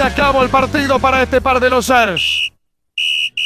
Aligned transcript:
se 0.00 0.06
acabó 0.06 0.42
el 0.42 0.48
partido 0.48 0.98
para 0.98 1.22
este 1.22 1.42
par 1.42 1.60
de 1.60 1.68
losers. 1.68 2.50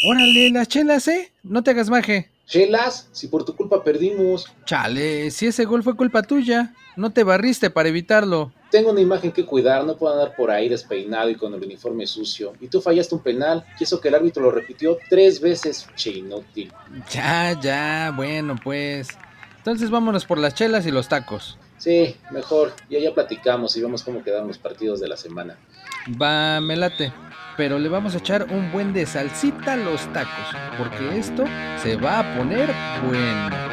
Órale, 0.08 0.50
las 0.50 0.68
chelas, 0.68 1.08
¿eh? 1.08 1.32
No 1.42 1.64
te 1.64 1.72
hagas 1.72 1.90
maje. 1.90 2.30
Chelas, 2.46 3.08
si 3.10 3.26
por 3.26 3.44
tu 3.44 3.56
culpa 3.56 3.82
perdimos. 3.82 4.46
Chale, 4.64 5.32
si 5.32 5.48
ese 5.48 5.64
gol 5.64 5.82
fue 5.82 5.96
culpa 5.96 6.22
tuya, 6.22 6.72
no 6.94 7.10
te 7.10 7.24
barriste 7.24 7.70
para 7.70 7.88
evitarlo. 7.88 8.52
Tengo 8.70 8.92
una 8.92 9.00
imagen 9.00 9.32
que 9.32 9.44
cuidar, 9.44 9.84
no 9.84 9.96
puedo 9.96 10.12
andar 10.12 10.36
por 10.36 10.52
ahí 10.52 10.68
despeinado 10.68 11.28
y 11.28 11.34
con 11.34 11.52
el 11.54 11.60
uniforme 11.64 12.06
sucio. 12.06 12.52
Y 12.60 12.68
tú 12.68 12.80
fallaste 12.80 13.16
un 13.16 13.22
penal, 13.22 13.64
y 13.80 13.82
eso 13.82 14.00
que 14.00 14.06
el 14.06 14.14
árbitro 14.14 14.44
lo 14.44 14.52
repitió 14.52 14.96
tres 15.10 15.40
veces, 15.40 15.88
che 15.96 16.10
inútil. 16.10 16.72
Ya, 17.10 17.58
ya, 17.60 18.12
bueno, 18.14 18.54
pues. 18.62 19.08
Entonces 19.56 19.90
vámonos 19.90 20.24
por 20.24 20.38
las 20.38 20.54
chelas 20.54 20.86
y 20.86 20.92
los 20.92 21.08
tacos. 21.08 21.58
Sí, 21.78 22.14
mejor, 22.30 22.74
ya 22.88 23.00
ya 23.00 23.12
platicamos 23.12 23.76
y 23.76 23.82
vemos 23.82 24.04
cómo 24.04 24.22
quedan 24.22 24.46
los 24.46 24.58
partidos 24.58 25.00
de 25.00 25.08
la 25.08 25.16
semana. 25.16 25.58
Va, 26.20 26.60
me 26.60 26.76
late. 26.76 27.12
Pero 27.56 27.78
le 27.78 27.88
vamos 27.88 28.14
a 28.14 28.18
echar 28.18 28.46
un 28.50 28.72
buen 28.72 28.92
de 28.92 29.06
salsita 29.06 29.74
a 29.74 29.76
los 29.76 30.12
tacos, 30.12 30.56
porque 30.76 31.18
esto 31.18 31.44
se 31.82 31.96
va 31.96 32.18
a 32.18 32.36
poner 32.36 32.70
bueno. 33.06 33.64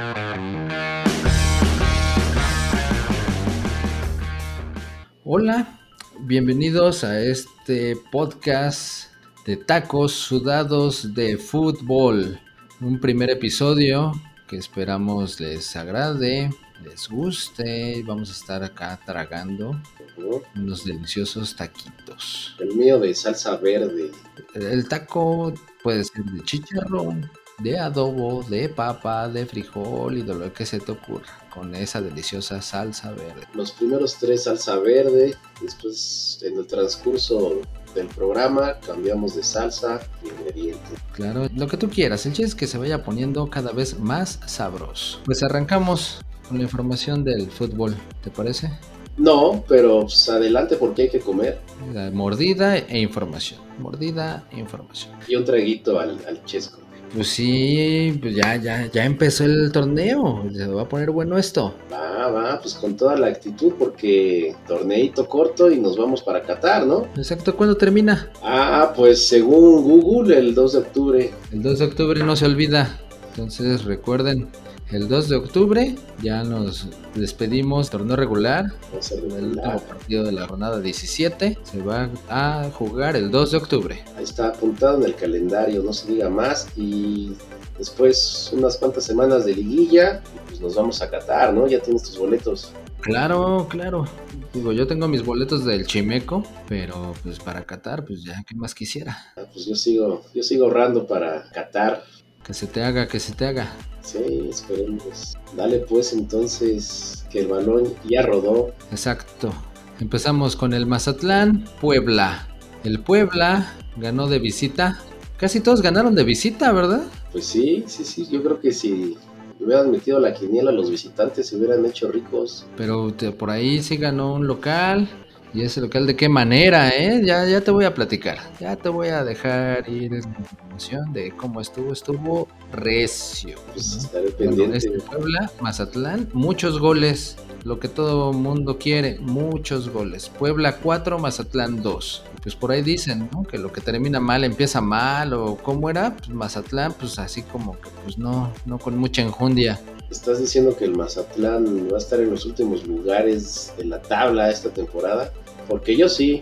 Hola, 5.23 5.79
bienvenidos 6.19 7.03
a 7.03 7.19
este 7.21 7.95
podcast 8.11 9.11
de 9.45 9.57
tacos 9.57 10.11
sudados 10.11 11.13
de 11.13 11.37
fútbol. 11.37 12.39
Un 12.79 12.99
primer 12.99 13.29
episodio 13.29 14.11
que 14.47 14.57
esperamos 14.57 15.39
les 15.39 15.75
agrade, 15.75 16.49
les 16.83 17.07
guste 17.09 18.03
vamos 18.05 18.29
a 18.29 18.33
estar 18.33 18.63
acá 18.63 18.99
tragando 19.05 19.79
Ujú. 20.17 20.41
unos 20.55 20.85
deliciosos 20.85 21.55
taquitos. 21.55 22.55
El 22.59 22.75
mío 22.75 22.99
de 22.99 23.13
salsa 23.15 23.55
verde. 23.57 24.11
El 24.53 24.87
taco 24.87 25.53
puede 25.83 26.03
ser 26.03 26.23
de 26.25 26.43
chicharrón, 26.43 27.29
de 27.59 27.77
adobo, 27.79 28.43
de 28.43 28.69
papa, 28.69 29.27
de 29.29 29.45
frijol 29.45 30.17
y 30.17 30.21
de 30.23 30.33
lo 30.35 30.53
que 30.53 30.65
se 30.65 30.79
te 30.79 30.91
ocurra, 30.91 31.47
con 31.53 31.73
esa 31.75 32.01
deliciosa 32.01 32.61
salsa 32.61 33.11
verde. 33.11 33.47
Los 33.53 33.71
primeros 33.71 34.17
tres 34.17 34.43
salsa 34.43 34.77
verde, 34.77 35.35
después 35.61 36.39
en 36.43 36.57
el 36.57 36.67
transcurso 36.67 37.61
del 37.95 38.07
programa 38.07 38.79
cambiamos 38.79 39.35
de 39.35 39.43
salsa 39.43 40.01
y 40.23 40.29
ingrediente. 40.29 40.79
Claro, 41.13 41.47
lo 41.55 41.67
que 41.67 41.77
tú 41.77 41.89
quieras, 41.89 42.25
el 42.25 42.33
chiste 42.33 42.45
es 42.47 42.55
que 42.55 42.67
se 42.67 42.77
vaya 42.77 43.03
poniendo 43.03 43.49
cada 43.49 43.71
vez 43.71 43.99
más 43.99 44.39
sabroso. 44.45 45.19
Pues 45.25 45.43
arrancamos 45.43 46.21
con 46.51 46.57
la 46.57 46.65
información 46.65 47.23
del 47.23 47.49
fútbol, 47.49 47.95
¿te 48.21 48.29
parece? 48.29 48.69
No, 49.17 49.63
pero 49.69 50.01
pues, 50.01 50.27
adelante 50.27 50.75
porque 50.75 51.03
hay 51.03 51.09
que 51.09 51.19
comer. 51.19 51.59
La 51.93 52.11
mordida 52.11 52.77
e 52.77 52.99
información. 52.99 53.61
Mordida 53.79 54.43
e 54.51 54.59
información. 54.59 55.13
Y 55.29 55.35
un 55.35 55.45
traguito 55.45 55.97
al, 55.97 56.17
al 56.27 56.43
chesco. 56.43 56.79
Pues 57.13 57.27
sí, 57.27 58.17
pues 58.21 58.35
ya, 58.35 58.57
ya, 58.57 58.89
ya 58.91 59.05
empezó 59.05 59.45
el 59.45 59.71
torneo. 59.71 60.43
Se 60.53 60.67
va 60.67 60.81
a 60.81 60.89
poner 60.89 61.11
bueno 61.11 61.37
esto. 61.37 61.73
Va, 61.91 62.29
va, 62.29 62.59
pues 62.59 62.73
con 62.75 62.97
toda 62.97 63.17
la 63.17 63.27
actitud 63.27 63.73
porque 63.79 64.53
torneito 64.67 65.27
corto 65.27 65.71
y 65.71 65.79
nos 65.79 65.97
vamos 65.97 66.21
para 66.21 66.41
Qatar, 66.41 66.85
¿no? 66.85 67.07
Exacto, 67.15 67.55
¿cuándo 67.55 67.75
termina? 67.75 68.29
Ah, 68.43 68.93
pues 68.95 69.25
según 69.27 69.83
Google 69.83 70.37
el 70.37 70.53
2 70.53 70.73
de 70.73 70.79
octubre. 70.79 71.31
El 71.51 71.61
2 71.61 71.79
de 71.79 71.85
octubre 71.85 72.23
no 72.23 72.35
se 72.35 72.45
olvida. 72.45 72.99
Entonces 73.29 73.85
recuerden, 73.85 74.49
el 74.91 75.07
2 75.07 75.29
de 75.29 75.35
octubre 75.37 75.95
ya 76.21 76.43
nos 76.43 76.87
despedimos. 77.15 77.89
Torneo 77.89 78.15
regular. 78.15 78.73
El 79.11 79.43
último 79.43 79.79
partido 79.79 80.23
de 80.23 80.31
la 80.33 80.47
jornada 80.47 80.79
17 80.79 81.57
se 81.63 81.81
va 81.81 82.09
a 82.29 82.69
jugar 82.73 83.15
el 83.15 83.31
2 83.31 83.51
de 83.51 83.57
octubre. 83.57 84.03
Ahí 84.17 84.23
está 84.23 84.47
apuntado 84.49 84.97
en 84.97 85.03
el 85.03 85.15
calendario, 85.15 85.81
no 85.81 85.93
se 85.93 86.11
diga 86.11 86.29
más. 86.29 86.67
Y 86.75 87.33
después 87.77 88.51
unas 88.53 88.77
cuantas 88.77 89.05
semanas 89.05 89.45
de 89.45 89.55
liguilla, 89.55 90.21
pues 90.47 90.59
nos 90.59 90.75
vamos 90.75 91.01
a 91.01 91.09
Qatar, 91.09 91.53
¿no? 91.53 91.67
Ya 91.67 91.81
tienes 91.81 92.03
tus 92.03 92.17
boletos. 92.17 92.73
Claro, 93.01 93.67
claro. 93.69 94.05
Digo, 94.53 94.73
yo 94.73 94.85
tengo 94.85 95.07
mis 95.07 95.25
boletos 95.25 95.65
del 95.65 95.87
Chimeco, 95.87 96.43
pero 96.67 97.13
pues 97.23 97.39
para 97.39 97.63
Qatar, 97.63 98.05
pues 98.05 98.23
ya, 98.23 98.43
¿qué 98.45 98.55
más 98.55 98.75
quisiera? 98.75 99.17
Ah, 99.37 99.43
pues 99.51 99.65
yo 99.65 99.75
sigo, 99.75 100.23
yo 100.33 100.43
sigo 100.43 100.65
ahorrando 100.65 101.07
para 101.07 101.49
Qatar. 101.51 102.03
Que 102.45 102.53
se 102.53 102.67
te 102.67 102.83
haga, 102.83 103.07
que 103.07 103.19
se 103.19 103.33
te 103.33 103.45
haga. 103.45 103.71
Sí, 104.01 104.47
esperemos. 104.49 105.37
Dale 105.55 105.79
pues 105.79 106.13
entonces 106.13 107.25
que 107.31 107.41
el 107.41 107.47
balón 107.47 107.93
ya 108.09 108.23
rodó. 108.23 108.73
Exacto. 108.91 109.53
Empezamos 109.99 110.55
con 110.55 110.73
el 110.73 110.85
Mazatlán, 110.87 111.65
Puebla. 111.79 112.47
El 112.83 112.99
Puebla 112.99 113.73
ganó 113.97 114.27
de 114.27 114.39
visita. 114.39 114.99
Casi 115.37 115.59
todos 115.59 115.81
ganaron 115.81 116.15
de 116.15 116.23
visita, 116.23 116.71
¿verdad? 116.71 117.03
Pues 117.31 117.45
sí, 117.45 117.83
sí, 117.87 118.03
sí, 118.03 118.27
yo 118.29 118.41
creo 118.43 118.59
que 118.59 118.71
si 118.71 119.15
hubieran 119.59 119.91
metido 119.91 120.19
la 120.19 120.33
quiniela 120.33 120.71
los 120.71 120.89
visitantes 120.89 121.47
se 121.47 121.57
huvieran 121.57 121.85
hecho 121.85 122.11
ricos. 122.11 122.65
Pero 122.75 123.13
te- 123.13 123.31
por 123.31 123.51
ahí 123.51 123.81
sí 123.83 123.97
ganó 123.97 124.33
un 124.33 124.47
local. 124.47 125.07
¿Y 125.53 125.63
ese 125.63 125.81
local 125.81 126.07
de 126.07 126.15
qué 126.15 126.29
manera, 126.29 126.89
eh? 126.89 127.21
Ya, 127.25 127.45
ya 127.45 127.59
te 127.59 127.71
voy 127.71 127.83
a 127.83 127.93
platicar. 127.93 128.37
Ya 128.59 128.77
te 128.77 128.87
voy 128.87 129.09
a 129.09 129.23
dejar 129.25 129.87
ir 129.89 130.13
en 130.13 130.23
información 130.39 131.11
de 131.11 131.31
cómo 131.35 131.59
estuvo. 131.59 131.91
Estuvo 131.91 132.47
recio. 132.71 133.57
Pues 133.73 134.09
¿no? 134.39 134.73
este 134.73 134.91
Puebla, 135.01 135.51
Mazatlán, 135.59 136.29
muchos 136.33 136.79
goles. 136.79 137.35
Lo 137.63 137.79
que 137.79 137.89
todo 137.89 138.33
mundo 138.33 138.79
quiere, 138.79 139.19
muchos 139.19 139.89
goles. 139.89 140.29
Puebla 140.29 140.77
4, 140.77 141.19
Mazatlán 141.19 141.83
2. 141.83 142.23
Pues 142.41 142.55
por 142.55 142.71
ahí 142.71 142.81
dicen, 142.81 143.29
¿no? 143.33 143.43
Que 143.43 143.57
lo 143.57 143.71
que 143.71 143.81
termina 143.81 144.19
mal 144.19 144.45
empieza 144.45 144.79
mal. 144.79 145.33
O 145.33 145.57
cómo 145.57 145.89
era, 145.89 146.15
pues 146.15 146.29
Mazatlán, 146.29 146.93
pues 146.93 147.19
así 147.19 147.43
como 147.43 147.79
que, 147.79 147.89
pues 148.03 148.17
no, 148.17 148.51
no 148.65 148.79
con 148.79 148.97
mucha 148.97 149.21
enjundia. 149.21 149.79
¿Estás 150.09 150.39
diciendo 150.39 150.75
que 150.75 150.85
el 150.85 150.95
Mazatlán 150.95 151.87
va 151.89 151.95
a 151.95 151.99
estar 151.99 152.19
en 152.19 152.31
los 152.31 152.45
últimos 152.45 152.85
lugares 152.85 153.73
de 153.77 153.85
la 153.85 154.01
tabla 154.01 154.49
esta 154.49 154.69
temporada? 154.69 155.31
Porque 155.67 155.95
yo 155.95 156.09
sí. 156.09 156.41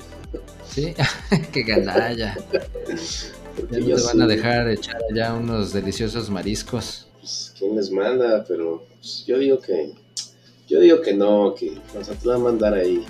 Sí, 0.68 0.94
que 1.52 1.64
ganalla. 1.64 2.38
Porque 3.56 3.82
Ya 3.82 3.96
no 3.96 3.96
te 3.96 4.04
van 4.04 4.22
a 4.22 4.28
dejar 4.28 4.70
echar 4.70 5.02
allá 5.12 5.34
unos 5.34 5.74
deliciosos 5.74 6.30
mariscos. 6.30 7.08
Pues, 7.20 7.54
¿quién 7.58 7.76
les 7.76 7.92
manda? 7.92 8.44
Pero 8.48 8.86
pues, 8.96 9.26
yo 9.26 9.38
digo 9.38 9.60
que. 9.60 9.94
Yo 10.68 10.80
digo 10.80 11.02
que 11.02 11.14
no, 11.14 11.56
que 11.56 11.80
Mazatlán 11.96 12.44
va 12.44 12.50
a 12.50 12.52
andar 12.52 12.74
ahí 12.76 13.04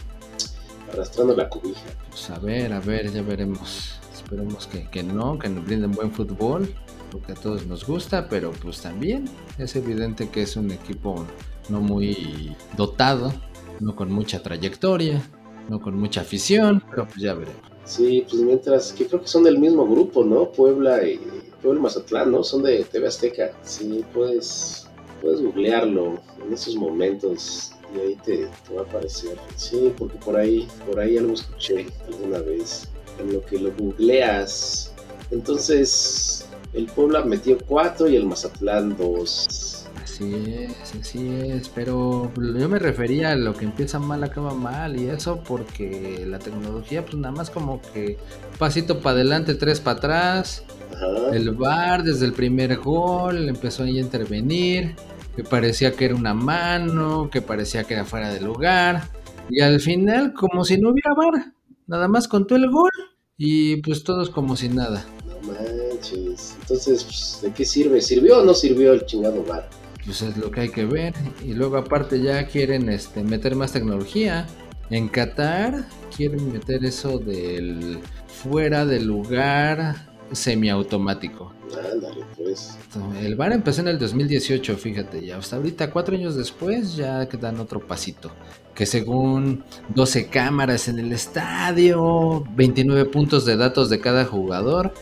arrastrando 0.91 1.35
la 1.35 1.49
cobija. 1.49 1.81
Pues 2.09 2.29
a 2.29 2.39
ver, 2.39 2.71
a 2.71 2.79
ver, 2.79 3.11
ya 3.11 3.21
veremos. 3.21 3.99
Esperemos 4.13 4.67
que, 4.67 4.89
que 4.89 5.03
no, 5.03 5.37
que 5.37 5.49
nos 5.49 5.65
brinden 5.65 5.91
buen 5.91 6.11
fútbol, 6.11 6.73
lo 7.11 7.21
que 7.21 7.33
a 7.33 7.35
todos 7.35 7.65
nos 7.65 7.85
gusta, 7.85 8.29
pero 8.29 8.51
pues 8.51 8.81
también 8.81 9.25
es 9.57 9.75
evidente 9.75 10.29
que 10.29 10.43
es 10.43 10.55
un 10.55 10.71
equipo 10.71 11.25
no 11.69 11.81
muy 11.81 12.55
dotado, 12.77 13.33
no 13.79 13.95
con 13.95 14.11
mucha 14.11 14.41
trayectoria, 14.41 15.21
no 15.69 15.79
con 15.79 15.97
mucha 15.97 16.21
afición, 16.21 16.83
pero 16.89 17.05
pues 17.07 17.21
ya 17.21 17.33
veremos. 17.33 17.61
Sí, 17.85 18.25
pues 18.29 18.41
mientras, 18.41 18.93
que 18.93 19.07
creo 19.07 19.21
que 19.21 19.27
son 19.27 19.43
del 19.43 19.57
mismo 19.57 19.87
grupo, 19.87 20.23
¿no? 20.23 20.51
Puebla 20.51 21.05
y 21.07 21.19
Puebla 21.61 21.81
Mazatlán, 21.81 22.31
¿no? 22.31 22.43
Son 22.43 22.61
de 22.61 22.83
TV 22.83 23.07
Azteca. 23.07 23.51
Sí, 23.63 24.03
puedes, 24.13 24.87
puedes 25.21 25.41
googlearlo 25.41 26.19
en 26.45 26.53
esos 26.53 26.75
momentos 26.75 27.71
y 27.95 27.99
ahí 27.99 28.15
te, 28.23 28.47
te 28.67 28.73
va 28.75 28.81
a 28.81 28.83
aparecer. 28.83 29.37
Sí, 29.55 29.91
porque 29.97 30.17
por 30.19 30.35
ahí, 30.35 30.67
por 30.87 30.99
ahí 30.99 31.17
algo 31.17 31.33
escuché 31.33 31.87
alguna 32.07 32.39
vez. 32.39 32.87
En 33.19 33.33
lo 33.33 33.43
que 33.45 33.59
lo 33.59 33.73
googleas. 33.75 34.93
Entonces, 35.31 36.47
el 36.73 36.85
Puebla 36.85 37.23
metió 37.25 37.57
cuatro 37.67 38.07
y 38.07 38.15
el 38.15 38.25
Mazatlán 38.25 38.95
dos. 38.97 39.78
Así 40.19 40.53
es, 40.53 40.95
así 40.99 41.29
es, 41.29 41.69
pero 41.69 42.29
yo 42.35 42.67
me 42.67 42.77
refería 42.77 43.31
a 43.31 43.35
lo 43.37 43.53
que 43.53 43.63
empieza 43.63 43.99
mal 43.99 44.21
acaba 44.21 44.53
mal 44.53 44.99
y 44.99 45.07
eso 45.07 45.41
porque 45.47 46.25
la 46.27 46.39
tecnología 46.39 47.05
pues 47.05 47.15
nada 47.15 47.33
más 47.33 47.49
como 47.49 47.81
que 47.81 48.17
pasito 48.57 48.99
para 48.99 49.15
adelante, 49.15 49.55
tres 49.55 49.79
para 49.79 49.97
atrás, 49.97 50.65
Ajá. 50.93 51.33
el 51.33 51.51
VAR 51.51 52.03
desde 52.03 52.25
el 52.25 52.33
primer 52.33 52.75
gol 52.79 53.47
empezó 53.47 53.83
ahí 53.83 53.97
a 53.97 54.01
intervenir, 54.01 54.97
que 55.37 55.45
parecía 55.45 55.93
que 55.93 56.03
era 56.03 56.15
una 56.15 56.33
mano, 56.33 57.29
que 57.31 57.41
parecía 57.41 57.85
que 57.85 57.93
era 57.93 58.03
fuera 58.03 58.27
de 58.33 58.41
lugar 58.41 59.07
y 59.49 59.61
al 59.61 59.79
final 59.79 60.33
como 60.33 60.65
si 60.65 60.77
no 60.77 60.89
hubiera 60.89 61.13
VAR, 61.13 61.53
nada 61.87 62.09
más 62.09 62.27
contó 62.27 62.57
el 62.57 62.69
gol 62.69 62.91
y 63.37 63.77
pues 63.77 64.03
todos 64.03 64.29
como 64.29 64.57
si 64.57 64.67
nada. 64.67 65.05
No 65.25 65.53
manches. 65.53 66.57
Entonces, 66.59 67.05
pues, 67.05 67.39
¿de 67.41 67.53
qué 67.53 67.63
sirve? 67.63 68.01
¿Sirvió 68.01 68.39
o 68.39 68.43
no 68.43 68.53
sirvió 68.53 68.91
el 68.91 69.05
chingado 69.05 69.45
bar? 69.45 69.69
Pues 70.05 70.21
es 70.21 70.37
lo 70.37 70.51
que 70.51 70.61
hay 70.61 70.69
que 70.69 70.85
ver. 70.85 71.13
Y 71.43 71.53
luego 71.53 71.77
aparte 71.77 72.21
ya 72.21 72.47
quieren 72.47 72.89
este, 72.89 73.23
meter 73.23 73.55
más 73.55 73.71
tecnología. 73.71 74.47
En 74.89 75.07
Qatar 75.07 75.85
quieren 76.15 76.51
meter 76.51 76.83
eso 76.83 77.19
del 77.19 77.99
fuera 78.27 78.85
del 78.85 79.05
lugar 79.05 80.09
semiautomático. 80.31 81.53
Ándale, 81.77 82.25
pues. 82.35 82.77
El 83.21 83.35
VAR 83.35 83.53
empezó 83.53 83.81
en 83.81 83.89
el 83.89 83.99
2018, 83.99 84.77
fíjate, 84.77 85.25
ya 85.25 85.37
hasta 85.37 85.57
ahorita, 85.57 85.91
cuatro 85.91 86.15
años 86.15 86.35
después, 86.35 86.95
ya 86.95 87.25
dan 87.25 87.59
otro 87.59 87.79
pasito. 87.79 88.31
Que 88.73 88.85
según 88.85 89.63
12 89.93 90.27
cámaras 90.27 90.87
en 90.87 90.99
el 90.99 91.11
estadio, 91.11 92.43
29 92.55 93.05
puntos 93.05 93.45
de 93.45 93.57
datos 93.57 93.89
de 93.89 93.99
cada 93.99 94.25
jugador, 94.25 94.93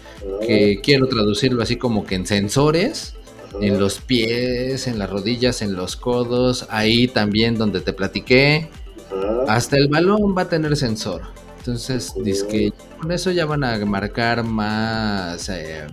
que 0.46 0.82
quiero 0.84 1.08
traducirlo 1.08 1.62
así 1.62 1.78
como 1.78 2.06
que 2.06 2.16
en 2.16 2.26
sensores, 2.26 3.14
en 3.62 3.80
los 3.80 4.00
pies, 4.00 4.88
en 4.88 5.00
las 5.00 5.10
rodillas, 5.10 5.62
en 5.62 5.76
los 5.76 5.96
codos, 5.96 6.68
ahí 6.70 7.08
también 7.08 7.58
donde 7.58 7.82
te 7.82 7.94
platiqué, 7.94 8.70
hasta 9.48 9.78
el 9.78 9.88
balón 9.88 10.36
va 10.38 10.44
a 10.44 10.50
tener 10.50 10.76
sensor. 10.76 11.22
Entonces, 11.58 12.14
que 12.50 12.72
con 13.00 13.12
eso 13.12 13.32
ya 13.32 13.46
van 13.46 13.64
a 13.64 13.78
marcar 13.86 14.44
más, 14.44 15.50
eh, 15.50 15.86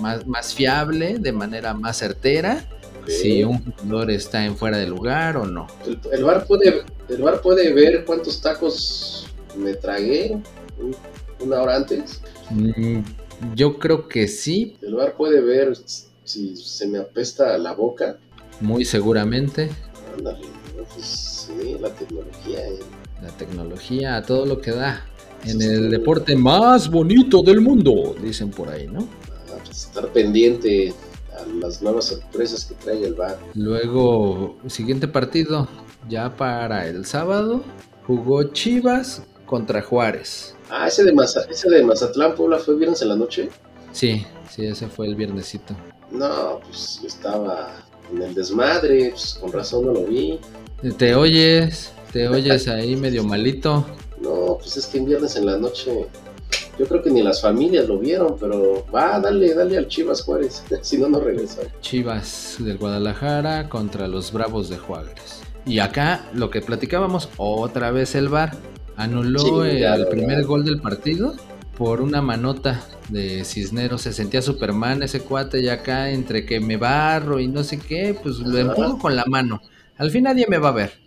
más, 0.00 0.26
más 0.26 0.54
fiable, 0.54 1.18
de 1.18 1.32
manera 1.32 1.74
más 1.74 1.98
certera, 1.98 2.66
si 3.06 3.44
un 3.44 3.58
jugador 3.58 4.10
está 4.10 4.44
en 4.44 4.56
fuera 4.56 4.78
de 4.78 4.86
lugar 4.86 5.36
o 5.36 5.44
no. 5.44 5.66
El, 6.10 6.24
bar 6.24 6.46
puede, 6.46 6.84
el 7.08 7.22
bar 7.22 7.40
puede 7.42 7.72
ver 7.72 8.04
cuántos 8.04 8.40
tacos 8.40 9.28
me 9.56 9.74
tragué 9.74 10.38
una 11.40 11.60
hora 11.60 11.76
antes. 11.76 12.22
Mm, 12.50 13.00
yo 13.54 13.78
creo 13.78 14.08
que 14.08 14.28
sí. 14.28 14.76
El 14.82 14.94
bar 14.94 15.16
puede 15.16 15.40
ver 15.40 15.74
si 16.24 16.56
se 16.56 16.86
me 16.88 16.98
apesta 16.98 17.56
la 17.58 17.72
boca. 17.72 18.18
Muy 18.60 18.84
seguramente. 18.84 19.70
Ándale, 20.16 20.46
pues 20.92 21.06
sí, 21.06 21.76
la 21.80 21.90
tecnología. 21.90 22.68
Eh 22.68 22.80
la 23.24 23.30
tecnología, 23.30 24.22
todo 24.22 24.46
lo 24.46 24.60
que 24.60 24.72
da. 24.72 25.06
En 25.44 25.60
el 25.60 25.90
deporte 25.90 26.36
más 26.36 26.90
bonito 26.90 27.42
del 27.42 27.60
mundo, 27.60 28.14
dicen 28.22 28.50
por 28.50 28.68
ahí, 28.68 28.86
¿no? 28.86 29.00
Ah, 29.50 29.58
pues, 29.64 29.86
estar 29.86 30.08
pendiente 30.08 30.94
a 31.36 31.46
las 31.60 31.82
nuevas 31.82 32.06
sorpresas 32.06 32.64
que 32.64 32.74
trae 32.74 33.04
el 33.04 33.14
bar. 33.14 33.38
Luego, 33.54 34.56
siguiente 34.68 35.06
partido, 35.06 35.68
ya 36.08 36.34
para 36.36 36.86
el 36.88 37.04
sábado, 37.04 37.62
jugó 38.06 38.44
Chivas 38.44 39.22
contra 39.44 39.82
Juárez. 39.82 40.56
Ah, 40.70 40.88
ese 40.88 41.04
de, 41.04 41.14
ese 41.50 41.68
de 41.68 41.82
Mazatlán, 41.82 42.34
Puebla, 42.34 42.58
fue 42.58 42.76
viernes 42.76 43.02
en 43.02 43.08
la 43.08 43.16
noche. 43.16 43.50
Sí, 43.92 44.24
sí, 44.50 44.64
ese 44.64 44.88
fue 44.88 45.06
el 45.06 45.14
viernesito. 45.14 45.76
No, 46.14 46.60
pues 46.64 47.00
estaba 47.04 47.74
en 48.12 48.22
el 48.22 48.34
desmadre, 48.34 49.10
pues 49.10 49.36
con 49.40 49.52
razón 49.52 49.86
no 49.86 49.92
lo 49.92 50.04
vi. 50.04 50.38
¿Te 50.96 51.14
oyes? 51.14 51.92
¿Te 52.12 52.28
oyes 52.28 52.68
ahí 52.68 52.94
medio 52.94 53.24
malito? 53.24 53.84
No, 54.20 54.58
pues 54.60 54.76
es 54.76 54.86
que 54.86 54.98
en 54.98 55.06
viernes 55.06 55.34
en 55.34 55.46
la 55.46 55.58
noche 55.58 56.06
yo 56.78 56.86
creo 56.86 57.02
que 57.02 57.10
ni 57.10 57.22
las 57.22 57.42
familias 57.42 57.88
lo 57.88 57.98
vieron, 57.98 58.36
pero 58.38 58.84
va, 58.94 59.18
dale, 59.18 59.54
dale 59.54 59.76
al 59.76 59.88
Chivas 59.88 60.22
Juárez, 60.22 60.62
si 60.82 60.98
no, 60.98 61.08
no 61.08 61.18
regresa. 61.18 61.62
Chivas 61.80 62.56
del 62.60 62.78
Guadalajara 62.78 63.68
contra 63.68 64.06
los 64.06 64.32
Bravos 64.32 64.68
de 64.68 64.78
Juárez. 64.78 65.40
Y 65.66 65.80
acá 65.80 66.28
lo 66.32 66.50
que 66.50 66.60
platicábamos, 66.60 67.28
otra 67.38 67.90
vez 67.90 68.14
el 68.14 68.28
VAR 68.28 68.56
anuló 68.96 69.64
el 69.64 70.06
primer 70.06 70.44
gol 70.44 70.64
del 70.64 70.80
partido 70.80 71.34
por 71.76 72.00
una 72.00 72.22
manota 72.22 72.86
de 73.08 73.44
Cisneros. 73.44 74.02
Se 74.02 74.12
sentía 74.12 74.42
Superman 74.42 75.02
ese 75.02 75.20
cuate 75.20 75.60
y 75.60 75.68
acá 75.68 76.10
entre 76.10 76.46
que 76.46 76.60
me 76.60 76.76
barro 76.76 77.40
y 77.40 77.48
no 77.48 77.64
sé 77.64 77.78
qué, 77.78 78.16
pues 78.20 78.38
lo 78.38 78.58
empujo 78.58 78.98
con 78.98 79.16
la 79.16 79.24
mano. 79.26 79.60
Al 79.96 80.10
fin 80.10 80.24
nadie 80.24 80.46
me 80.48 80.58
va 80.58 80.70
a 80.70 80.72
ver 80.72 81.04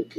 ok. 0.00 0.16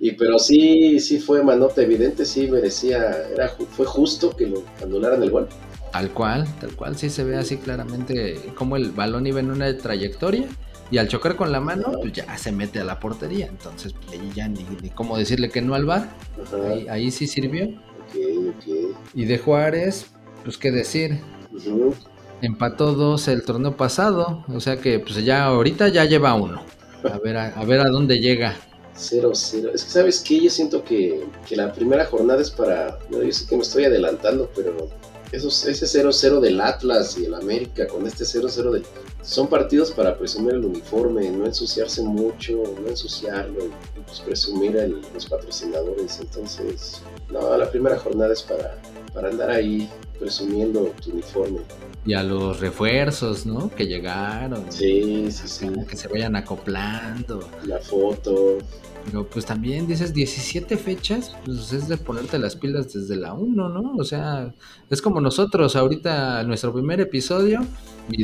Y 0.00 0.12
pero 0.12 0.38
sí, 0.38 0.98
sí 0.98 1.20
fue 1.20 1.44
manota 1.44 1.82
evidente, 1.82 2.24
sí 2.24 2.48
merecía, 2.48 3.28
era, 3.32 3.48
fue 3.48 3.86
justo 3.86 4.34
que 4.34 4.48
lo 4.48 4.64
anularan 4.82 5.22
el 5.22 5.30
gol. 5.30 5.48
Tal 5.92 6.10
cual, 6.10 6.46
tal 6.60 6.74
cual, 6.74 6.96
sí 6.96 7.08
se 7.08 7.22
ve 7.22 7.36
así 7.36 7.58
claramente 7.58 8.52
como 8.56 8.76
el 8.76 8.90
balón 8.90 9.26
iba 9.26 9.38
en 9.38 9.50
una 9.50 9.76
trayectoria 9.76 10.46
y 10.90 10.98
al 10.98 11.06
chocar 11.06 11.36
con 11.36 11.52
la 11.52 11.60
mano, 11.60 11.92
pues 12.00 12.14
ya 12.14 12.36
se 12.36 12.50
mete 12.50 12.80
a 12.80 12.84
la 12.84 12.98
portería. 12.98 13.46
Entonces, 13.46 13.92
pues 13.92 14.18
ahí 14.18 14.30
ya 14.34 14.48
ni, 14.48 14.64
cómo 14.94 15.16
decirle 15.16 15.50
que 15.50 15.62
no 15.62 15.74
al 15.74 15.84
bar. 15.84 16.08
Ahí, 16.88 17.10
sí 17.10 17.26
sirvió. 17.26 17.68
Y 19.14 19.24
de 19.24 19.38
Juárez, 19.38 20.06
pues 20.44 20.58
qué 20.58 20.70
decir. 20.70 21.20
Empató 22.40 22.94
dos 22.94 23.28
el 23.28 23.44
torneo 23.44 23.76
pasado. 23.76 24.44
O 24.48 24.60
sea 24.60 24.76
que 24.76 24.98
pues 24.98 25.24
ya 25.24 25.44
ahorita 25.44 25.88
ya 25.88 26.04
lleva 26.04 26.34
uno. 26.34 26.62
A 27.04 27.18
ver 27.18 27.36
a 27.36 27.64
ver 27.64 27.80
a 27.80 27.88
dónde 27.88 28.18
llega. 28.18 28.56
0-0. 28.96 29.70
Es 29.74 29.84
que, 29.84 29.90
¿sabes 29.90 30.20
qué? 30.20 30.40
Yo 30.40 30.50
siento 30.50 30.84
que, 30.84 31.24
la 31.50 31.72
primera 31.72 32.04
jornada 32.04 32.40
es 32.40 32.50
para. 32.50 32.98
yo 33.10 33.32
sé 33.32 33.46
que 33.46 33.56
me 33.56 33.62
estoy 33.62 33.84
adelantando, 33.84 34.50
pero 34.54 34.88
esos, 35.32 35.66
ese 35.66 35.86
0-0 35.86 36.40
del 36.40 36.60
Atlas 36.60 37.18
y 37.18 37.24
el 37.24 37.34
América 37.34 37.86
con 37.86 38.06
este 38.06 38.24
0-0 38.24 38.70
de. 38.70 38.82
Son 39.22 39.48
partidos 39.48 39.90
para 39.92 40.16
presumir 40.18 40.54
el 40.54 40.64
uniforme, 40.64 41.30
no 41.30 41.46
ensuciarse 41.46 42.02
mucho, 42.02 42.62
no 42.80 42.88
ensuciarlo 42.88 43.70
pues 44.04 44.20
presumir 44.20 44.78
a 44.78 44.86
los 44.86 45.26
patrocinadores. 45.26 46.20
Entonces, 46.20 47.02
no, 47.30 47.56
la 47.56 47.70
primera 47.70 47.98
jornada 47.98 48.32
es 48.32 48.42
para, 48.42 48.76
para 49.14 49.30
andar 49.30 49.50
ahí 49.50 49.88
presumiendo 50.18 50.92
tu 51.02 51.12
uniforme. 51.12 51.60
Y 52.04 52.14
a 52.14 52.22
los 52.22 52.60
refuerzos, 52.60 53.46
¿no? 53.46 53.70
Que 53.70 53.86
llegaron. 53.86 54.70
Sí, 54.70 55.30
sí, 55.30 55.48
sí. 55.48 55.70
Que 55.88 55.96
se 55.96 56.08
vayan 56.08 56.36
acoplando. 56.36 57.48
La 57.64 57.78
foto. 57.78 58.58
Pero 59.04 59.26
pues 59.26 59.44
también 59.46 59.86
dices 59.86 60.14
17 60.14 60.76
fechas, 60.76 61.34
pues 61.44 61.72
es 61.72 61.88
de 61.88 61.96
ponerte 61.96 62.38
las 62.38 62.56
pilas 62.56 62.92
desde 62.92 63.16
la 63.16 63.34
1, 63.34 63.68
¿no? 63.68 63.94
O 63.98 64.04
sea, 64.04 64.54
es 64.90 65.02
como 65.02 65.20
nosotros 65.20 65.76
ahorita, 65.76 66.42
nuestro 66.44 66.72
primer 66.72 67.00
episodio, 67.00 67.60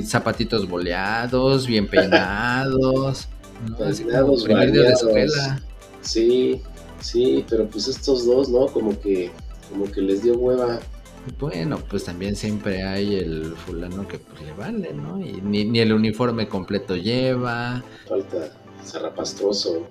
zapatitos 0.04 0.68
boleados, 0.68 1.66
bien 1.66 1.86
peinados, 1.90 3.28
¿no? 3.68 3.84
Así 3.84 4.04
como 4.04 4.36
de 4.36 4.88
escuela. 4.88 5.60
Sí, 6.00 6.62
sí, 7.00 7.44
pero 7.48 7.66
pues 7.66 7.88
estos 7.88 8.24
dos, 8.24 8.48
¿no? 8.48 8.66
Como 8.66 8.98
que, 9.00 9.30
como 9.70 9.90
que 9.90 10.00
les 10.00 10.22
dio 10.22 10.34
hueva 10.34 10.78
bueno, 11.38 11.78
pues 11.90 12.04
también 12.04 12.36
siempre 12.36 12.84
hay 12.84 13.16
el 13.16 13.54
fulano 13.54 14.06
que 14.08 14.18
pues 14.18 14.40
le 14.42 14.52
vale, 14.52 14.94
¿no? 14.94 15.20
Y 15.20 15.40
ni, 15.42 15.64
ni 15.64 15.80
el 15.80 15.92
uniforme 15.92 16.48
completo 16.48 16.96
lleva. 16.96 17.82
Falta 18.08 18.52
Zarrapastroso, 18.84 19.88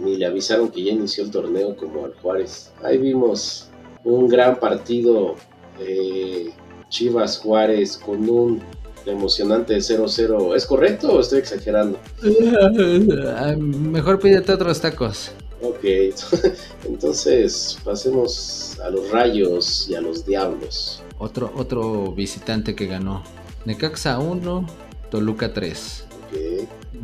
ni 0.00 0.16
le 0.16 0.26
avisaron 0.26 0.70
que 0.70 0.82
ya 0.82 0.92
inició 0.92 1.24
el 1.24 1.30
torneo 1.30 1.76
como 1.76 2.04
al 2.04 2.14
Juárez. 2.14 2.72
Ahí 2.82 2.98
vimos 2.98 3.68
un 4.04 4.28
gran 4.28 4.58
partido 4.58 5.36
de 5.78 6.52
Chivas 6.88 7.38
Juárez 7.38 7.96
con 7.96 8.28
un 8.28 8.62
emocionante 9.06 9.76
0-0. 9.76 10.54
¿Es 10.54 10.66
correcto 10.66 11.12
o 11.12 11.20
estoy 11.20 11.40
exagerando? 11.40 11.98
Mejor 13.58 14.18
pídete 14.20 14.52
otros 14.52 14.80
tacos. 14.80 15.32
Ok, 15.62 15.84
entonces 16.84 17.78
pasemos 17.84 18.78
a 18.80 18.90
los 18.90 19.10
rayos 19.10 19.88
y 19.88 19.94
a 19.94 20.00
los 20.00 20.26
diablos. 20.26 21.02
Otro, 21.18 21.52
otro 21.56 22.12
visitante 22.12 22.74
que 22.74 22.86
ganó. 22.86 23.22
Necaxa 23.64 24.18
1, 24.18 24.66
Toluca 25.10 25.52
3. 25.52 26.06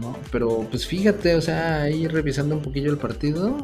No, 0.00 0.16
pero 0.30 0.66
pues 0.70 0.86
fíjate, 0.86 1.34
o 1.34 1.40
sea, 1.40 1.82
ahí 1.82 2.06
revisando 2.06 2.54
un 2.54 2.62
poquillo 2.62 2.90
el 2.90 2.98
partido, 2.98 3.56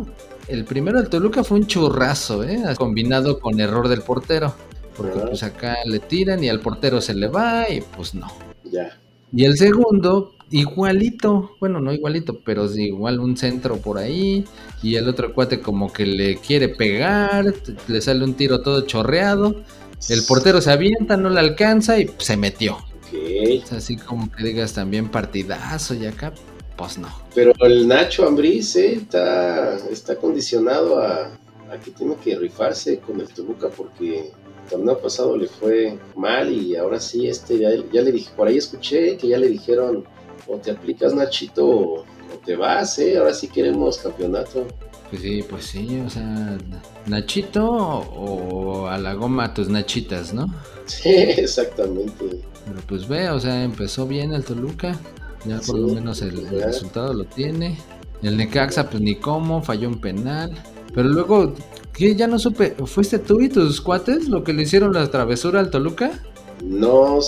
el 0.49 0.65
primero 0.65 1.01
del 1.01 1.09
Toluca 1.09 1.45
fue 1.45 1.59
un 1.59 1.67
churrazo, 1.67 2.43
¿eh? 2.43 2.63
Combinado 2.77 3.39
con 3.39 3.61
error 3.61 3.89
del 3.89 4.03
portero. 4.03 4.55
Porque 4.97 5.19
pues 5.19 5.43
acá 5.43 5.77
le 5.87 5.99
tiran 5.99 6.43
y 6.43 6.49
al 6.49 6.61
portero 6.61 7.01
se 7.01 7.15
le 7.15 7.29
va 7.29 7.69
y 7.69 7.81
pues 7.81 8.15
no. 8.15 8.29
Ya. 8.65 8.99
Y 9.33 9.45
el 9.45 9.57
segundo, 9.57 10.35
igualito, 10.51 11.51
bueno, 11.59 11.81
no 11.81 11.93
igualito, 11.93 12.39
pero 12.45 12.73
igual 12.73 13.19
un 13.19 13.37
centro 13.37 13.79
por 13.79 13.99
ahí. 13.99 14.45
Y 14.83 14.95
el 14.97 15.09
otro 15.09 15.35
cuate 15.35 15.61
como 15.61 15.93
que 15.93 16.07
le 16.07 16.37
quiere 16.37 16.69
pegar, 16.69 17.53
le 17.89 18.01
sale 18.01 18.25
un 18.25 18.35
tiro 18.35 18.61
todo 18.61 18.83
chorreado. 18.83 19.63
El 20.09 20.23
portero 20.29 20.61
se 20.61 20.71
avienta, 20.71 21.17
no 21.17 21.31
le 21.31 21.41
alcanza 21.41 21.99
y 21.99 22.11
se 22.19 22.37
metió. 22.37 22.79
Okay. 23.17 23.65
así 23.71 23.97
como 23.97 24.31
que 24.31 24.45
digas 24.45 24.73
también 24.73 25.09
partidazo 25.09 25.95
y 25.95 26.07
acá, 26.07 26.33
pues 26.77 26.99
no. 26.99 27.09
Pero 27.35 27.53
el 27.61 27.87
Nacho 27.87 28.27
Ambriz 28.27 28.77
eh, 28.77 28.95
está, 28.95 29.77
está 29.91 30.17
condicionado 30.17 31.01
a, 31.01 31.31
a 31.71 31.81
que 31.83 31.91
tiene 31.91 32.17
que 32.17 32.37
rifarse 32.37 32.99
con 32.99 33.21
el 33.21 33.29
Toluca 33.29 33.69
porque 33.69 34.31
torneo 34.69 34.99
pasado 34.99 35.37
le 35.37 35.47
fue 35.47 35.99
mal 36.17 36.51
y 36.51 36.77
ahora 36.77 37.01
sí, 37.01 37.27
este 37.27 37.59
ya, 37.59 37.71
ya 37.93 38.03
le 38.03 38.13
dije, 38.13 38.31
por 38.37 38.49
ahí 38.49 38.57
escuché 38.57 39.17
que 39.17 39.29
ya 39.29 39.39
le 39.39 39.49
dijeron, 39.49 40.05
o 40.47 40.57
te 40.59 40.71
aplicas 40.71 41.15
Nachito 41.15 41.67
o, 41.67 42.05
te 42.45 42.57
vas, 42.57 42.99
¿eh? 42.99 43.17
Ahora 43.17 43.33
sí 43.33 43.49
queremos 43.49 43.97
campeonato. 43.99 44.67
Pues 45.09 45.23
sí, 45.23 45.43
pues 45.49 45.65
sí, 45.65 46.03
o 46.05 46.11
sea, 46.11 46.59
Nachito 47.07 47.65
o 47.67 48.87
a 48.87 48.99
la 48.99 49.15
goma 49.15 49.55
tus 49.55 49.69
Nachitas, 49.69 50.35
¿no? 50.35 50.47
Sí, 50.87 51.09
exactamente. 51.09 52.43
Pero 52.67 52.81
pues 52.87 53.07
ve, 53.09 53.31
o 53.31 53.41
sea, 53.41 53.63
empezó 53.63 54.07
bien 54.07 54.33
el 54.33 54.45
Toluca, 54.45 54.99
ya 55.45 55.61
por 55.61 55.79
lo 55.79 55.89
menos 55.89 56.23
el, 56.23 56.49
resultado 56.49 57.13
lo 57.13 57.25
tiene. 57.25 57.79
El 58.23 58.37
Necaxa, 58.37 58.89
pues 58.89 59.03
ni 59.03 59.17
cómo, 59.17 59.63
falló 59.63 59.89
un 59.89 60.01
penal. 60.01 60.53
Pero 60.95 61.09
luego 61.09 61.55
¿Qué? 61.95 62.17
Ya 62.17 62.27
no 62.27 62.39
supe. 62.41 62.75
¿Fuiste 62.87 63.21
tú 63.21 63.41
y 63.41 63.49
tus 63.49 63.81
cuates 63.81 64.29
lo 64.29 64.43
que 64.43 64.53
le 64.53 64.63
hicieron 64.63 64.93
la 64.93 65.09
travesura 65.11 65.61
al 65.61 65.71
Toluca? 65.71 66.21
no, 66.63 67.21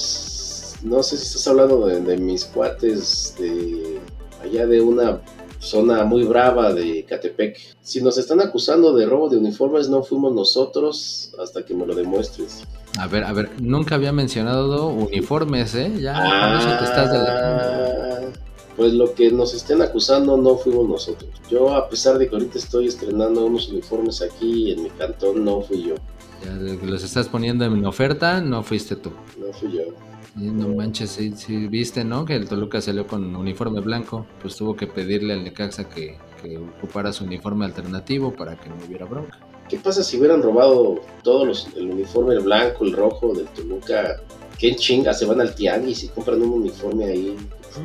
no 0.82 1.02
sé 1.02 1.16
si 1.16 1.26
estás 1.26 1.46
hablando 1.48 1.86
de, 1.86 2.00
de 2.00 2.16
mis 2.16 2.44
cuates 2.44 3.34
de 3.38 3.98
allá 4.42 4.66
de 4.66 4.80
una 4.80 5.20
zona 5.66 6.04
muy 6.04 6.24
brava 6.24 6.72
de 6.72 7.04
Catepec. 7.04 7.58
Si 7.82 8.00
nos 8.00 8.16
están 8.16 8.40
acusando 8.40 8.94
de 8.94 9.04
robo 9.04 9.28
de 9.28 9.36
uniformes, 9.36 9.88
no 9.90 10.02
fuimos 10.02 10.32
nosotros 10.32 11.32
hasta 11.38 11.64
que 11.64 11.74
me 11.74 11.84
lo 11.86 11.94
demuestres. 11.94 12.64
A 12.98 13.06
ver, 13.06 13.24
a 13.24 13.32
ver, 13.34 13.50
nunca 13.60 13.96
había 13.96 14.12
mencionado 14.12 14.86
uniformes, 14.88 15.74
¿eh? 15.74 15.92
Ya 16.00 16.58
eso 16.58 16.78
te 16.78 16.84
estás 16.84 17.10
Ah, 17.12 18.20
Pues 18.76 18.94
lo 18.94 19.12
que 19.12 19.30
nos 19.30 19.52
estén 19.52 19.82
acusando 19.82 20.36
no 20.38 20.56
fuimos 20.56 20.88
nosotros. 20.88 21.30
Yo, 21.50 21.74
a 21.74 21.88
pesar 21.88 22.16
de 22.16 22.28
que 22.28 22.36
ahorita 22.36 22.58
estoy 22.58 22.86
estrenando 22.86 23.44
unos 23.44 23.68
uniformes 23.68 24.22
aquí 24.22 24.72
en 24.72 24.84
mi 24.84 24.90
cantón, 24.90 25.44
no 25.44 25.60
fui 25.60 25.82
yo. 25.82 25.94
Los 26.82 27.04
estás 27.04 27.28
poniendo 27.28 27.64
en 27.64 27.84
oferta, 27.84 28.40
no 28.40 28.62
fuiste 28.62 28.96
tú. 28.96 29.10
No 29.38 29.52
fui 29.52 29.72
yo. 29.72 29.82
No 30.34 30.68
manches, 30.68 31.10
si 31.10 31.66
viste, 31.66 32.04
¿no? 32.04 32.26
Que 32.26 32.36
el 32.36 32.46
Toluca 32.46 32.80
salió 32.80 33.06
con 33.06 33.34
uniforme 33.34 33.80
blanco, 33.80 34.26
pues 34.42 34.54
tuvo 34.56 34.76
que 34.76 34.86
pedirle 34.86 35.32
al 35.32 35.44
Necaxa 35.44 35.88
que, 35.88 36.18
que 36.42 36.58
ocupara 36.58 37.12
su 37.12 37.24
uniforme 37.24 37.64
alternativo 37.64 38.34
para 38.34 38.54
que 38.56 38.68
no 38.68 38.76
hubiera 38.86 39.06
bronca. 39.06 39.38
¿Qué 39.68 39.78
pasa 39.78 40.02
si 40.02 40.18
hubieran 40.18 40.42
robado 40.42 41.00
todos 41.22 41.46
los, 41.46 41.68
el 41.74 41.90
uniforme, 41.90 42.34
el 42.34 42.40
blanco, 42.40 42.84
el 42.84 42.92
rojo 42.92 43.32
del 43.32 43.46
Toluca? 43.48 44.20
¿Qué 44.58 44.76
chinga? 44.76 45.12
Se 45.12 45.24
van 45.24 45.40
al 45.40 45.54
tianguis 45.54 46.04
y 46.04 46.08
compran 46.08 46.40
un 46.42 46.50
uniforme 46.50 47.06
ahí. 47.06 47.36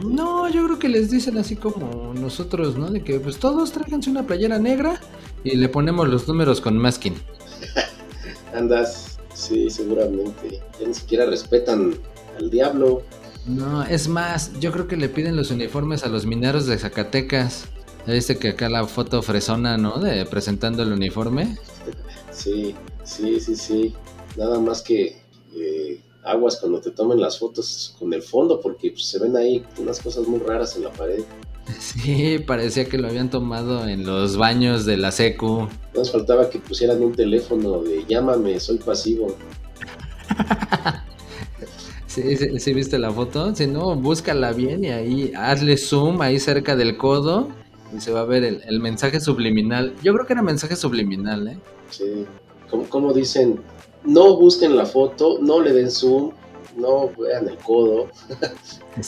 No, 0.05 0.47
yo 0.49 0.65
creo 0.65 0.79
que 0.79 0.89
les 0.89 1.09
dicen 1.09 1.37
así 1.37 1.55
como 1.55 2.13
nosotros, 2.13 2.77
¿no? 2.77 2.89
De 2.89 3.03
que 3.03 3.19
pues 3.19 3.39
todos 3.39 3.71
tráiganse 3.71 4.09
una 4.09 4.27
playera 4.27 4.59
negra 4.59 5.01
y 5.43 5.57
le 5.57 5.69
ponemos 5.69 6.07
los 6.07 6.27
números 6.27 6.61
con 6.61 6.77
masking. 6.77 7.15
Andas, 8.53 9.19
sí, 9.33 9.69
seguramente. 9.69 10.61
Ya 10.79 10.87
ni 10.87 10.93
siquiera 10.93 11.25
respetan 11.25 11.95
al 12.37 12.49
diablo. 12.49 13.03
No, 13.45 13.83
es 13.83 14.07
más, 14.07 14.51
yo 14.59 14.71
creo 14.71 14.87
que 14.87 14.97
le 14.97 15.09
piden 15.09 15.35
los 15.35 15.51
uniformes 15.51 16.03
a 16.03 16.09
los 16.09 16.25
mineros 16.25 16.67
de 16.67 16.77
Zacatecas. 16.77 17.65
Viste 18.05 18.37
que 18.37 18.49
acá 18.49 18.69
la 18.69 18.85
foto 18.85 19.21
fresona, 19.21 19.77
¿no? 19.77 19.99
De 19.99 20.25
presentando 20.25 20.83
el 20.83 20.91
uniforme. 20.91 21.57
Sí, 22.31 22.75
sí, 23.03 23.39
sí, 23.39 23.55
sí. 23.55 23.95
Nada 24.37 24.59
más 24.59 24.81
que 24.81 25.21
eh, 25.55 26.01
aguas 26.23 26.57
cuando 26.57 26.81
te 26.81 26.91
tomen 26.91 27.19
las 27.19 27.39
fotos 27.39 27.95
con 27.99 28.13
el 28.13 28.21
fondo, 28.21 28.59
porque 28.59 28.91
pues, 28.91 29.05
se 29.05 29.19
ven 29.19 29.35
ahí 29.35 29.63
unas 29.77 29.99
cosas 29.99 30.27
muy 30.27 30.39
raras 30.39 30.75
en 30.75 30.83
la 30.83 30.91
pared. 30.91 31.23
Sí, 31.79 32.39
parecía 32.39 32.85
que 32.85 32.97
lo 32.97 33.07
habían 33.07 33.29
tomado 33.29 33.87
en 33.87 34.05
los 34.05 34.37
baños 34.37 34.85
de 34.85 34.97
la 34.97 35.11
secu. 35.11 35.67
Nos 35.95 36.11
faltaba 36.11 36.49
que 36.49 36.59
pusieran 36.59 37.01
un 37.01 37.13
teléfono 37.13 37.81
de 37.81 38.05
llámame, 38.07 38.59
soy 38.59 38.77
pasivo. 38.77 39.35
Sí, 42.11 42.35
sí, 42.35 42.59
sí, 42.59 42.73
viste 42.73 42.99
la 42.99 43.09
foto. 43.09 43.55
Si 43.55 43.67
no, 43.67 43.95
búscala 43.95 44.51
bien 44.51 44.83
y 44.83 44.89
ahí 44.89 45.31
hazle 45.33 45.77
zoom 45.77 46.21
ahí 46.21 46.41
cerca 46.41 46.75
del 46.75 46.97
codo 46.97 47.47
y 47.95 48.01
se 48.01 48.11
va 48.11 48.19
a 48.19 48.25
ver 48.25 48.43
el, 48.43 48.61
el 48.67 48.81
mensaje 48.81 49.21
subliminal. 49.21 49.93
Yo 50.03 50.13
creo 50.13 50.25
que 50.25 50.33
era 50.33 50.41
mensaje 50.41 50.75
subliminal, 50.75 51.47
¿eh? 51.47 51.57
Sí. 51.89 52.25
Como, 52.69 52.83
como 52.89 53.13
dicen, 53.13 53.61
no 54.03 54.35
busquen 54.35 54.75
la 54.75 54.85
foto, 54.85 55.39
no 55.41 55.61
le 55.61 55.71
den 55.71 55.89
zoom, 55.89 56.31
no 56.75 57.11
vean 57.17 57.47
el 57.47 57.57
codo. 57.57 58.09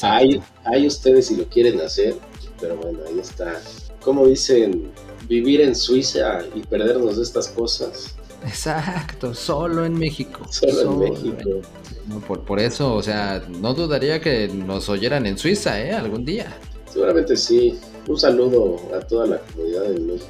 hay, 0.01 0.41
hay 0.65 0.87
ustedes 0.87 1.27
si 1.27 1.35
lo 1.35 1.45
quieren 1.45 1.79
hacer, 1.81 2.15
pero 2.59 2.77
bueno, 2.77 2.99
ahí 3.07 3.19
está. 3.19 3.61
Como 4.01 4.27
dicen, 4.27 4.91
vivir 5.27 5.61
en 5.61 5.75
Suiza 5.75 6.39
y 6.53 6.61
perdernos 6.61 7.17
de 7.17 7.23
estas 7.23 7.47
cosas. 7.49 8.15
Exacto, 8.45 9.33
solo 9.33 9.85
en 9.85 9.93
México. 9.93 10.45
Solo, 10.49 10.81
en 10.81 10.99
México. 10.99 11.61
No, 12.07 12.19
por, 12.19 12.43
por 12.43 12.59
eso, 12.59 12.93
o 12.95 13.01
sea, 13.01 13.41
no 13.47 13.73
dudaría 13.73 14.19
que 14.19 14.49
nos 14.49 14.89
oyeran 14.89 15.25
en 15.25 15.37
Suiza, 15.37 15.79
¿eh? 15.81 15.93
Algún 15.93 16.25
día. 16.25 16.57
Seguramente 16.91 17.37
sí. 17.37 17.79
Un 18.07 18.19
saludo 18.19 18.77
a 18.93 18.99
toda 18.99 19.25
la 19.25 19.37
comunidad 19.39 19.83
de 19.83 19.99
México 20.01 20.27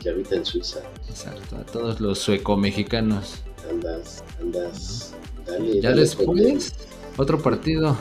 que 0.00 0.08
habita 0.08 0.36
en 0.36 0.46
Suiza. 0.46 0.80
Exacto, 1.08 1.56
a 1.56 1.64
todos 1.64 2.00
los 2.00 2.18
sueco-mexicanos. 2.18 3.42
Andas, 3.68 4.24
andas. 4.40 5.12
Dale, 5.46 5.80
ya 5.80 5.90
dale, 5.90 6.02
después, 6.02 6.74
otro 7.16 7.40
partido. 7.40 7.96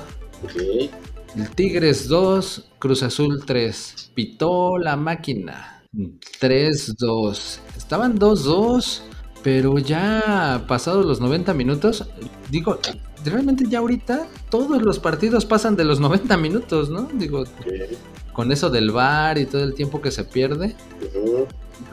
El 1.36 1.50
Tigres 1.51 2.07
2, 2.07 2.71
Cruz 2.79 3.03
Azul 3.03 3.43
3. 3.45 4.12
Pitó 4.13 4.77
la 4.77 4.95
máquina. 4.98 5.83
3-2. 5.93 7.60
Estaban 7.77 8.17
2-2, 8.17 9.01
pero 9.43 9.77
ya 9.77 10.65
pasados 10.67 11.05
los 11.05 11.19
90 11.19 11.53
minutos, 11.53 12.07
digo, 12.50 12.79
realmente 13.25 13.65
ya 13.67 13.79
ahorita 13.79 14.27
todos 14.50 14.81
los 14.81 15.00
partidos 15.00 15.45
pasan 15.45 15.75
de 15.75 15.86
los 15.86 16.00
90 16.00 16.38
minutos, 16.38 16.89
¿no? 16.89 17.10
Digo, 17.13 17.41
ok. 17.41 18.31
con 18.33 18.51
eso 18.51 18.69
del 18.69 18.91
VAR 18.91 19.38
y 19.38 19.45
todo 19.45 19.63
el 19.63 19.74
tiempo 19.74 20.01
que 20.01 20.12
se 20.12 20.24
pierde, 20.24 20.75
le 21.00 21.48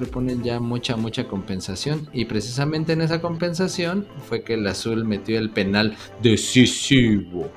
ponen 0.07 0.43
ya 0.43 0.61
mucha, 0.61 0.97
mucha 0.97 1.27
compensación. 1.27 2.09
Y 2.13 2.25
precisamente 2.25 2.93
en 2.93 3.01
esa 3.01 3.21
compensación 3.21 4.07
fue 4.29 4.43
que 4.43 4.55
el 4.55 4.67
azul 4.67 5.05
metió 5.05 5.39
el 5.39 5.51
penal 5.51 5.97
decisivo. 6.23 7.51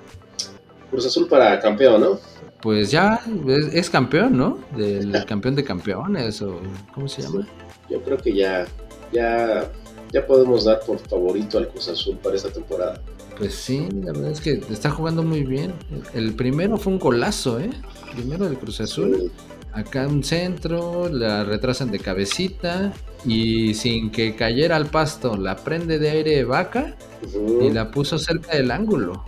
Cruz 0.89 1.05
Azul 1.05 1.27
para 1.27 1.59
campeón, 1.59 2.01
¿no? 2.01 2.19
Pues 2.61 2.91
ya 2.91 3.21
es, 3.47 3.73
es 3.73 3.89
campeón, 3.89 4.37
¿no? 4.37 4.59
Del 4.75 5.25
campeón 5.27 5.55
de 5.55 5.63
campeones, 5.63 6.41
o 6.41 6.59
¿cómo 6.93 7.07
se 7.07 7.21
llama? 7.21 7.47
Yo 7.89 8.01
creo 8.03 8.17
que 8.17 8.35
ya, 8.35 8.67
ya, 9.11 9.71
ya 10.11 10.27
podemos 10.27 10.65
dar 10.65 10.81
por 10.81 10.99
favorito 10.99 11.57
al 11.57 11.69
Cruz 11.69 11.87
Azul 11.87 12.17
para 12.17 12.35
esta 12.35 12.49
temporada. 12.49 13.01
Pues 13.37 13.55
sí, 13.55 13.87
la 14.03 14.11
verdad 14.11 14.31
es 14.31 14.41
que 14.41 14.61
está 14.69 14.91
jugando 14.91 15.23
muy 15.23 15.43
bien. 15.43 15.73
El 16.13 16.35
primero 16.35 16.77
fue 16.77 16.93
un 16.93 16.99
golazo, 16.99 17.59
¿eh? 17.59 17.71
Primero 18.13 18.45
del 18.45 18.57
Cruz 18.57 18.81
Azul. 18.81 19.31
Acá 19.73 20.07
un 20.07 20.23
centro, 20.23 21.07
la 21.09 21.43
retrasan 21.43 21.91
de 21.91 21.99
cabecita 21.99 22.93
y 23.25 23.73
sin 23.73 24.11
que 24.11 24.35
cayera 24.35 24.75
al 24.75 24.87
pasto, 24.87 25.37
la 25.37 25.55
prende 25.55 25.97
de 25.97 26.09
aire 26.09 26.43
vaca 26.43 26.97
Ujú. 27.25 27.63
y 27.63 27.71
la 27.71 27.89
puso 27.91 28.17
cerca 28.17 28.55
del 28.55 28.71
ángulo. 28.71 29.23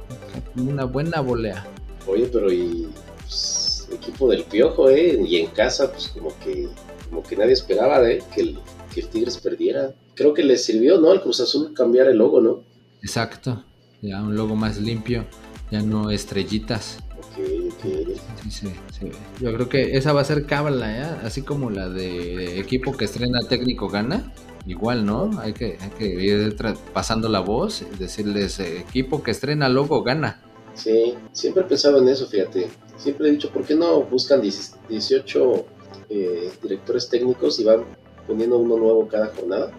Una 0.58 0.84
buena 0.84 1.22
volea. 1.22 1.66
Oye, 2.08 2.28
pero 2.32 2.52
y 2.52 2.88
pues, 3.22 3.88
equipo 3.92 4.30
del 4.30 4.44
Piojo, 4.44 4.90
¿eh? 4.90 5.18
Y 5.26 5.38
en 5.38 5.48
casa, 5.48 5.92
pues 5.92 6.10
como 6.10 6.38
que, 6.40 6.68
como 7.10 7.24
que 7.24 7.38
nadie 7.38 7.54
esperaba 7.54 8.02
de 8.02 8.22
que 8.36 8.42
el, 8.42 8.60
que 8.94 9.02
el 9.02 9.08
Tigres 9.08 9.38
perdiera. 9.38 9.94
Creo 10.16 10.34
que 10.34 10.44
le 10.44 10.58
sirvió, 10.58 11.00
¿no? 11.00 11.12
Al 11.12 11.22
Cruz 11.22 11.40
Azul 11.40 11.74
cambiar 11.74 12.08
el 12.08 12.18
logo, 12.18 12.42
¿no? 12.42 12.64
Exacto. 13.02 13.64
Ya 14.02 14.22
un 14.22 14.36
logo 14.36 14.56
más 14.56 14.80
limpio, 14.82 15.26
ya 15.72 15.82
no 15.82 16.12
estrellitas. 16.12 16.98
Ok, 17.34 17.74
ok. 17.74 18.18
Sí, 18.44 18.50
sí, 18.50 18.74
sí. 18.92 19.12
Yo 19.40 19.54
creo 19.54 19.70
que 19.70 19.98
esa 19.98 20.14
va 20.14 20.22
a 20.22 20.26
ser 20.26 20.46
cábala, 20.46 20.98
¿eh? 20.98 21.18
Así 21.24 21.42
como 21.42 21.70
la 21.70 21.90
de 21.90 22.60
equipo 22.60 22.96
que 22.96 23.06
estrena 23.06 23.40
técnico 23.48 23.90
gana. 23.90 24.32
Igual, 24.66 25.06
¿no? 25.06 25.32
Hay 25.40 25.54
que, 25.54 25.78
hay 25.82 25.90
que 25.98 26.06
ir 26.06 26.56
pasando 26.94 27.28
la 27.28 27.42
voz 27.42 27.82
y 27.82 27.98
decirles, 27.98 28.60
eh, 28.60 28.80
equipo 28.80 29.22
que 29.22 29.32
estrena 29.32 29.68
logo 29.68 30.04
gana. 30.04 30.42
Sí, 30.74 31.16
siempre 31.32 31.64
he 31.64 31.66
pensado 31.66 32.00
en 32.00 32.08
eso, 32.08 32.28
fíjate. 32.28 32.70
Siempre 32.98 33.28
he 33.28 33.32
dicho, 33.32 33.50
¿por 33.50 33.66
qué 33.66 33.76
no 33.76 34.02
buscan 34.04 34.42
10 34.42 34.76
18 34.88 35.66
eh, 36.10 36.52
directores 36.62 37.10
técnicos 37.10 37.60
y 37.60 37.66
van 37.66 37.84
poniendo 38.28 38.58
uno 38.58 38.78
nuevo 38.78 39.08
cada 39.08 39.28
jornada? 39.28 39.72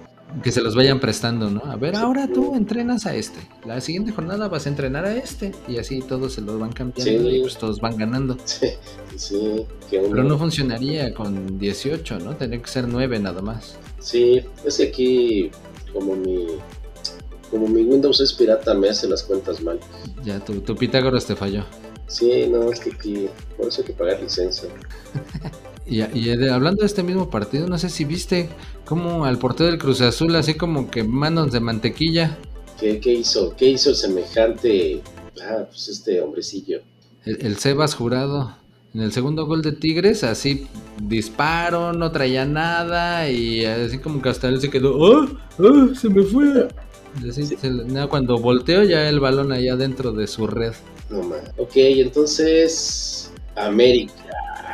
Que 0.42 0.50
se 0.50 0.62
los 0.62 0.74
vayan 0.74 0.98
prestando, 0.98 1.48
¿no? 1.48 1.60
A 1.64 1.76
ver, 1.76 1.94
ahora 1.94 2.26
tú 2.26 2.54
entrenas 2.56 3.06
a 3.06 3.14
este. 3.14 3.38
La 3.64 3.80
siguiente 3.80 4.10
jornada 4.10 4.48
vas 4.48 4.66
a 4.66 4.68
entrenar 4.68 5.04
a 5.04 5.14
este. 5.14 5.52
Y 5.68 5.78
así 5.78 6.00
todos 6.00 6.32
se 6.34 6.40
los 6.40 6.58
van 6.58 6.72
cambiando 6.72 7.30
Sí. 7.30 7.36
y 7.36 7.40
pues 7.40 7.56
todos 7.56 7.80
van 7.80 7.96
ganando. 7.96 8.36
Sí, 8.46 8.68
sí, 9.16 9.64
que 9.88 9.98
uno... 10.00 10.08
Pero 10.10 10.24
no 10.24 10.36
funcionaría 10.38 11.14
con 11.14 11.56
18, 11.58 12.18
¿no? 12.18 12.34
Tendría 12.36 12.60
que 12.60 12.68
ser 12.68 12.88
9 12.88 13.20
nada 13.20 13.40
más. 13.42 13.76
Sí, 14.00 14.42
es 14.64 14.76
que 14.78 14.82
aquí, 14.88 15.50
como 15.92 16.16
mi, 16.16 16.46
como 17.50 17.68
mi 17.68 17.82
Windows 17.84 18.20
es 18.20 18.32
pirata, 18.32 18.74
me 18.74 18.88
hace 18.88 19.06
las 19.08 19.22
cuentas 19.22 19.62
mal. 19.62 19.78
Ya 20.24 20.40
tu, 20.40 20.54
tu 20.60 20.74
Pitágoras 20.74 21.26
te 21.26 21.36
falló. 21.36 21.64
Sí, 22.08 22.46
no, 22.50 22.72
es 22.72 22.80
que 22.80 22.90
aquí, 22.90 23.28
por 23.56 23.68
eso 23.68 23.82
hay 23.82 23.86
que 23.86 23.92
pagar 23.94 24.20
licencia. 24.20 24.68
Y, 25.86 26.00
hablando 26.48 26.80
de 26.80 26.86
este 26.86 27.02
mismo 27.02 27.28
partido, 27.28 27.66
no 27.66 27.78
sé 27.78 27.90
si 27.90 28.04
viste 28.04 28.48
cómo 28.86 29.26
al 29.26 29.38
portero 29.38 29.70
del 29.70 29.78
Cruz 29.78 30.00
Azul, 30.00 30.34
así 30.36 30.54
como 30.54 30.90
que 30.90 31.04
manos 31.04 31.52
de 31.52 31.60
mantequilla, 31.60 32.38
¿Qué, 32.78 32.98
qué 32.98 33.14
hizo? 33.14 33.54
¿Qué 33.56 33.70
hizo 33.70 33.90
el 33.90 33.96
semejante? 33.96 35.00
Ah, 35.40 35.64
pues 35.68 35.88
este 35.88 36.20
hombrecillo. 36.20 36.80
el, 37.24 37.46
el 37.46 37.56
Sebas 37.56 37.94
jurado. 37.94 38.56
En 38.94 39.00
el 39.00 39.12
segundo 39.12 39.46
gol 39.46 39.60
de 39.62 39.72
Tigres, 39.72 40.22
así 40.22 40.68
disparo, 41.02 41.92
no 41.92 42.12
traía 42.12 42.44
nada 42.44 43.28
y 43.28 43.64
así 43.64 43.98
como 43.98 44.22
que 44.22 44.28
hasta 44.28 44.48
él 44.48 44.60
se 44.60 44.70
quedó, 44.70 44.96
¡oh! 44.96 45.26
¡oh! 45.58 45.94
Se 45.94 46.08
me 46.08 46.22
fue. 46.22 46.68
Se 47.32 48.08
cuando 48.08 48.38
volteó 48.38 48.84
ya 48.84 49.08
el 49.08 49.18
balón 49.18 49.50
allá 49.50 49.74
dentro 49.76 50.12
de 50.12 50.28
su 50.28 50.46
red. 50.46 50.74
No 51.10 51.22
más. 51.24 51.42
Ok, 51.56 51.72
entonces, 51.74 53.32
América. 53.56 54.12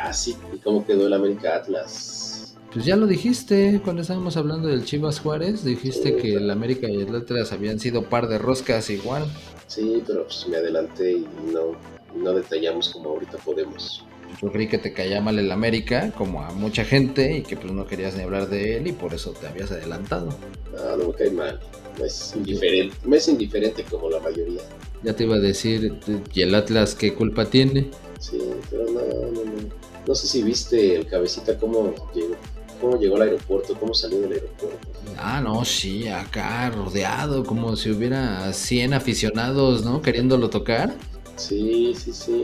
Ah, 0.03 0.13
sí, 0.13 0.35
¿y 0.53 0.57
cómo 0.57 0.85
quedó 0.85 1.05
el 1.05 1.13
América 1.13 1.57
Atlas? 1.57 2.55
Pues 2.73 2.85
ya 2.85 2.95
lo 2.95 3.05
dijiste 3.05 3.81
cuando 3.83 4.01
estábamos 4.01 4.35
hablando 4.35 4.67
del 4.67 4.83
Chivas 4.83 5.19
Juárez, 5.19 5.63
dijiste 5.63 6.15
que 6.15 6.35
el 6.35 6.49
América 6.49 6.89
y 6.89 7.01
el 7.01 7.15
Atlas 7.15 7.51
habían 7.51 7.79
sido 7.79 8.09
par 8.09 8.27
de 8.27 8.39
roscas 8.39 8.89
igual. 8.89 9.25
Sí, 9.67 10.01
pero 10.07 10.23
pues 10.23 10.47
me 10.47 10.57
adelanté 10.57 11.11
y 11.11 11.27
no, 11.53 11.75
no 12.15 12.33
detallamos 12.33 12.89
como 12.89 13.09
ahorita 13.11 13.37
podemos. 13.39 14.03
Yo 14.41 14.51
creí 14.51 14.67
que 14.67 14.77
te 14.79 14.91
caía 14.93 15.21
mal 15.21 15.37
el 15.37 15.51
América, 15.51 16.11
como 16.17 16.41
a 16.41 16.51
mucha 16.51 16.83
gente, 16.83 17.37
y 17.37 17.41
que 17.43 17.57
pues 17.57 17.71
no 17.71 17.85
querías 17.85 18.15
ni 18.15 18.23
hablar 18.23 18.49
de 18.49 18.77
él 18.77 18.87
y 18.87 18.93
por 18.93 19.13
eso 19.13 19.31
te 19.31 19.47
habías 19.47 19.71
adelantado. 19.71 20.29
No, 20.73 20.97
no 20.97 21.07
me 21.09 21.13
cae 21.13 21.29
mal. 21.29 21.59
Me 21.99 22.07
es 22.07 22.33
indiferente, 22.35 22.95
me 23.05 23.17
es 23.17 23.27
indiferente 23.27 23.83
como 23.83 24.09
la 24.09 24.19
mayoría. 24.19 24.61
Ya 25.03 25.13
te 25.13 25.25
iba 25.25 25.35
a 25.35 25.39
decir, 25.39 25.99
¿y 26.33 26.41
el 26.41 26.55
Atlas 26.55 26.95
qué 26.95 27.13
culpa 27.13 27.45
tiene? 27.45 27.91
Sí, 28.19 28.39
pero 28.69 28.85
no, 28.85 29.01
no, 29.01 29.45
no. 29.45 29.90
No 30.07 30.15
sé 30.15 30.27
si 30.27 30.43
viste 30.43 30.95
el 30.95 31.05
cabecita 31.07 31.57
cómo 31.57 31.93
llegó, 32.13 32.35
cómo 32.79 32.97
llegó 32.99 33.15
al 33.17 33.21
aeropuerto, 33.23 33.75
cómo 33.79 33.93
salió 33.93 34.19
del 34.21 34.33
aeropuerto. 34.33 34.87
Ah, 35.17 35.41
no, 35.41 35.63
sí, 35.63 36.07
acá 36.07 36.69
rodeado, 36.71 37.43
como 37.43 37.75
si 37.75 37.91
hubiera 37.91 38.51
100 38.51 38.93
aficionados, 38.93 39.83
¿no? 39.85 40.01
Queriéndolo 40.01 40.49
tocar. 40.49 40.95
Sí, 41.35 41.93
sí, 41.95 42.11
sí. 42.13 42.43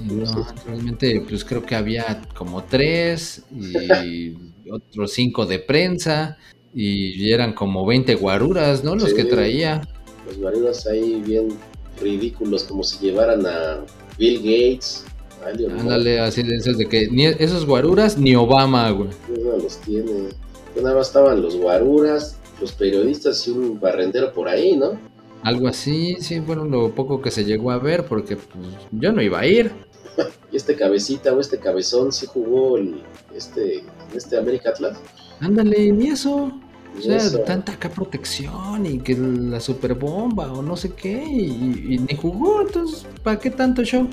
No, 0.00 0.46
realmente, 0.66 1.24
pues 1.28 1.44
creo 1.44 1.64
que 1.64 1.74
había 1.74 2.22
como 2.36 2.64
tres 2.64 3.42
y 3.52 4.34
otros 4.70 5.12
cinco 5.12 5.46
de 5.46 5.58
prensa 5.60 6.36
y 6.72 7.30
eran 7.30 7.52
como 7.54 7.86
20 7.86 8.14
guaruras, 8.16 8.82
¿no? 8.82 8.94
Los 8.96 9.10
Sí. 9.10 9.16
que 9.16 9.24
traía. 9.24 9.80
Los 10.26 10.38
marinos 10.38 10.86
ahí 10.86 11.22
bien 11.24 11.48
ridículos, 12.00 12.64
como 12.64 12.82
si 12.82 12.98
llevaran 13.04 13.46
a 13.46 13.84
Bill 14.18 14.38
Gates. 14.38 15.04
Ándale, 15.46 16.20
así 16.20 16.42
de 16.42 16.56
esos 16.56 16.78
de 16.78 16.86
que 16.86 17.08
ni 17.08 17.26
esos 17.26 17.66
guaruras 17.66 18.18
ni 18.18 18.34
Obama, 18.34 18.90
güey. 18.90 19.10
No 19.28 19.56
los 19.56 19.76
tiene. 19.78 20.28
Nada 20.76 20.96
más 20.96 21.08
estaban 21.08 21.40
los 21.40 21.56
guaruras, 21.56 22.36
los 22.60 22.72
periodistas 22.72 23.46
y 23.46 23.50
un 23.50 23.80
barrendero 23.80 24.32
por 24.32 24.48
ahí, 24.48 24.76
¿no? 24.76 24.98
Algo 25.42 25.68
así, 25.68 26.16
sí, 26.20 26.40
bueno, 26.40 26.64
lo 26.64 26.94
poco 26.94 27.20
que 27.20 27.30
se 27.30 27.44
llegó 27.44 27.70
a 27.70 27.78
ver, 27.78 28.06
porque 28.06 28.36
pues, 28.36 28.66
yo 28.92 29.12
no 29.12 29.22
iba 29.22 29.40
a 29.40 29.46
ir. 29.46 29.72
Y 30.52 30.56
este 30.56 30.76
cabecita 30.76 31.32
o 31.32 31.40
este 31.40 31.58
cabezón 31.58 32.12
sí 32.12 32.26
jugó 32.26 32.78
el, 32.78 33.02
este, 33.34 33.82
este 34.14 34.38
América 34.38 34.70
Atlas. 34.70 34.96
Ándale, 35.40 35.90
ni 35.90 36.06
eso. 36.06 36.52
O 36.96 37.02
sea, 37.02 37.16
eso, 37.16 37.40
tanta 37.40 37.72
acá 37.72 37.90
protección 37.90 38.86
y 38.86 38.98
que 39.00 39.16
la 39.16 39.58
super 39.60 39.94
bomba 39.94 40.52
o 40.52 40.62
no 40.62 40.76
sé 40.76 40.92
qué, 40.92 41.24
y, 41.24 41.94
y 41.94 41.98
ni 41.98 42.16
jugó, 42.16 42.62
entonces, 42.62 43.04
¿para 43.22 43.38
qué 43.38 43.50
tanto 43.50 43.82
show? 43.82 44.08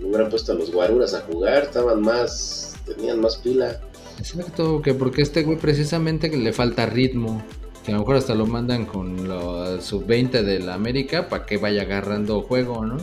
me 0.00 0.06
hubieran 0.06 0.30
puesto 0.30 0.52
a 0.52 0.54
los 0.54 0.72
guaruras 0.72 1.14
a 1.14 1.20
jugar, 1.22 1.64
estaban 1.64 2.00
más, 2.00 2.76
tenían 2.86 3.20
más 3.20 3.36
pila. 3.36 3.80
Exacto, 4.18 4.80
que 4.80 4.94
porque 4.94 5.22
este 5.22 5.42
güey 5.42 5.58
precisamente 5.58 6.28
le 6.28 6.52
falta 6.52 6.86
ritmo, 6.86 7.42
que 7.84 7.90
a 7.92 7.94
lo 7.94 8.00
mejor 8.00 8.16
hasta 8.16 8.34
lo 8.34 8.46
mandan 8.46 8.86
con 8.86 9.28
la 9.28 9.80
sub-20 9.80 10.42
de 10.42 10.60
la 10.60 10.74
América 10.74 11.28
para 11.28 11.44
que 11.44 11.58
vaya 11.58 11.82
agarrando 11.82 12.40
juego, 12.42 12.84
¿no? 12.86 12.96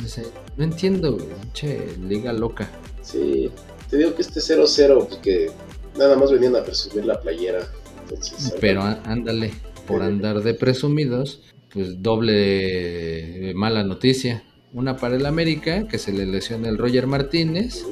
No 0.00 0.08
sé, 0.08 0.26
no 0.56 0.64
entiendo, 0.64 1.14
güey, 1.14 1.26
che, 1.54 1.96
liga 2.06 2.32
loca. 2.32 2.70
sí, 3.02 3.50
te 3.88 3.96
digo 3.96 4.14
que 4.14 4.22
este 4.22 4.40
0-0, 4.40 5.06
pues 5.08 5.20
que 5.20 5.50
nada 5.96 6.16
más 6.16 6.30
venían 6.30 6.54
a 6.56 6.62
presumir 6.62 7.06
la 7.06 7.20
playera. 7.20 7.66
Pero 8.60 8.82
ándale, 8.82 9.52
por 9.86 10.02
andar 10.02 10.42
de 10.42 10.54
presumidos, 10.54 11.42
pues 11.72 12.02
doble 12.02 13.50
eh, 13.50 13.54
mala 13.54 13.84
noticia. 13.84 14.44
Una 14.72 14.96
para 14.96 15.16
el 15.16 15.26
América, 15.26 15.86
que 15.88 15.98
se 15.98 16.12
le 16.12 16.26
lesiona 16.26 16.68
el 16.68 16.76
Roger 16.76 17.06
Martínez, 17.06 17.84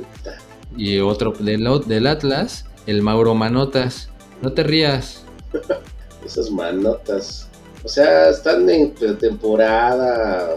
y 0.76 0.98
otro 0.98 1.32
del, 1.32 1.66
del 1.86 2.06
Atlas, 2.06 2.66
el 2.86 3.02
Mauro 3.02 3.34
Manotas. 3.34 4.10
No 4.42 4.52
te 4.52 4.62
rías. 4.62 5.24
esas 6.24 6.50
manotas. 6.50 7.48
O 7.84 7.88
sea, 7.88 8.30
están 8.30 8.68
en 8.70 8.94
temporada, 9.18 10.56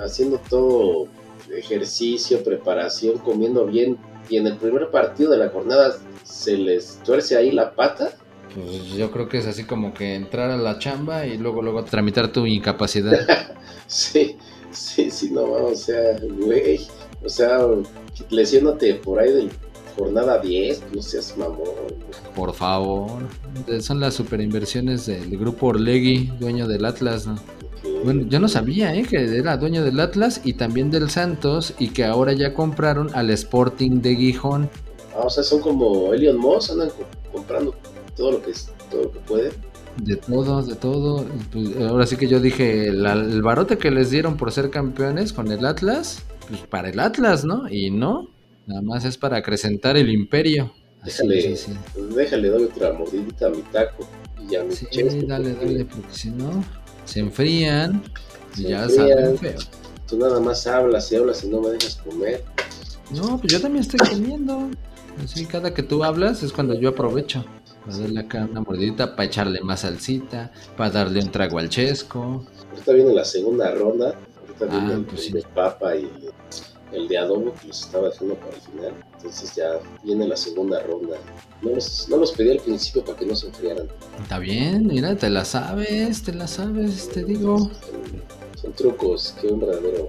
haciendo 0.00 0.40
todo 0.48 1.06
ejercicio, 1.54 2.42
preparación, 2.42 3.18
comiendo 3.18 3.66
bien. 3.66 3.98
Y 4.28 4.36
en 4.38 4.46
el 4.46 4.56
primer 4.56 4.90
partido 4.90 5.32
de 5.32 5.38
la 5.38 5.50
jornada 5.50 5.96
se 6.24 6.56
les 6.56 6.98
tuerce 7.04 7.36
ahí 7.36 7.50
la 7.50 7.74
pata. 7.74 8.16
Pues 8.54 8.88
yo 8.96 9.10
creo 9.10 9.28
que 9.28 9.38
es 9.38 9.46
así 9.46 9.64
como 9.64 9.94
que 9.94 10.14
entrar 10.14 10.50
a 10.50 10.56
la 10.56 10.78
chamba 10.78 11.26
y 11.26 11.38
luego 11.38 11.62
luego 11.62 11.84
tramitar 11.84 12.32
tu 12.32 12.46
incapacidad. 12.46 13.12
Sí, 13.86 14.36
sí, 14.70 15.10
sí, 15.10 15.30
no, 15.30 15.42
o 15.42 15.74
sea, 15.74 16.18
güey. 16.40 16.80
O 17.22 17.28
sea, 17.28 17.58
lesiónate 18.30 18.94
por 18.94 19.20
ahí 19.20 19.30
de 19.30 19.48
jornada 19.98 20.38
10, 20.38 20.82
no 20.94 21.02
seas 21.02 21.36
mamón. 21.36 21.68
Por 22.34 22.54
favor. 22.54 23.18
Son 23.80 24.00
las 24.00 24.14
superinversiones 24.14 25.04
del 25.04 25.36
grupo 25.36 25.66
Orlegui, 25.66 26.32
dueño 26.40 26.66
del 26.66 26.86
Atlas. 26.86 27.26
¿no? 27.26 27.34
Bueno, 28.02 28.22
yo 28.28 28.40
no 28.40 28.48
sabía 28.48 28.94
¿eh? 28.94 29.02
que 29.02 29.36
era 29.36 29.58
dueño 29.58 29.84
del 29.84 30.00
Atlas 30.00 30.40
y 30.42 30.54
también 30.54 30.90
del 30.90 31.10
Santos 31.10 31.74
y 31.78 31.88
que 31.90 32.04
ahora 32.06 32.32
ya 32.32 32.54
compraron 32.54 33.10
al 33.14 33.28
Sporting 33.28 34.00
de 34.00 34.16
Gijón. 34.16 34.70
Ah, 35.14 35.24
o 35.24 35.30
sea, 35.30 35.44
son 35.44 35.60
como 35.60 36.14
Elion 36.14 36.38
Moss, 36.38 36.70
andan 36.70 36.88
co- 36.88 37.04
comprando 37.30 37.74
todo 38.16 38.32
lo 38.32 38.42
que 38.42 38.50
es, 38.52 38.70
todo 38.90 39.04
lo 39.04 39.12
que 39.12 39.18
pueden. 39.20 39.52
De 39.98 40.16
todo, 40.16 40.62
de 40.62 40.74
todo. 40.74 41.26
Pues, 41.52 41.76
ahora 41.88 42.06
sí 42.06 42.16
que 42.16 42.26
yo 42.28 42.40
dije, 42.40 42.90
la- 42.92 43.12
el 43.12 43.42
barote 43.42 43.76
que 43.78 43.90
les 43.90 44.10
dieron 44.10 44.36
por 44.36 44.50
ser 44.52 44.70
campeones 44.70 45.32
con 45.32 45.50
el 45.52 45.64
Atlas, 45.66 46.22
pues 46.48 46.60
para 46.62 46.88
el 46.88 46.98
Atlas, 46.98 47.44
¿no? 47.44 47.68
Y 47.68 47.90
no, 47.90 48.28
nada 48.66 48.82
más 48.82 49.04
es 49.04 49.18
para 49.18 49.36
acrecentar 49.38 49.96
el 49.96 50.10
imperio. 50.10 50.72
Así, 51.02 51.26
Déjale, 51.26 51.42
sí, 51.42 51.56
sí. 51.56 51.72
pues 51.94 52.14
déjale, 52.14 52.48
doy 52.48 52.64
otra 52.64 52.92
mordidita 52.92 53.46
a 53.46 53.50
mi 53.50 53.62
taco. 53.62 54.08
Y 54.40 54.52
ya 54.52 54.64
mi 54.64 54.72
Sí, 54.74 54.86
chesco, 54.90 55.26
dale, 55.26 55.50
porque 55.50 55.66
dale, 55.66 55.84
porque 55.84 56.14
si 56.14 56.30
no, 56.30 56.64
se 57.04 57.20
enfrían 57.20 58.02
y 58.56 58.62
ya 58.64 58.88
saben 58.88 59.36
feo. 59.36 59.58
Tú 60.08 60.18
nada 60.18 60.40
más 60.40 60.66
hablas 60.66 61.10
y 61.12 61.16
hablas 61.16 61.42
y 61.44 61.48
no 61.48 61.60
me 61.60 61.70
dejas 61.70 61.96
comer. 61.96 62.44
No, 63.10 63.38
pues 63.38 63.52
yo 63.52 63.60
también 63.60 63.82
estoy 63.82 64.00
comiendo. 64.08 64.70
Así, 65.22 65.44
cada 65.44 65.74
que 65.74 65.82
tú 65.82 66.02
hablas 66.04 66.42
es 66.42 66.52
cuando 66.52 66.78
yo 66.78 66.90
aprovecho. 66.90 67.44
Para 67.84 67.98
darle 67.98 68.20
acá 68.20 68.46
una 68.50 68.60
mordidita, 68.60 69.16
para 69.16 69.24
echarle 69.26 69.60
más 69.60 69.80
salsita, 69.80 70.52
para 70.76 70.90
darle 70.90 71.20
un 71.20 71.30
trago 71.30 71.58
al 71.58 71.68
chesco. 71.68 72.44
Ahorita 72.70 72.92
viene 72.92 73.12
la 73.14 73.24
segunda 73.24 73.70
ronda. 73.72 74.14
Ahorita 74.40 74.66
Ah, 74.70 74.78
viene 74.78 74.94
el, 74.94 75.04
pues 75.04 75.20
el 75.20 75.26
sí. 75.26 75.32
de 75.32 75.42
papa 75.42 75.96
y 75.96 76.08
el, 76.92 77.08
de 77.08 77.18
adobo 77.18 77.52
que 77.54 77.68
los 77.68 77.80
estaba 77.80 78.08
dejando 78.08 78.34
para 78.36 78.54
el 78.54 78.60
final. 78.60 78.92
Entonces 79.16 79.54
ya 79.56 79.80
viene 80.04 80.28
la 80.28 80.36
segunda 80.36 80.80
ronda. 80.82 81.16
No 81.60 81.70
los, 81.70 82.08
no 82.08 82.16
los 82.18 82.32
pedí 82.32 82.50
al 82.52 82.58
principio 82.60 83.04
para 83.04 83.18
que 83.18 83.26
no 83.26 83.34
se 83.34 83.46
enfriaran. 83.48 83.88
Está 84.20 84.38
bien, 84.38 84.86
mira, 84.86 85.16
te 85.16 85.28
la 85.30 85.44
sabes, 85.44 86.22
te 86.22 86.32
la 86.34 86.46
sabes, 86.46 87.08
te 87.08 87.24
digo. 87.24 87.58
Son, 87.58 87.72
son 88.60 88.72
trucos 88.74 89.34
que 89.40 89.48
un 89.48 89.60
verdadero 89.60 90.08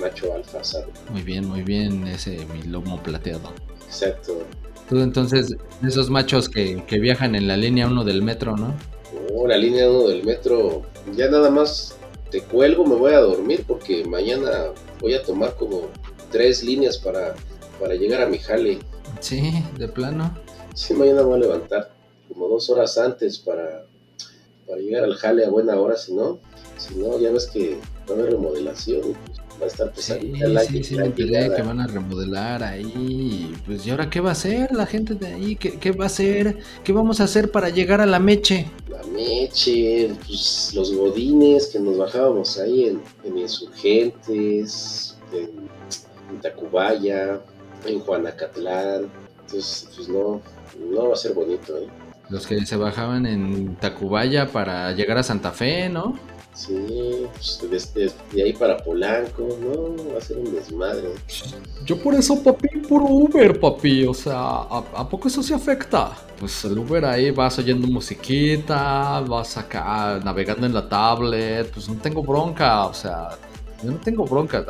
macho 0.00 0.34
alfa 0.34 0.64
sabe. 0.64 0.86
Muy 1.10 1.22
bien, 1.22 1.46
muy 1.46 1.62
bien, 1.62 2.06
ese 2.08 2.44
mi 2.46 2.62
lomo 2.64 3.00
plateado. 3.02 3.52
Exacto. 3.86 4.42
Tú 4.88 4.98
entonces, 5.00 5.56
de 5.80 5.88
esos 5.88 6.10
machos 6.10 6.48
que, 6.48 6.84
que 6.86 6.98
viajan 6.98 7.34
en 7.34 7.48
la 7.48 7.56
línea 7.56 7.86
1 7.86 8.04
del 8.04 8.22
metro, 8.22 8.56
¿no? 8.56 8.74
Oh, 9.34 9.46
la 9.46 9.56
línea 9.56 9.88
1 9.88 10.08
del 10.08 10.24
metro. 10.24 10.82
Ya 11.16 11.28
nada 11.28 11.50
más 11.50 11.96
te 12.30 12.42
cuelgo, 12.42 12.84
me 12.84 12.96
voy 12.96 13.12
a 13.12 13.20
dormir 13.20 13.64
porque 13.66 14.04
mañana 14.04 14.72
voy 15.00 15.14
a 15.14 15.22
tomar 15.22 15.54
como 15.54 15.88
tres 16.30 16.64
líneas 16.64 16.98
para, 16.98 17.34
para 17.80 17.94
llegar 17.94 18.22
a 18.22 18.26
mi 18.26 18.38
jale. 18.38 18.80
Sí, 19.20 19.52
de 19.78 19.88
plano. 19.88 20.36
Sí, 20.74 20.94
mañana 20.94 21.22
voy 21.22 21.36
a 21.36 21.42
levantar 21.42 21.90
como 22.28 22.48
dos 22.48 22.68
horas 22.70 22.98
antes 22.98 23.38
para, 23.38 23.86
para 24.66 24.80
llegar 24.80 25.04
al 25.04 25.14
jale 25.14 25.44
a 25.44 25.50
buena 25.50 25.76
hora, 25.76 25.96
si 25.96 26.12
no, 26.12 26.40
si 26.76 26.96
no, 26.96 27.18
ya 27.18 27.30
ves 27.30 27.46
que 27.46 27.78
va 28.08 28.14
a 28.14 28.18
haber 28.18 28.32
remodelación, 28.32 29.10
y, 29.10 29.14
pues, 29.26 29.38
va 29.60 29.64
a 29.64 29.68
estar 29.68 29.92
Sí, 29.96 30.12
pesadita 30.14 30.48
la, 30.48 30.60
sí, 30.60 30.84
sí, 30.84 30.94
la 30.94 31.02
me 31.02 31.06
enteré 31.08 31.50
que 31.54 31.62
van 31.62 31.80
a 31.80 31.86
remodelar 31.86 32.62
ahí. 32.62 33.54
Pues, 33.66 33.86
¿y 33.86 33.90
ahora 33.90 34.10
qué 34.10 34.20
va 34.20 34.30
a 34.30 34.32
hacer 34.32 34.72
la 34.72 34.86
gente 34.86 35.14
de 35.14 35.26
ahí? 35.28 35.56
¿Qué, 35.56 35.78
qué 35.78 35.92
va 35.92 36.04
a 36.04 36.06
hacer? 36.06 36.58
¿Qué 36.82 36.92
vamos 36.92 37.20
a 37.20 37.24
hacer 37.24 37.50
para 37.50 37.68
llegar 37.68 38.00
a 38.00 38.06
la 38.06 38.18
meche? 38.18 38.66
La 38.88 39.02
Meche, 39.04 40.14
pues, 40.26 40.72
los 40.74 40.92
godines 40.94 41.66
que 41.68 41.78
nos 41.78 41.96
bajábamos 41.98 42.58
ahí 42.58 42.84
en, 42.84 43.02
en 43.24 43.38
Insurgentes, 43.38 45.16
en, 45.32 45.68
en 46.30 46.40
Tacubaya, 46.40 47.40
en 47.86 48.00
Juanacatlán. 48.00 49.08
Entonces, 49.40 49.88
pues 49.94 50.08
no, 50.08 50.40
no 50.90 51.08
va 51.08 51.14
a 51.14 51.16
ser 51.16 51.34
bonito, 51.34 51.76
¿eh? 51.78 51.88
Los 52.30 52.46
que 52.46 52.64
se 52.64 52.76
bajaban 52.76 53.26
en 53.26 53.76
Tacubaya 53.76 54.50
para 54.50 54.92
llegar 54.92 55.18
a 55.18 55.22
Santa 55.22 55.52
Fe, 55.52 55.88
¿no? 55.90 56.18
Sí, 56.54 57.26
pues 57.32 57.58
desde 57.68 58.12
de 58.32 58.42
ahí 58.44 58.52
para 58.52 58.76
Polanco, 58.76 59.58
no, 59.60 60.12
va 60.12 60.18
a 60.18 60.20
ser 60.20 60.38
un 60.38 60.54
desmadre. 60.54 61.08
Yo 61.84 62.00
por 62.00 62.14
eso, 62.14 62.40
papi, 62.40 62.68
puro 62.88 63.06
Uber, 63.06 63.58
papi. 63.58 64.06
O 64.06 64.14
sea, 64.14 64.38
¿a, 64.38 64.84
a 64.94 65.08
poco 65.08 65.26
eso 65.26 65.42
se 65.42 65.52
afecta? 65.52 66.12
Pues 66.38 66.64
el 66.64 66.78
Uber 66.78 67.04
ahí 67.06 67.32
vas 67.32 67.58
oyendo 67.58 67.88
musiquita, 67.88 69.20
vas 69.20 69.56
acá 69.56 70.20
navegando 70.24 70.64
en 70.66 70.74
la 70.74 70.88
tablet, 70.88 71.70
pues 71.72 71.88
no 71.88 71.96
tengo 71.96 72.22
bronca, 72.22 72.86
o 72.86 72.94
sea, 72.94 73.30
yo 73.82 73.90
no 73.90 73.98
tengo 73.98 74.24
bronca. 74.24 74.64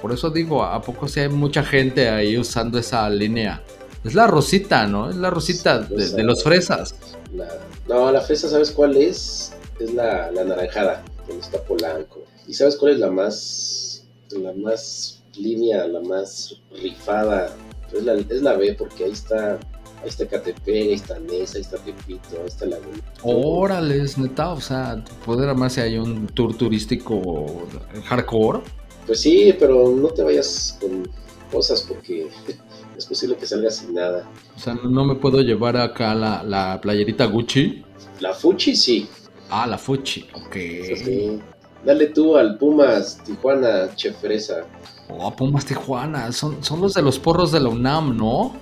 Por 0.00 0.12
eso 0.12 0.30
digo, 0.30 0.64
¿a 0.64 0.80
poco 0.80 1.06
sí 1.06 1.20
hay 1.20 1.28
mucha 1.28 1.62
gente 1.62 2.08
ahí 2.08 2.38
usando 2.38 2.78
esa 2.78 3.08
línea? 3.10 3.62
Es 4.02 4.14
la 4.14 4.26
rosita, 4.26 4.86
¿no? 4.86 5.10
Es 5.10 5.16
la 5.16 5.28
rosita 5.28 5.80
de, 5.80 6.08
de 6.08 6.22
los 6.22 6.42
fresas. 6.42 6.94
La, 7.34 7.46
no, 7.86 8.10
la 8.10 8.22
fresa, 8.22 8.48
¿sabes 8.48 8.70
cuál 8.70 8.96
es? 8.96 9.52
Es 9.78 9.92
la, 9.94 10.30
la 10.30 10.44
naranjada, 10.44 11.02
donde 11.30 11.44
está 11.44 11.62
Polanco. 11.62 12.24
¿Y 12.46 12.54
sabes 12.54 12.76
cuál 12.76 12.92
es 12.92 12.98
la 12.98 13.10
más, 13.10 14.04
la 14.30 14.52
más 14.52 15.22
línea, 15.36 15.86
la 15.86 16.00
más 16.00 16.60
rifada? 16.82 17.54
Es 17.92 18.04
la, 18.04 18.14
es 18.14 18.42
la 18.42 18.54
B, 18.56 18.74
porque 18.74 19.04
ahí 19.04 19.12
está, 19.12 19.54
ahí 19.54 20.08
está 20.08 20.26
Catepec, 20.26 20.68
ahí 20.68 20.92
está 20.92 21.18
Nesa, 21.18 21.56
ahí 21.56 21.62
está 21.62 21.78
Tepito, 21.78 22.40
ahí 22.40 22.46
está 22.46 22.66
Laguna. 22.66 22.98
Órale, 23.22 24.02
es 24.02 24.18
neta, 24.18 24.52
o 24.52 24.60
sea, 24.60 25.02
poder 25.24 25.48
armar 25.48 25.70
si 25.70 25.80
hay 25.80 25.98
un 25.98 26.26
tour 26.26 26.56
turístico 26.56 27.68
hardcore. 28.04 28.60
Pues 29.06 29.20
sí, 29.20 29.54
pero 29.58 29.90
no 29.90 30.08
te 30.08 30.22
vayas 30.22 30.78
con 30.80 31.08
cosas 31.50 31.82
porque 31.82 32.28
es 32.96 33.06
posible 33.06 33.36
que 33.36 33.46
salgas 33.46 33.76
sin 33.76 33.94
nada. 33.94 34.28
O 34.56 34.58
sea, 34.58 34.74
no 34.74 35.04
me 35.04 35.14
puedo 35.14 35.40
llevar 35.40 35.76
acá 35.76 36.14
la, 36.14 36.42
la 36.42 36.80
playerita 36.80 37.26
Gucci. 37.26 37.84
La 38.20 38.34
Fuchi 38.34 38.76
sí. 38.76 39.08
Ah, 39.50 39.66
la 39.66 39.78
Fuchi, 39.78 40.26
ok. 40.32 40.56
sí. 40.96 41.40
Dale 41.84 42.06
tú 42.08 42.36
al 42.36 42.58
Pumas 42.58 43.18
Tijuana 43.24 43.94
Chefresa. 43.96 44.66
Oh, 45.08 45.34
Pumas 45.34 45.64
Tijuana, 45.64 46.30
son, 46.30 46.62
son 46.62 46.80
los 46.82 46.92
de 46.94 47.00
los 47.02 47.18
porros 47.18 47.52
de 47.52 47.60
la 47.60 47.70
UNAM, 47.70 48.16
¿no? 48.16 48.54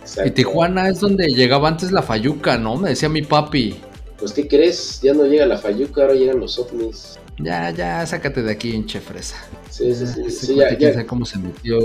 Exacto. 0.00 0.28
Y 0.28 0.30
Tijuana 0.32 0.88
es 0.88 1.00
donde 1.00 1.26
llegaba 1.28 1.68
antes 1.68 1.92
la 1.92 2.02
Fayuca, 2.02 2.56
¿no? 2.56 2.76
Me 2.76 2.88
decía 2.90 3.08
mi 3.10 3.22
papi. 3.22 3.76
Pues 4.18 4.32
¿qué 4.32 4.48
crees? 4.48 5.00
Ya 5.02 5.12
no 5.14 5.26
llega 5.26 5.44
la 5.46 5.58
Fayuca, 5.58 6.02
ahora 6.02 6.14
llegan 6.14 6.40
los 6.40 6.58
ovnis. 6.58 7.18
Ya, 7.38 7.70
ya, 7.70 8.06
sácate 8.06 8.42
de 8.42 8.52
aquí, 8.52 8.70
hinche 8.70 9.00
fresa. 9.00 9.36
Sí, 9.70 9.94
sí, 9.94 10.06
sí. 10.06 10.30
Sí, 10.30 10.54
ya, 10.56 10.76
ya, 10.78 10.92
sabe 10.92 11.06
cómo 11.06 11.26
se 11.26 11.38
metió. 11.38 11.78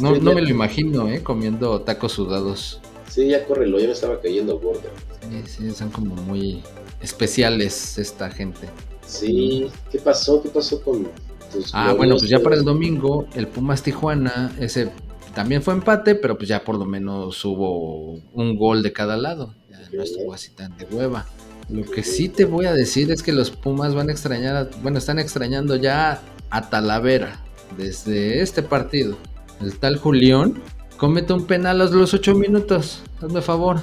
No, 0.00 0.14
Sí, 0.14 0.20
no 0.20 0.32
me 0.32 0.42
lo 0.42 0.48
imagino, 0.48 1.08
¿eh? 1.08 1.22
Comiendo 1.22 1.80
tacos 1.82 2.12
sudados. 2.12 2.80
sí, 3.08 3.28
ya 3.28 3.44
córrelo, 3.46 3.78
ya 3.78 3.86
me 3.86 3.92
estaba 3.92 4.20
cayendo 4.20 4.58
gordo. 4.58 4.88
Sí, 5.30 5.42
sí, 5.46 5.70
son 5.72 5.90
como 5.90 6.14
muy 6.16 6.62
especiales 7.02 7.98
esta 7.98 8.30
gente. 8.30 8.68
Sí, 9.06 9.68
¿qué 9.90 9.98
pasó? 9.98 10.42
¿Qué 10.42 10.48
pasó 10.48 10.80
con 10.82 11.08
tus 11.52 11.70
Ah, 11.74 11.92
bueno, 11.92 12.16
pues 12.16 12.30
ya 12.30 12.40
para 12.40 12.56
el 12.56 12.64
domingo, 12.64 13.26
el 13.34 13.46
Pumas 13.48 13.82
Tijuana, 13.82 14.52
ese 14.58 14.90
también 15.34 15.62
fue 15.62 15.74
empate, 15.74 16.14
pero 16.14 16.36
pues 16.36 16.48
ya 16.48 16.62
por 16.64 16.76
lo 16.78 16.84
menos 16.84 17.44
hubo 17.44 18.14
un 18.32 18.56
gol 18.56 18.82
de 18.82 18.92
cada 18.92 19.16
lado. 19.16 19.54
Ya 19.70 19.80
no 19.92 20.02
estuvo 20.02 20.32
así 20.32 20.52
tan 20.52 20.76
de 20.76 20.84
hueva. 20.86 21.26
Lo 21.68 21.84
que 21.90 22.02
sí 22.02 22.28
te 22.28 22.44
voy 22.44 22.66
a 22.66 22.72
decir 22.72 23.10
es 23.10 23.22
que 23.22 23.32
los 23.32 23.50
Pumas 23.50 23.94
van 23.94 24.08
a 24.08 24.12
extrañar, 24.12 24.56
a- 24.56 24.68
bueno, 24.82 24.98
están 24.98 25.18
extrañando 25.18 25.76
ya 25.76 26.20
a 26.50 26.70
Talavera 26.70 27.40
desde 27.78 28.40
este 28.42 28.62
partido. 28.62 29.16
El 29.60 29.78
tal 29.78 29.96
Julián 29.96 30.54
comete 30.98 31.32
un 31.32 31.46
penal 31.46 31.80
a 31.80 31.84
los 31.84 32.12
8 32.14 32.34
minutos, 32.34 33.02
hazme 33.22 33.40
favor. 33.42 33.80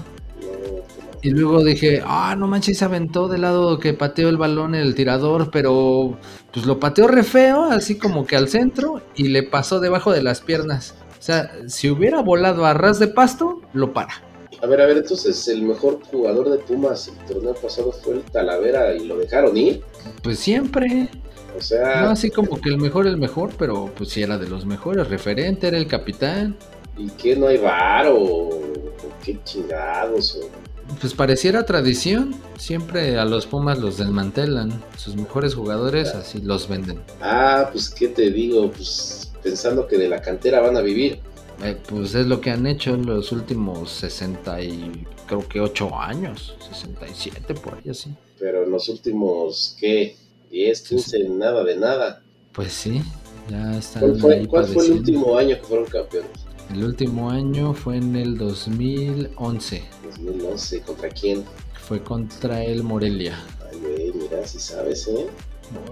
Y 1.21 1.31
luego 1.31 1.63
dije, 1.63 2.01
ah, 2.05 2.35
no 2.37 2.47
manches, 2.47 2.77
se 2.77 2.85
aventó 2.85 3.27
del 3.27 3.41
lado 3.41 3.77
que 3.79 3.93
pateó 3.93 4.29
el 4.29 4.37
balón 4.37 4.73
el 4.73 4.95
tirador, 4.95 5.51
pero 5.51 6.17
pues 6.53 6.65
lo 6.65 6.79
pateó 6.79 7.07
re 7.07 7.23
feo, 7.23 7.65
así 7.65 7.97
como 7.97 8.25
que 8.25 8.37
al 8.37 8.47
centro, 8.47 9.01
y 9.15 9.27
le 9.27 9.43
pasó 9.43 9.79
debajo 9.79 10.13
de 10.13 10.23
las 10.23 10.41
piernas. 10.41 10.95
O 11.19 11.21
sea, 11.21 11.51
si 11.67 11.89
hubiera 11.89 12.21
volado 12.21 12.65
a 12.65 12.73
ras 12.73 12.99
de 12.99 13.07
pasto, 13.07 13.61
lo 13.73 13.91
para. 13.91 14.23
A 14.61 14.67
ver, 14.67 14.81
a 14.81 14.85
ver, 14.85 14.97
entonces 14.97 15.47
el 15.49 15.63
mejor 15.63 15.99
jugador 16.09 16.49
de 16.49 16.57
Pumas 16.57 17.07
el 17.09 17.33
torneo 17.33 17.53
pasado 17.53 17.91
fue 17.91 18.15
el 18.15 18.21
Talavera 18.23 18.93
y 18.95 19.05
lo 19.05 19.17
dejaron 19.17 19.55
ir. 19.57 19.81
Pues 20.23 20.39
siempre, 20.39 21.09
O 21.57 21.61
sea, 21.61 22.01
no 22.03 22.09
así 22.09 22.29
como 22.29 22.59
que 22.59 22.69
el 22.69 22.77
mejor, 22.77 23.07
el 23.07 23.17
mejor, 23.17 23.51
pero 23.57 23.91
pues 23.95 24.09
sí 24.09 24.21
era 24.21 24.37
de 24.37 24.47
los 24.47 24.65
mejores, 24.65 25.07
referente, 25.09 25.67
era 25.67 25.77
el 25.77 25.87
capitán. 25.87 26.57
¿y 26.99 27.09
qué 27.11 27.35
no 27.35 27.47
hay 27.47 27.57
bar 27.57 28.07
o, 28.07 28.17
o 28.17 28.49
qué 29.23 29.39
chingados? 29.43 30.35
O... 30.35 30.68
Pues 30.99 31.13
pareciera 31.13 31.65
tradición, 31.65 32.35
siempre 32.57 33.17
a 33.17 33.25
los 33.25 33.45
Pumas 33.45 33.79
los 33.79 33.97
desmantelan, 33.97 34.83
sus 34.97 35.15
mejores 35.15 35.55
jugadores 35.55 36.09
así 36.09 36.41
los 36.41 36.67
venden. 36.67 36.99
Ah, 37.21 37.69
pues 37.71 37.89
qué 37.89 38.07
te 38.07 38.31
digo, 38.31 38.71
pues 38.71 39.31
pensando 39.41 39.87
que 39.87 39.97
de 39.97 40.09
la 40.09 40.21
cantera 40.21 40.59
van 40.59 40.75
a 40.77 40.81
vivir. 40.81 41.19
Eh, 41.63 41.77
pues 41.89 42.15
es 42.15 42.25
lo 42.25 42.39
que 42.39 42.51
han 42.51 42.65
hecho 42.67 42.93
en 42.93 43.05
los 43.05 43.31
últimos 43.31 43.91
60 43.91 44.61
y 44.61 45.05
creo 45.27 45.47
que 45.47 45.59
8 45.59 45.99
años, 45.99 46.55
67 46.69 47.53
por 47.55 47.75
ahí 47.75 47.89
así. 47.91 48.13
Pero 48.39 48.63
en 48.63 48.71
los 48.71 48.87
últimos, 48.89 49.75
¿qué? 49.79 50.15
10, 50.51 50.81
15, 50.81 51.29
nada 51.29 51.63
de 51.63 51.75
nada. 51.75 52.23
Pues 52.53 52.73
sí, 52.73 53.01
ya 53.49 53.77
están 53.77 54.01
¿Cuál 54.01 54.19
fue, 54.19 54.35
ahí 54.35 54.45
cuál 54.47 54.65
fue 54.67 54.85
el 54.85 54.91
último 54.93 55.37
año 55.37 55.57
que 55.57 55.63
fueron 55.63 55.85
campeones? 55.85 56.48
El 56.71 56.83
último 56.83 57.29
año 57.31 57.73
fue 57.73 57.97
en 57.97 58.15
el 58.15 58.37
2011, 58.37 59.83
2011, 60.03 60.81
¿contra 60.81 61.09
quién? 61.09 61.43
fue 61.87 62.03
contra 62.03 62.63
el 62.63 62.83
Morelia. 62.83 63.35
Ay, 63.71 63.79
güey, 63.79 64.13
mira, 64.13 64.45
si 64.45 64.59
sabes, 64.59 65.07
¿eh? 65.07 65.25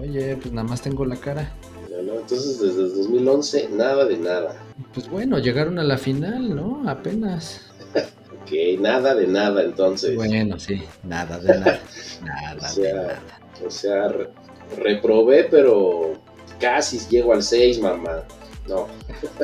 Oye, 0.00 0.36
pues 0.36 0.52
nada 0.54 0.68
más 0.68 0.80
tengo 0.80 1.04
la 1.04 1.16
cara. 1.16 1.52
Mira, 1.88 2.02
¿no? 2.02 2.20
Entonces, 2.20 2.60
desde 2.60 2.82
el 2.82 2.94
2011, 2.94 3.68
nada 3.72 4.04
de 4.04 4.16
nada. 4.18 4.56
Pues 4.94 5.08
bueno, 5.08 5.38
llegaron 5.40 5.78
a 5.80 5.82
la 5.82 5.98
final, 5.98 6.54
¿no? 6.54 6.88
Apenas. 6.88 7.62
Ok, 8.48 8.80
nada 8.80 9.14
de 9.14 9.26
nada, 9.26 9.62
entonces. 9.62 10.14
Bueno, 10.16 10.58
sí, 10.58 10.82
nada 11.02 11.38
de 11.38 11.48
nada. 11.58 11.80
Nada 12.24 12.52
O 12.56 12.62
de 12.62 12.68
sea, 12.70 12.94
nada. 12.94 13.22
O 13.66 13.70
sea, 13.70 14.08
re- 14.08 14.30
reprobé, 14.78 15.44
pero 15.50 16.14
casi 16.58 16.98
llego 17.10 17.34
al 17.34 17.42
6, 17.42 17.78
mamá. 17.80 18.22
No, 18.68 18.86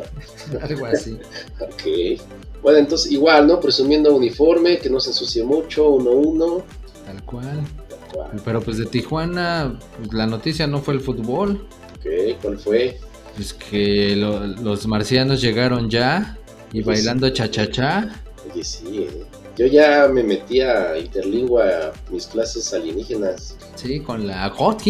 Algo 0.61 0.87
así. 0.87 1.19
ok. 1.61 2.21
Bueno, 2.63 2.79
entonces 2.79 3.11
igual, 3.13 3.47
¿no? 3.47 3.61
Presumiendo 3.61 4.15
uniforme, 4.15 4.79
que 4.79 4.89
no 4.91 5.01
se 5.01 5.11
ensucie 5.11 5.43
mucho, 5.45 5.89
1-1. 5.91 6.63
Tal 7.07 7.23
cual. 7.25 7.63
Tal 7.89 7.99
cual. 8.13 8.43
Pero 8.45 8.61
pues 8.63 8.79
de 8.79 8.87
Tijuana, 8.87 9.79
pues, 9.99 10.13
la 10.13 10.27
noticia 10.27 10.67
no 10.67 10.81
fue 10.81 10.95
el 10.95 11.01
fútbol. 11.01 11.67
Ok, 11.99 12.41
¿cuál 12.43 12.59
fue? 12.59 12.99
Pues 13.37 13.53
que 13.53 14.15
lo- 14.17 14.47
los 14.47 14.87
marcianos 14.87 15.41
llegaron 15.41 15.91
ya 15.91 16.39
y 16.73 16.83
bailando 16.83 17.29
cha-cha-cha. 17.31 18.23
Oye, 18.53 18.63
sí, 18.65 19.09
¿eh? 19.11 19.25
Yo 19.57 19.67
ya 19.67 20.09
me 20.09 20.23
metí 20.25 20.61
a 20.61 20.99
Interlingua, 20.99 21.93
mis 22.11 22.27
clases 22.27 22.73
alienígenas. 22.75 23.57
Sí, 23.77 24.01
con 24.01 24.27
la 24.27 24.53
Clock, 24.53 24.83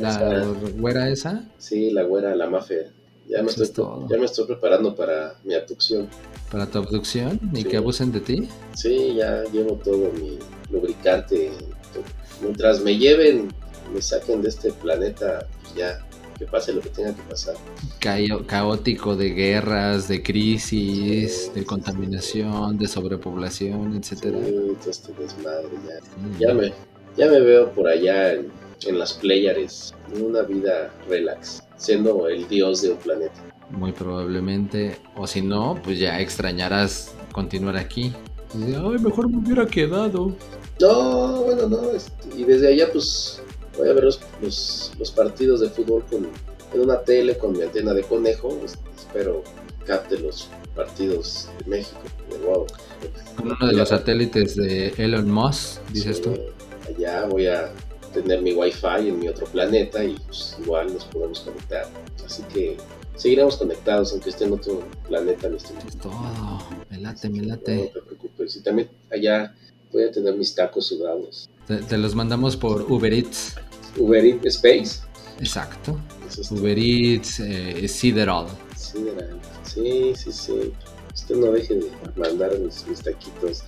la 0.00 0.44
güera 0.78 1.08
esa. 1.08 1.44
Sí, 1.58 1.90
la 1.90 2.04
güera, 2.04 2.36
la. 2.36 2.44
Ya 3.26 3.42
me, 3.42 3.48
estoy, 3.50 3.68
todo. 3.68 4.06
ya 4.08 4.18
me 4.18 4.26
estoy 4.26 4.46
preparando 4.46 4.94
para 4.94 5.34
mi 5.44 5.54
abducción. 5.54 6.08
Para 6.52 6.66
tu 6.66 6.78
abducción 6.78 7.40
y 7.54 7.62
Sí. 7.62 7.64
que 7.64 7.78
abusen 7.78 8.12
de 8.12 8.20
ti. 8.20 8.48
Sí, 8.74 9.14
ya 9.16 9.42
llevo 9.44 9.74
todo 9.82 10.12
mi 10.12 10.38
lubricante. 10.70 11.50
Mientras 12.42 12.80
me 12.82 12.96
lleven, 12.98 13.48
me 13.94 14.02
saquen 14.02 14.42
de 14.42 14.50
este 14.50 14.72
planeta, 14.72 15.46
pues 15.62 15.74
ya, 15.74 16.06
que 16.38 16.44
pase 16.46 16.72
lo 16.72 16.80
que 16.80 16.88
tenga 16.90 17.14
que 17.14 17.22
pasar. 17.22 17.54
Ca- 18.00 18.18
caótico 18.46 19.16
de 19.16 19.30
guerras, 19.30 20.08
de 20.08 20.22
crisis, 20.22 21.44
Sí. 21.46 21.50
de 21.60 21.64
contaminación, 21.64 22.78
de 22.78 22.88
sobrepoblación, 22.88 23.92
Sí, 23.92 23.98
etcétera. 23.98 24.38
todo 24.40 24.90
este 24.90 25.12
desmadre, 25.12 25.68
ya. 25.86 26.00
Sí. 26.00 26.38
Ya 26.40 26.54
me, 26.54 26.72
ya 27.16 27.26
me 27.30 27.40
veo 27.40 27.70
por 27.72 27.88
allá 27.88 28.32
en, 28.34 28.48
en 28.86 28.98
las 28.98 29.12
Pleiades, 29.14 29.94
en 30.14 30.22
una 30.24 30.42
vida 30.42 30.92
relax, 31.08 31.62
siendo 31.76 32.28
el 32.28 32.46
dios 32.48 32.82
de 32.82 32.90
un 32.92 32.98
planeta. 32.98 33.34
Muy 33.70 33.92
probablemente. 33.92 34.98
O 35.16 35.26
si 35.26 35.40
no, 35.42 35.80
pues 35.82 35.98
ya 35.98 36.20
extrañarás 36.20 37.12
continuar 37.32 37.76
aquí. 37.76 38.12
Ay, 38.54 38.98
mejor 39.00 39.28
me 39.28 39.38
hubiera 39.38 39.66
quedado. 39.66 40.34
No, 40.80 41.42
bueno, 41.42 41.68
no, 41.68 41.90
este, 41.90 42.12
y 42.36 42.44
desde 42.44 42.68
allá 42.68 42.88
pues 42.92 43.42
voy 43.76 43.88
a 43.88 43.92
ver 43.92 44.04
los, 44.04 44.20
los, 44.42 44.92
los 44.98 45.10
partidos 45.10 45.60
de 45.60 45.70
fútbol 45.70 46.04
con, 46.10 46.28
en 46.72 46.80
una 46.80 47.00
tele 47.02 47.36
con 47.38 47.52
mi 47.52 47.62
antena 47.62 47.92
de 47.94 48.02
conejo, 48.02 48.58
es- 48.64 48.78
espero 48.96 49.42
capte 49.86 50.18
los 50.18 50.48
partidos 50.74 51.48
de 51.58 51.70
México, 51.70 52.00
de. 52.30 52.38
Con 53.36 53.52
uno 53.52 53.66
de 53.66 53.72
los 53.74 53.88
satélites 53.90 54.56
de 54.56 54.88
Elon 54.96 55.30
Musk, 55.30 55.80
dices 55.92 56.16
Sí, 56.16 56.22
tú. 56.22 56.36
Allá 56.88 57.26
voy 57.26 57.46
a 57.46 57.72
tener 58.12 58.40
mi 58.42 58.52
wifi 58.52 59.08
en 59.08 59.18
mi 59.18 59.28
otro 59.28 59.46
planeta 59.46 60.02
y 60.04 60.14
pues 60.26 60.56
igual 60.62 60.92
nos 60.92 61.04
podemos 61.06 61.40
conectar. 61.40 61.86
Así 62.24 62.42
que 62.44 62.76
seguiremos 63.16 63.56
conectados 63.56 64.12
aunque 64.12 64.30
esté 64.30 64.44
en 64.44 64.52
otro 64.54 64.82
planeta. 65.08 65.48
Es 65.48 65.64
todo. 66.00 66.12
Me 66.90 66.98
late, 66.98 67.28
me 67.28 67.38
No 67.40 67.48
late. 67.48 67.90
te 67.92 68.00
preocupes. 68.00 68.56
Y 68.56 68.60
también 68.62 68.88
allá 69.12 69.54
voy 69.92 70.04
a 70.04 70.10
tener 70.12 70.34
mis 70.36 70.54
tacos 70.54 70.86
sudados. 70.86 71.48
Te, 71.66 71.76
te 71.76 71.98
los 71.98 72.14
mandamos 72.14 72.56
por 72.56 72.90
Uber 72.90 73.12
Eats. 73.12 73.54
Uber 73.96 74.24
Eats 74.24 74.46
Space. 74.46 75.00
Exacto. 75.38 75.98
Es 76.28 76.50
Uber 76.50 76.78
Eats, 76.78 77.40
eh, 77.40 77.86
Sideral. 77.88 78.46
Sideral. 78.76 79.38
Sí, 79.62 80.12
sí, 80.16 80.32
sí. 80.32 80.72
Usted 81.14 81.36
no 81.36 81.52
deje 81.52 81.74
de 81.74 81.90
mandar 82.16 82.58
mis, 82.58 82.86
mis 82.86 83.00
taquitos. 83.00 83.62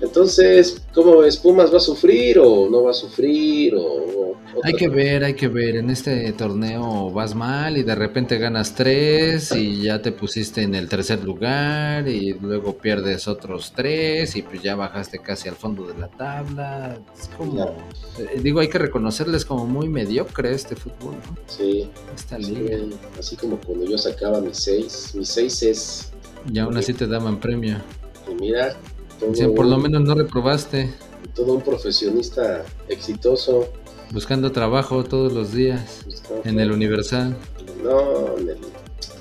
Entonces, 0.00 0.82
¿cómo 0.94 1.18
ves? 1.18 1.36
¿Pumas 1.36 1.72
va 1.72 1.78
a 1.78 1.80
sufrir 1.80 2.38
o 2.38 2.68
no 2.70 2.84
va 2.84 2.90
a 2.90 2.94
sufrir? 2.94 3.74
¿O, 3.74 3.82
o 3.82 4.29
Hay 4.62 4.74
que 4.74 4.88
ver, 4.88 5.24
hay 5.24 5.34
que 5.34 5.48
ver. 5.48 5.76
En 5.76 5.90
este 5.90 6.32
torneo 6.32 7.10
vas 7.10 7.34
mal 7.34 7.76
y 7.76 7.82
de 7.82 7.94
repente 7.94 8.38
ganas 8.38 8.74
tres 8.74 9.52
y 9.52 9.82
ya 9.82 10.02
te 10.02 10.12
pusiste 10.12 10.62
en 10.62 10.74
el 10.74 10.88
tercer 10.88 11.22
lugar 11.24 12.08
y 12.08 12.34
luego 12.34 12.76
pierdes 12.78 13.28
otros 13.28 13.72
tres 13.74 14.36
y 14.36 14.42
pues 14.42 14.62
ya 14.62 14.74
bajaste 14.76 15.20
casi 15.20 15.48
al 15.48 15.56
fondo 15.56 15.86
de 15.86 15.94
la 15.98 16.08
tabla. 16.08 17.00
Es 17.18 17.28
como, 17.28 17.76
eh, 18.18 18.40
digo, 18.42 18.60
hay 18.60 18.68
que 18.68 18.78
reconocerles 18.78 19.44
como 19.44 19.66
muy 19.66 19.88
mediocre 19.88 20.52
este 20.52 20.76
fútbol, 20.76 21.22
¿no? 21.26 21.38
Sí. 21.46 21.90
Esta 22.14 22.40
sí, 22.40 22.54
liga. 22.54 22.78
así 23.18 23.36
como 23.36 23.60
cuando 23.60 23.84
yo 23.86 23.98
sacaba 23.98 24.40
mis 24.40 24.58
seis, 24.58 25.12
mis 25.14 25.28
seis 25.28 25.62
es, 25.62 26.12
Y 26.52 26.58
aún 26.58 26.76
así 26.76 26.94
te 26.94 27.06
daban 27.06 27.40
premio. 27.40 27.84
y 28.26 28.34
mira, 28.34 28.76
todo, 29.18 29.54
por 29.54 29.66
lo 29.66 29.78
menos 29.78 30.02
no 30.02 30.14
reprobaste. 30.14 30.94
todo 31.34 31.54
un 31.54 31.62
profesionista 31.62 32.64
exitoso. 32.88 33.68
Buscando 34.12 34.50
trabajo 34.50 35.04
todos 35.04 35.32
los 35.32 35.52
días 35.52 36.00
pues, 36.04 36.22
en 36.44 36.58
el 36.58 36.72
Universal. 36.72 37.36
No, 37.84 38.34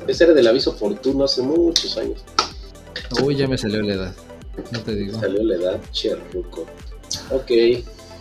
ese 0.07 0.23
era 0.23 0.33
del 0.33 0.47
aviso 0.47 0.71
oportuno 0.71 1.25
hace 1.25 1.41
muchos 1.43 1.95
años. 1.97 2.23
Uy, 3.23 3.35
ya 3.35 3.47
me 3.47 3.57
salió 3.57 3.81
la 3.83 3.93
edad. 3.93 4.15
No 4.71 4.81
te 4.81 4.95
digo. 4.95 5.19
Salió 5.19 5.43
la 5.43 5.55
edad 5.55 5.79
cherruco. 5.91 6.65
Ok, 7.31 7.51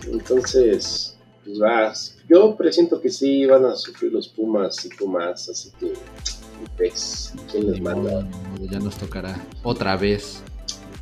entonces, 0.06 1.16
pues 1.44 1.58
vas. 1.58 2.16
Yo 2.28 2.56
presiento 2.56 3.00
que 3.00 3.08
sí 3.08 3.46
van 3.46 3.64
a 3.64 3.74
sufrir 3.74 4.12
los 4.12 4.28
Pumas 4.28 4.84
y 4.84 4.90
Pumas, 4.90 5.48
así 5.48 5.70
que, 5.80 5.94
Pex, 6.76 7.32
¿quién 7.50 7.70
les 7.70 7.80
manda? 7.80 8.28
ya 8.70 8.78
nos 8.78 8.96
tocará 8.98 9.42
otra 9.62 9.96
vez. 9.96 10.42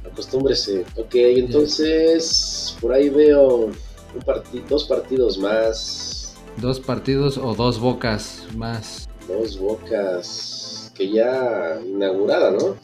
Acostúmbrese. 0.05 0.85
Ok, 0.97 1.15
entonces, 1.17 2.77
por 2.81 2.93
ahí 2.93 3.09
veo 3.09 3.73
un 4.17 4.67
dos 4.69 4.85
partidos 4.85 5.39
más, 5.39 6.35
Dos 6.57 6.81
partidos 6.81 7.37
o 7.37 7.55
dos 7.55 7.79
bocas 7.79 8.47
más. 8.57 9.09
dos 9.29 9.59
bocas 9.59 10.91
que 10.95 11.11
ya 11.11 11.79
inaugurada, 11.87 12.51
¿no? 12.51 12.77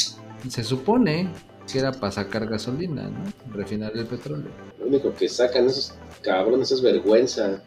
Se 0.48 0.62
supone 0.62 1.30
que 1.70 1.78
era 1.78 1.92
para 1.92 2.12
sacar 2.12 2.46
gasolina, 2.46 3.04
¿no? 3.04 3.24
Refinar 3.54 3.92
el 3.96 4.04
petróleo. 4.06 4.50
Lo 4.78 4.86
único 4.86 5.14
que 5.14 5.28
sacan 5.28 5.66
esos 5.66 5.94
cabrones 6.20 6.70
es 6.70 6.82
vergüenza. 6.82 7.62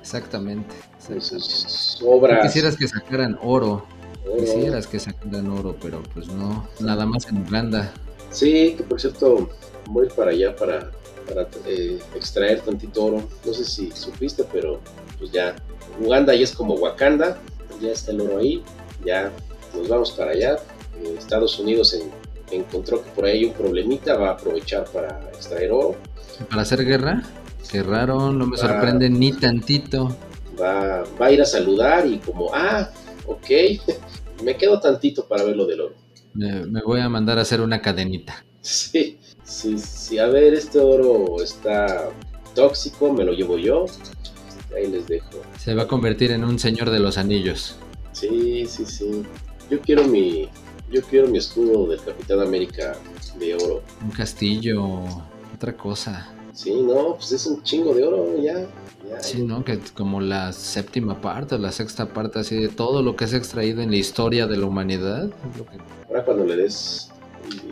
Exactamente. 0.00 0.74
Sus 1.20 2.02
obras. 2.04 2.42
quisieras 2.46 2.76
que 2.76 2.88
sacaran 2.88 3.38
oro. 3.42 3.84
oro. 4.26 4.36
Quisieras 4.38 4.86
que 4.88 4.98
sacaran 4.98 5.48
oro, 5.50 5.76
pero 5.80 6.02
pues 6.14 6.26
no. 6.28 6.66
Nada 6.80 7.06
más 7.06 7.28
en 7.28 7.46
Uganda. 7.46 7.92
Sí, 8.30 8.74
que 8.76 8.82
por 8.82 9.00
cierto, 9.00 9.48
voy 9.86 10.08
para 10.16 10.32
allá 10.32 10.56
para, 10.56 10.90
para 11.26 11.48
eh, 11.66 11.98
extraer 12.14 12.60
tantito 12.60 13.04
oro. 13.04 13.28
No 13.44 13.52
sé 13.54 13.64
si 13.64 13.90
supiste, 13.92 14.44
pero 14.52 14.80
pues 15.18 15.30
ya. 15.32 15.54
Uganda 16.00 16.34
ya 16.34 16.42
es 16.44 16.52
como 16.52 16.74
Wakanda, 16.74 17.38
ya 17.80 17.90
está 17.92 18.10
el 18.10 18.20
oro 18.22 18.38
ahí, 18.38 18.62
ya 19.04 19.30
nos 19.76 19.88
vamos 19.88 20.10
para 20.12 20.32
allá. 20.32 20.56
Eh, 21.02 21.14
Estados 21.18 21.58
Unidos 21.58 21.94
en- 21.94 22.10
encontró 22.58 23.02
que 23.02 23.10
por 23.10 23.24
ahí 23.26 23.38
hay 23.38 23.44
un 23.46 23.52
problemita, 23.52 24.16
va 24.16 24.30
a 24.30 24.32
aprovechar 24.32 24.84
para 24.92 25.20
extraer 25.34 25.70
oro, 25.72 25.96
Para 26.50 26.62
hacer 26.62 26.84
guerra. 26.84 27.22
Qué 27.70 27.82
raro, 27.82 28.32
no 28.32 28.46
me 28.46 28.56
sorprende 28.56 29.08
ni 29.08 29.32
tantito. 29.32 30.16
va, 30.60 31.04
va 31.20 31.26
a 31.26 31.32
ir 31.32 31.40
a 31.40 31.46
saludar 31.46 32.06
y 32.06 32.18
como, 32.18 32.50
ah, 32.52 32.90
ok, 33.26 33.48
me 34.44 34.56
quedo 34.56 34.78
tantito 34.80 35.26
para 35.26 35.44
ver 35.44 35.56
lo 35.56 35.64
del 35.66 35.80
oro. 35.80 35.94
Me, 36.34 36.66
me 36.66 36.82
voy 36.82 37.00
a 37.00 37.08
mandar 37.08 37.38
a 37.38 37.42
hacer 37.42 37.60
una 37.60 37.80
cadenita. 37.80 38.44
Sí, 38.64 39.18
sí, 39.44 39.78
sí. 39.78 40.18
A 40.18 40.26
ver, 40.26 40.54
este 40.54 40.80
oro 40.80 41.42
está 41.42 42.10
tóxico, 42.54 43.12
me 43.12 43.24
lo 43.24 43.32
llevo 43.32 43.58
yo. 43.58 43.86
Ahí 44.76 44.88
les 44.88 45.06
dejo. 45.06 45.42
Se 45.58 45.74
va 45.74 45.84
a 45.84 45.88
convertir 45.88 46.32
en 46.32 46.44
un 46.44 46.58
señor 46.58 46.90
de 46.90 46.98
los 46.98 47.16
anillos. 47.16 47.76
Sí, 48.12 48.66
sí, 48.66 48.84
sí. 48.84 49.22
Yo 49.70 49.80
quiero 49.80 50.04
mi, 50.04 50.48
yo 50.90 51.02
quiero 51.02 51.28
mi 51.28 51.38
escudo 51.38 51.86
del 51.86 52.02
Capitán 52.02 52.40
América 52.40 52.96
de 53.38 53.54
oro. 53.54 53.82
Un 54.02 54.10
castillo. 54.10 55.04
Otra 55.54 55.76
cosa. 55.76 56.34
Sí, 56.52 56.72
no, 56.72 57.14
pues 57.16 57.32
es 57.32 57.46
un 57.46 57.62
chingo 57.62 57.94
de 57.94 58.04
oro 58.04 58.36
ya. 58.40 58.60
ya. 59.08 59.20
Sí, 59.20 59.42
¿no? 59.42 59.64
Que 59.64 59.78
como 59.94 60.20
la 60.20 60.52
séptima 60.52 61.20
parte 61.20 61.56
o 61.56 61.58
la 61.58 61.72
sexta 61.72 62.12
parte 62.12 62.38
así 62.40 62.56
de 62.56 62.68
todo 62.68 63.02
lo 63.02 63.16
que 63.16 63.24
es 63.24 63.32
extraído 63.32 63.82
en 63.82 63.90
la 63.90 63.96
historia 63.96 64.46
de 64.46 64.56
la 64.56 64.66
humanidad. 64.66 65.30
Ahora 66.08 66.24
cuando 66.24 66.44
le 66.44 66.56
des 66.56 67.10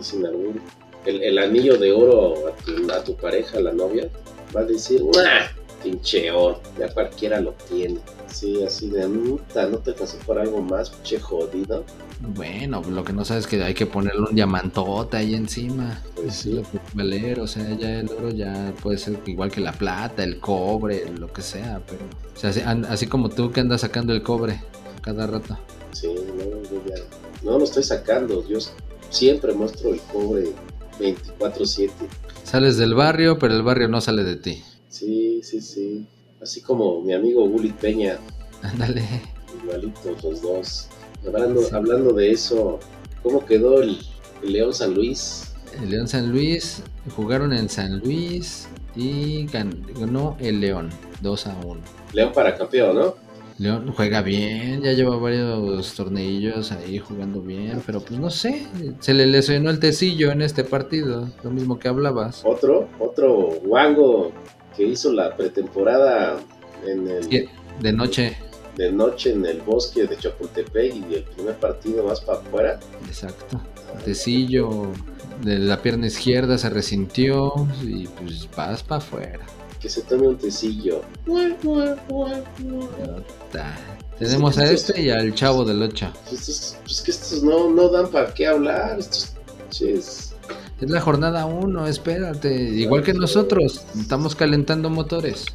sin 0.00 0.26
algún 0.26 0.60
el, 1.06 1.22
el 1.22 1.38
anillo 1.38 1.76
de 1.78 1.92
oro 1.92 2.48
a 2.48 2.56
tu, 2.64 2.92
a 2.92 3.04
tu 3.04 3.16
pareja, 3.16 3.58
a 3.58 3.60
la 3.60 3.72
novia, 3.72 4.08
va 4.54 4.60
a 4.60 4.64
decir, 4.64 5.02
¡Nah! 5.04 5.62
Pinche 5.82 6.30
oro, 6.30 6.60
ya 6.78 6.88
cualquiera 6.94 7.40
lo 7.40 7.54
tiene. 7.68 7.98
Sí, 8.28 8.62
así 8.62 8.88
de 8.88 9.06
puta, 9.08 9.66
no 9.66 9.78
te 9.78 9.90
alcanzó 9.90 10.16
por 10.18 10.38
algo 10.38 10.62
más, 10.62 10.90
pinche 10.90 11.18
jodido. 11.18 11.84
Bueno, 12.20 12.82
lo 12.88 13.02
que 13.02 13.12
no 13.12 13.24
sabes 13.24 13.44
es 13.44 13.50
que 13.50 13.62
hay 13.62 13.74
que 13.74 13.86
ponerle 13.86 14.20
un 14.20 14.34
diamantote 14.34 15.16
ahí 15.16 15.34
encima. 15.34 16.00
Pues 16.14 16.36
sí. 16.36 16.52
lo 16.52 16.62
que 16.62 16.78
puede 16.78 16.94
valer, 16.94 17.40
o 17.40 17.48
sea, 17.48 17.76
ya 17.76 17.98
el 17.98 18.08
oro 18.10 18.30
ya 18.30 18.72
puede 18.80 18.96
ser 18.96 19.18
igual 19.26 19.50
que 19.50 19.60
la 19.60 19.72
plata, 19.72 20.22
el 20.22 20.38
cobre, 20.38 21.10
lo 21.18 21.32
que 21.32 21.42
sea, 21.42 21.82
pero... 21.84 22.02
O 22.34 22.52
sea, 22.52 22.70
así, 22.88 23.08
como 23.08 23.28
tú 23.28 23.50
que 23.50 23.60
andas 23.60 23.80
sacando 23.80 24.12
el 24.12 24.22
cobre 24.22 24.62
cada 25.02 25.26
rato. 25.26 25.58
Sí, 25.90 26.06
no, 26.06 26.62
yo 26.62 26.82
ya. 26.86 27.02
No 27.42 27.58
lo 27.58 27.64
estoy 27.64 27.82
sacando. 27.82 28.46
Yo 28.48 28.58
siempre 29.10 29.52
muestro 29.52 29.92
el 29.92 30.00
cobre 30.00 30.52
24-7. 30.98 31.90
Sales 32.44 32.76
del 32.76 32.94
barrio, 32.94 33.38
pero 33.38 33.54
el 33.54 33.62
barrio 33.62 33.88
no 33.88 34.00
sale 34.00 34.24
de 34.24 34.36
ti. 34.36 34.62
Sí, 34.88 35.40
sí, 35.42 35.60
sí. 35.60 36.06
Así 36.42 36.60
como 36.60 37.00
mi 37.02 37.14
amigo 37.14 37.48
Gullit 37.48 37.76
Peña, 37.76 38.18
Ándale. 38.62 39.02
igualitos 39.62 40.22
los 40.24 40.42
dos. 40.42 40.88
Hablando, 41.26 41.62
Sí. 41.62 41.68
hablando 41.74 42.12
de 42.12 42.30
eso, 42.32 42.80
¿cómo 43.22 43.44
quedó 43.46 43.80
el, 43.80 43.98
el 44.42 44.52
León 44.52 44.74
San 44.74 44.94
Luis? 44.94 45.52
El 45.80 45.90
León 45.90 46.08
San 46.08 46.30
Luis, 46.30 46.82
jugaron 47.16 47.52
en 47.52 47.68
San 47.68 48.00
Luis 48.00 48.66
y 48.96 49.46
gan- 49.46 49.86
ganó 49.98 50.36
el 50.40 50.60
León 50.60 50.90
2 51.20 51.46
a 51.46 51.56
1. 51.64 51.80
León 52.12 52.32
para 52.34 52.56
campeón, 52.56 52.96
¿no? 52.96 53.14
León 53.62 53.92
juega 53.94 54.22
bien, 54.22 54.82
ya 54.82 54.92
lleva 54.92 55.16
varios 55.16 55.94
torneillos 55.94 56.72
ahí 56.72 56.98
jugando 56.98 57.40
bien, 57.40 57.80
pero 57.86 58.00
pues 58.00 58.18
no 58.18 58.28
sé, 58.28 58.66
se 58.98 59.14
le 59.14 59.24
lesionó 59.26 59.70
el 59.70 59.78
tecillo 59.78 60.32
en 60.32 60.42
este 60.42 60.64
partido, 60.64 61.28
lo 61.44 61.50
mismo 61.50 61.78
que 61.78 61.86
hablabas. 61.86 62.42
Otro, 62.44 62.88
otro 62.98 63.50
guango 63.62 64.32
que 64.76 64.82
hizo 64.82 65.12
la 65.12 65.36
pretemporada 65.36 66.40
en 66.84 67.06
el, 67.06 67.22
Sí, 67.22 67.44
De 67.80 67.92
noche, 67.92 68.36
de 68.76 68.90
noche 68.90 69.30
en 69.30 69.46
el 69.46 69.60
bosque 69.60 70.08
de 70.08 70.16
Chapultepec 70.16 70.96
y 70.96 71.14
el 71.14 71.22
primer 71.22 71.54
partido 71.54 72.04
más 72.04 72.20
para 72.20 72.40
afuera. 72.40 72.80
exacto. 73.06 73.60
Tecillo 74.04 74.90
de 75.44 75.60
la 75.60 75.80
pierna 75.80 76.08
izquierda 76.08 76.58
se 76.58 76.68
resintió 76.68 77.52
y 77.82 78.08
pues 78.08 78.48
vas 78.56 78.82
para 78.82 78.98
afuera. 78.98 79.46
Que 79.82 79.88
se 79.88 80.02
tome 80.02 80.28
un 80.28 80.38
tecillo. 80.38 81.02
Tenemos 84.18 84.58
a 84.58 84.70
este 84.70 85.00
y 85.02 85.10
al 85.10 85.34
chavo 85.34 85.64
del 85.64 85.82
8. 85.82 86.12
Pues, 86.28 86.48
estos- 86.48 86.76
pues 86.84 87.00
que 87.02 87.10
estos 87.10 87.42
no, 87.42 87.68
no 87.70 87.88
dan 87.88 88.08
para 88.10 88.32
qué 88.32 88.46
hablar. 88.46 88.98
Estos. 89.00 89.32
Es 89.80 90.32
la 90.90 91.00
jornada 91.00 91.46
1, 91.46 91.86
espérate. 91.88 92.54
Igual 92.54 93.02
que 93.02 93.14
nosotros, 93.14 93.82
estamos 93.98 94.34
calentando 94.36 94.90
motores. 94.90 95.46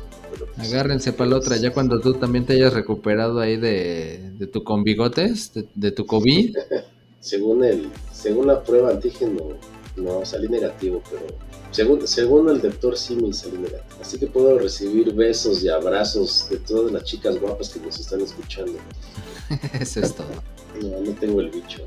pues, 0.55 0.69
Agárrense 0.73 1.13
para 1.13 1.29
la 1.29 1.37
otra, 1.37 1.55
ya 1.57 1.71
cuando 1.71 1.99
tú 1.99 2.13
también 2.15 2.45
te 2.45 2.53
hayas 2.53 2.73
recuperado 2.73 3.39
ahí 3.39 3.57
de, 3.57 4.31
de 4.37 4.47
tu 4.47 4.63
con 4.63 4.83
bigotes, 4.83 5.53
de, 5.53 5.67
de 5.75 5.91
tu 5.91 6.05
COVID. 6.05 6.55
según 7.19 7.63
el 7.63 7.89
según 8.13 8.47
la 8.47 8.63
prueba 8.63 8.91
antígeno 8.91 9.41
no 9.97 10.25
salí 10.25 10.47
negativo 10.47 11.01
pero 11.09 11.25
según 11.71 12.07
según 12.07 12.49
el 12.49 12.61
doctor 12.61 12.97
Simi 12.97 13.33
salí 13.33 13.57
negativo 13.57 13.99
así 14.01 14.17
que 14.17 14.27
puedo 14.27 14.57
recibir 14.59 15.13
besos 15.13 15.63
y 15.63 15.69
abrazos 15.69 16.47
de 16.49 16.57
todas 16.57 16.91
las 16.91 17.03
chicas 17.03 17.39
guapas 17.39 17.69
que 17.69 17.79
nos 17.79 17.99
están 17.99 18.21
escuchando 18.21 18.77
Eso 19.79 20.01
es 20.01 20.13
todo. 20.15 20.27
no 20.81 21.01
no 21.01 21.11
tengo 21.13 21.41
el 21.41 21.49
bicho 21.49 21.83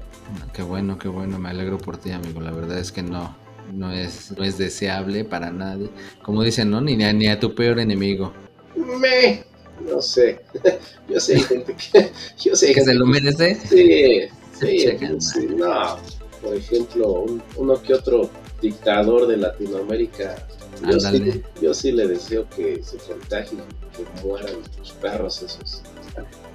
Qué 0.53 0.63
bueno, 0.63 0.99
qué 0.99 1.09
bueno, 1.09 1.39
me 1.41 1.49
alegro 1.51 1.77
por 1.79 1.97
ti, 1.97 2.13
amigo. 2.13 2.41
La 2.41 2.53
verdad 2.53 2.79
es 2.79 2.93
que 2.93 3.03
no, 3.03 3.37
no 3.75 3.91
es, 3.93 4.31
no 4.37 4.45
es 4.45 4.59
deseable 4.59 5.25
para 5.25 5.51
nadie. 5.51 5.91
Como 6.23 6.43
dicen, 6.45 6.71
¿no? 6.71 6.81
Ni 6.81 7.03
a, 7.03 7.13
ni 7.13 7.27
a 7.27 7.41
tu 7.41 7.53
peor 7.55 7.81
enemigo. 7.81 8.33
me 8.77 9.45
no 9.81 10.01
sé 10.03 10.41
yo 11.09 11.19
sé 11.19 11.41
gente 11.41 11.75
que 11.75 12.13
yo 12.39 12.55
sé 12.55 12.67
¿Que 12.69 12.75
gente 12.75 12.93
se 12.93 12.99
lo 12.99 13.07
merece? 13.07 13.55
sí 13.67 14.29
sí, 14.61 14.99
sí, 15.21 15.47
no 15.57 15.97
por 16.43 16.55
ejemplo 16.55 17.23
un- 17.23 17.43
uno 17.57 17.81
que 17.83 17.95
otro 17.95 18.31
dictador 18.61 19.27
de 19.27 19.37
Latinoamérica 19.39 20.47
yo 20.89 20.99
sí, 21.01 21.43
yo 21.61 21.75
sí 21.75 21.93
le 21.93 22.07
deseo 22.09 22.49
que 22.49 22.83
se 22.83 22.97
contagien, 22.99 23.61
que 23.97 24.05
mueran 24.27 24.55
los 24.79 24.93
perros 24.93 25.43
esos. 25.43 25.83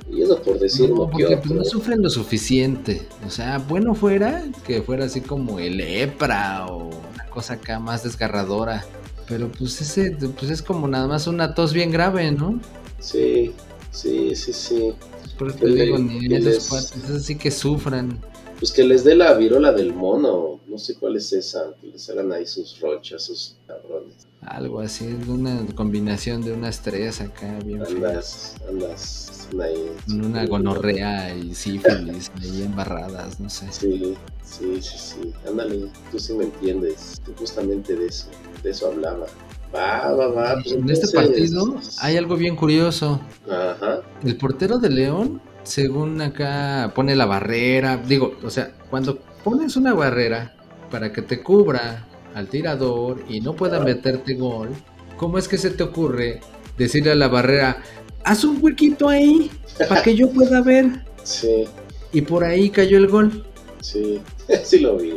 Y 0.10 0.21
eso 0.21 0.41
por 0.41 0.60
decir 0.60 0.89
No, 0.89 0.95
uno 0.95 1.12
que 1.12 1.12
porque 1.12 1.38
pues, 1.38 1.52
otro. 1.52 1.56
no 1.56 1.63
sufren 1.63 2.02
lo 2.02 2.10
suficiente. 2.10 3.08
O 3.26 3.30
sea, 3.30 3.58
bueno 3.60 3.95
fuera 3.95 4.43
que 4.65 4.82
fuera 4.82 5.06
así 5.06 5.21
como 5.21 5.60
el 5.60 5.78
lepra 5.78 6.67
o 6.67 6.88
una 7.13 7.26
cosa 7.30 7.56
acá 7.56 7.80
más 7.80 8.04
desgarradora. 8.04 8.86
Pero 9.28 9.52
pues 9.52 9.82
ese 9.82 10.12
pues 10.38 10.52
es 10.52 10.62
como 10.62 10.88
nada 10.88 11.08
más 11.08 11.28
una 11.28 11.54
tos 11.56 11.74
bien 11.74 11.91
grave, 11.91 12.32
¿no? 12.32 12.60
Sí, 13.00 13.52
sí, 13.91 14.36
sí, 14.36 14.54
sí. 14.54 14.93
Por 15.38 15.50
eso 15.50 15.58
te 15.60 15.67
digo, 15.67 15.98
ni 15.98 16.34
esos 16.36 16.67
cuates, 16.69 17.10
así 17.10 17.36
que 17.38 17.52
sufran. 17.52 18.19
Pues 18.65 18.73
que 18.73 18.84
les 18.84 19.04
dé 19.04 19.13
la 19.13 19.32
virola 19.36 19.71
del 19.71 19.93
mono, 19.93 20.60
no 20.67 20.78
sé 20.80 20.95
cuál 20.95 21.17
es 21.17 21.32
esa, 21.34 21.75
que 21.80 21.86
les 21.86 22.10
hagan 22.10 22.32
ahí 22.32 22.47
sus 22.47 22.80
ronchas, 22.80 23.21
sus 23.21 23.58
cabrones. 23.67 24.25
Algo 24.41 24.80
así, 24.80 25.06
una 25.28 25.63
combinación 25.75 26.41
de 26.41 26.51
unas 26.54 26.82
tres 26.82 27.21
acá, 27.21 27.60
bien 27.63 27.86
feas. 27.86 27.95
Andas, 27.95 28.56
andas, 28.67 29.30
están 29.43 29.62
ahí. 29.62 29.91
Con 30.08 30.25
Una 30.25 30.47
gonorrea 30.47 31.38
y 31.38 31.54
sífilis 31.54 32.32
ahí 32.41 32.63
embarradas, 32.63 33.39
no 33.39 33.51
sé. 33.51 33.71
Sí, 33.71 34.15
sí, 34.43 34.82
sí, 34.82 34.97
sí, 34.97 35.34
ándale, 35.47 35.86
tú 36.12 36.17
sí 36.17 36.34
me 36.34 36.45
entiendes, 36.45 37.21
tú 37.23 37.34
justamente 37.38 37.95
de 37.95 38.08
eso, 38.08 38.30
de 38.63 38.71
eso 38.71 38.88
hablaba. 38.88 39.28
Va, 39.75 40.12
va, 40.12 40.28
va. 40.30 40.54
pues 40.56 40.71
En 40.73 40.89
este 40.89 41.06
entonces- 41.06 41.13
partido 41.13 41.75
hay 42.01 42.17
algo 42.17 42.36
bien 42.36 42.56
curioso. 42.56 43.21
Ajá, 43.47 44.01
El 44.23 44.36
portero 44.38 44.80
de 44.80 44.89
León, 44.89 45.39
según 45.65 46.21
acá, 46.21 46.91
pone 46.95 47.15
la 47.15 47.25
barrera. 47.25 47.97
Digo, 47.97 48.38
o 48.43 48.49
sea, 48.49 48.71
cuando 48.89 49.19
pones 49.43 49.75
una 49.75 49.93
barrera 49.93 50.56
para 50.89 51.12
que 51.12 51.21
te 51.21 51.43
cubra 51.43 52.08
al 52.34 52.47
tirador 52.49 53.23
y 53.30 53.41
no 53.41 53.56
pueda 53.56 53.80
meterte 53.82 54.36
gol, 54.36 54.69
¿cómo 55.17 55.38
es 55.38 55.47
que 55.47 55.58
se 55.58 55.71
te 55.71 55.84
ocurre 55.84 56.41
decirle 56.78 57.12
a 57.12 57.15
la 57.15 57.28
barrera, 57.28 57.82
haz 58.23 58.43
un 58.43 58.60
huequito 58.63 59.10
ahí 59.10 59.51
para 59.89 60.01
que 60.01 60.15
yo 60.15 60.30
pueda 60.32 60.62
ver? 60.62 60.88
sí, 61.23 61.65
Y 62.13 62.21
por 62.21 62.43
ahí 62.43 62.69
cayó 62.69 62.97
el 62.97 63.08
gol. 63.08 63.45
sí, 63.82 64.21
sí 64.63 64.80
lo 64.80 64.97
vi. 64.97 65.13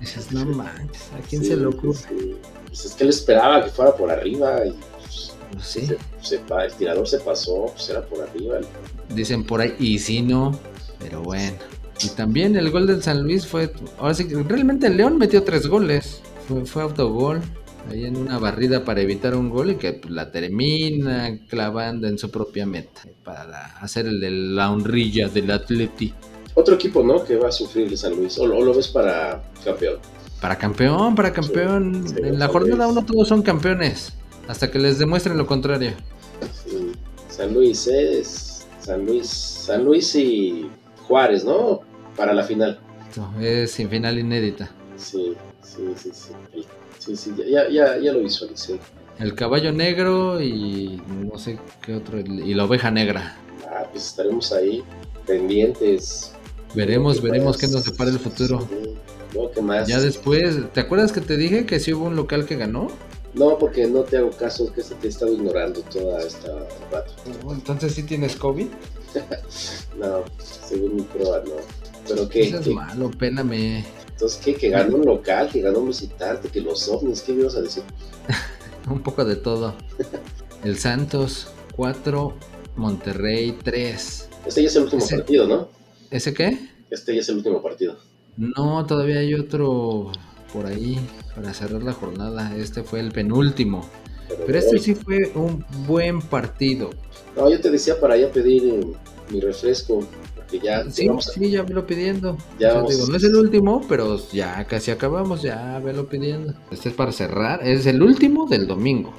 Dices, 0.00 0.32
no 0.32 0.44
manches, 0.46 1.10
¿a 1.14 1.20
quién 1.28 1.42
Sí, 1.42 1.48
se 1.48 1.56
le 1.56 1.66
ocurre? 1.66 1.98
sí. 2.08 2.36
Pues 2.68 2.84
es 2.84 2.92
que 2.94 3.04
él 3.04 3.10
esperaba 3.10 3.64
que 3.64 3.70
fuera 3.70 3.94
por 3.96 4.10
arriba 4.10 4.66
y 4.66 4.74
sí, 5.60 5.86
se, 5.86 5.98
se 6.22 6.38
pa- 6.38 6.64
el 6.64 6.72
tirador 6.72 7.06
se 7.08 7.18
pasó, 7.20 7.66
pues 7.74 7.88
era 7.90 8.02
por 8.04 8.22
arriba. 8.22 8.58
dicen 9.14 9.44
por 9.44 9.60
ahí, 9.60 9.74
y 9.78 9.98
si 9.98 10.22
no, 10.22 10.58
pero 10.98 11.22
bueno. 11.22 11.56
Y 12.02 12.08
también 12.10 12.56
el 12.56 12.70
gol 12.70 12.86
del 12.86 13.02
San 13.02 13.22
Luis 13.22 13.46
fue, 13.46 13.72
ahora 13.98 14.14
sí, 14.14 14.28
que 14.28 14.42
realmente 14.42 14.86
el 14.86 14.96
León 14.96 15.16
metió 15.18 15.42
tres 15.44 15.66
goles. 15.66 16.20
Fue, 16.46 16.64
fue 16.66 16.82
autogol, 16.82 17.40
ahí 17.90 18.04
en 18.04 18.16
una 18.16 18.38
barrida 18.38 18.84
para 18.84 19.00
evitar 19.00 19.34
un 19.34 19.48
gol 19.50 19.70
y 19.70 19.76
que 19.76 19.94
pues, 19.94 20.12
la 20.12 20.30
termina 20.30 21.38
clavando 21.48 22.06
en 22.06 22.18
su 22.18 22.30
propia 22.30 22.66
meta. 22.66 23.00
Para 23.24 23.78
hacer 23.78 24.06
el 24.06 24.20
de 24.20 24.30
la 24.30 24.70
honrilla 24.70 25.28
del 25.28 25.50
Atleti. 25.50 26.12
Otro 26.54 26.74
equipo, 26.74 27.02
¿no? 27.02 27.24
Que 27.24 27.36
va 27.36 27.48
a 27.48 27.52
sufrir 27.52 27.86
el 27.88 27.96
San 27.98 28.14
Luis, 28.14 28.38
o, 28.38 28.46
lo- 28.46 28.58
o 28.58 28.64
lo 28.64 28.74
ves 28.74 28.88
para 28.88 29.42
campeón. 29.64 29.96
Para 30.40 30.56
campeón, 30.58 31.14
para 31.14 31.32
campeón. 31.32 32.06
sí, 32.08 32.14
en 32.22 32.38
la 32.38 32.48
jornada 32.48 32.86
uno 32.88 33.04
todos 33.04 33.26
son 33.26 33.40
campeones. 33.42 34.12
Hasta 34.48 34.70
que 34.70 34.78
les 34.78 34.98
demuestren 34.98 35.36
lo 35.36 35.46
contrario. 35.46 35.92
Sí, 36.64 36.92
San 37.28 37.52
Luis 37.54 37.86
es 37.86 38.66
San 38.80 39.04
Luis, 39.04 39.26
San 39.28 39.84
Luis 39.84 40.14
y 40.14 40.68
Juárez, 41.08 41.44
¿no? 41.44 41.80
Para 42.16 42.32
la 42.32 42.44
final. 42.44 42.78
Esto 43.08 43.28
Es 43.40 43.72
sin 43.72 43.88
final 43.88 44.18
inédita. 44.18 44.70
Sí, 44.96 45.34
sí, 45.62 45.82
sí, 45.96 46.10
sí. 46.12 46.64
Sí, 46.98 47.16
sí, 47.16 47.34
ya, 47.48 47.68
ya, 47.68 47.98
ya 47.98 48.12
lo 48.12 48.20
visualicé. 48.20 48.78
El 49.18 49.34
caballo 49.34 49.72
negro 49.72 50.40
y 50.42 51.00
no 51.30 51.38
sé 51.38 51.58
qué 51.82 51.94
otro. 51.94 52.18
Y 52.18 52.52
la 52.54 52.64
oveja 52.64 52.90
negra. 52.90 53.36
Ah, 53.68 53.84
pues 53.92 54.06
estaremos 54.08 54.52
ahí 54.52 54.82
pendientes. 55.26 56.32
Veremos, 56.74 57.16
¿Qué 57.20 57.22
veremos 57.28 57.56
más? 57.56 57.56
qué 57.58 57.68
nos 57.68 57.84
depara 57.84 58.10
el 58.10 58.18
futuro. 58.18 58.60
Sí. 58.60 58.94
No, 59.34 59.50
¿qué 59.50 59.62
más? 59.62 59.86
Ya 59.88 60.00
después, 60.00 60.56
¿te 60.72 60.80
acuerdas 60.80 61.12
que 61.12 61.20
te 61.20 61.36
dije 61.36 61.66
que 61.66 61.78
sí 61.80 61.92
hubo 61.92 62.06
un 62.06 62.16
local 62.16 62.46
que 62.46 62.56
ganó? 62.56 62.88
No, 63.36 63.58
porque 63.58 63.86
no 63.86 64.02
te 64.02 64.16
hago 64.16 64.30
caso, 64.30 64.72
que 64.72 64.82
te 64.82 65.06
he 65.06 65.10
estado 65.10 65.32
ignorando 65.32 65.80
toda 65.82 66.22
esta 66.22 66.48
rato. 66.90 67.12
Entonces 67.50 67.94
sí 67.94 68.02
tienes 68.02 68.36
COVID. 68.36 68.66
No, 69.98 70.24
según 70.38 70.96
mi 70.96 71.02
prueba, 71.02 71.42
no. 71.46 71.52
¿Pero 72.06 72.28
qué? 72.28 72.48
Eso 72.48 72.58
es 72.60 72.68
malo, 72.68 73.10
pélame. 73.10 73.84
Entonces, 74.10 74.38
¿qué? 74.44 74.54
Que 74.54 74.68
ganó 74.68 74.96
un 74.96 75.06
local, 75.06 75.48
que 75.50 75.62
ganó 75.62 75.78
un 75.78 75.88
visitante, 75.88 76.48
que 76.50 76.60
los 76.60 76.86
ovnis, 76.88 77.22
¿qué 77.22 77.32
me 77.32 77.40
ibas 77.40 77.56
a 77.56 77.62
decir? 77.62 77.82
Un 78.90 79.02
poco 79.02 79.24
de 79.24 79.36
todo. 79.36 79.74
El 80.62 80.76
Santos 80.78 81.48
4, 81.76 82.34
Monterrey 82.76 83.56
3. 83.64 84.28
Este 84.46 84.62
ya 84.62 84.68
es 84.68 84.76
el 84.76 84.82
último 84.84 85.02
Ese- 85.04 85.16
partido, 85.16 85.48
¿no? 85.48 85.68
¿Ese 86.10 86.34
qué? 86.34 86.58
Este 86.90 87.14
ya 87.14 87.20
es 87.20 87.28
el 87.30 87.36
último 87.38 87.62
partido. 87.62 87.96
No, 88.36 88.84
todavía 88.86 89.20
hay 89.20 89.32
otro 89.34 90.12
por 90.52 90.66
ahí 90.66 90.98
para 91.34 91.52
cerrar 91.54 91.82
la 91.82 91.92
jornada. 91.92 92.54
Este 92.56 92.82
fue 92.82 93.00
el 93.00 93.12
penúltimo. 93.12 93.88
Pero 94.44 94.58
este 94.58 94.78
sí 94.78 94.94
fue 94.94 95.30
un 95.34 95.64
buen 95.86 96.20
partido. 96.20 96.90
No, 97.36 97.48
yo 97.50 97.60
te 97.60 97.70
decía 97.70 97.98
para 98.00 98.16
ya 98.16 98.30
pedir 98.30 98.64
eh, 98.64 98.80
mi 99.30 99.40
refresco, 99.40 100.06
porque 100.34 100.58
ya 100.58 100.88
Sí, 100.90 101.08
a- 101.08 101.20
sí, 101.20 101.50
ya 101.50 101.62
velo 101.62 101.86
pidiendo. 101.86 102.36
Ya 102.58 102.82
O 102.82 102.88
sea, 102.88 102.96
digo, 102.96 103.08
no 103.08 103.16
es 103.16 103.24
el 103.24 103.36
último, 103.36 103.84
pero 103.88 104.18
ya 104.30 104.64
casi 104.66 104.90
acabamos, 104.90 105.42
ya 105.42 105.78
velo 105.78 106.08
pidiendo. 106.08 106.54
Este 106.70 106.88
es 106.88 106.94
para 106.94 107.12
cerrar, 107.12 107.66
es 107.66 107.86
el 107.86 108.02
último 108.02 108.46
del 108.48 108.66
domingo. 108.66 109.12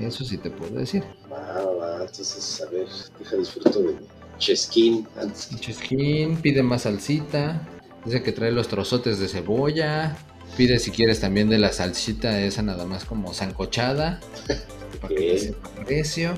Eso 0.00 0.24
sí 0.24 0.38
te 0.38 0.50
puedo 0.50 0.78
decir. 0.78 1.04
va, 1.30 1.64
va, 1.64 2.00
entonces, 2.02 2.60
a 2.66 2.70
ver, 2.70 2.86
deja 3.18 3.36
disfruto 3.36 3.80
de 3.80 3.94
chesquín 4.38 5.06
antes. 5.20 5.48
Chesquín, 5.60 6.36
pide 6.36 6.62
más 6.62 6.82
salsita. 6.82 7.66
Dice 8.08 8.22
que 8.22 8.32
trae 8.32 8.50
los 8.52 8.68
trozotes 8.68 9.18
de 9.18 9.28
cebolla. 9.28 10.16
Pide 10.56 10.78
si 10.78 10.90
quieres 10.90 11.20
también 11.20 11.50
de 11.50 11.58
la 11.58 11.72
salsita 11.72 12.40
esa 12.40 12.62
nada 12.62 12.86
más 12.86 13.04
como 13.04 13.34
zancochada. 13.34 14.20
Para 15.02 15.14
que 15.14 15.32
te 15.32 15.38
sepa 15.38 15.68
precio. 15.84 16.32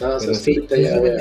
No, 0.00 0.18
Pero 0.20 0.34
sí, 0.34 0.66
ya 0.68 0.76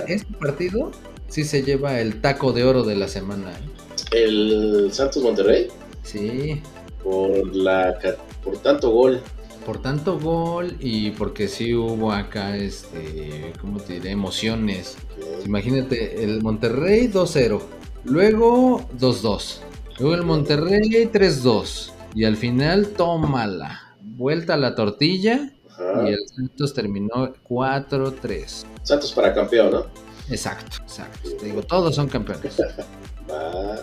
este 0.08 0.34
partido 0.34 0.92
sí 1.30 1.46
se 1.46 1.63
lleva 1.63 2.02
el 2.02 2.20
taco 2.20 2.52
de 2.52 2.66
oro 2.66 2.84
de 2.84 2.96
la 2.98 3.08
semana. 3.08 3.52
¿eh? 3.52 3.63
El 4.12 4.89
Santos 4.92 5.24
Monterrey, 5.24 5.70
Sí, 6.04 6.62
por 7.02 7.56
la 7.56 7.98
por 8.44 8.58
tanto 8.58 8.89
gol. 8.89 9.22
por 9.66 9.82
tanto 9.82 10.20
gol 10.20 10.76
y 10.82 11.12
porque 11.12 11.48
sí 11.48 11.74
hubo 11.74 12.12
acá, 12.12 12.58
este, 12.58 13.54
¿cómo 13.62 13.80
te 13.80 13.94
diré? 13.94 14.12
Emociones. 14.12 14.98
Imagínate, 15.46 16.24
el 16.26 16.42
Monterrey 16.42 17.08
2-0, 17.08 17.62
luego 18.04 18.82
2-2, 19.00 19.60
luego 19.99 20.15
el 20.15 20.23
Monterrey 20.23 21.10
3-2 21.12 21.91
y 22.15 22.25
al 22.25 22.38
final 22.38 22.88
tómala, 22.89 23.95
vuelta 24.01 24.53
a 24.56 24.58
la 24.58 24.75
tortilla 24.75 25.51
Ajá. 25.69 26.10
y 26.10 26.13
el 26.13 26.19
Santos 26.27 26.73
terminó 26.73 27.34
4-3. 27.47 28.65
Santos 28.84 29.12
para 29.13 29.34
campeón, 29.34 29.71
¿no? 29.71 29.86
Exacto, 30.29 30.77
exacto. 30.82 31.29
Te 31.39 31.45
digo, 31.47 31.62
todos 31.63 31.95
son 31.95 32.08
campeones. 32.08 32.58
Va. 33.29 33.75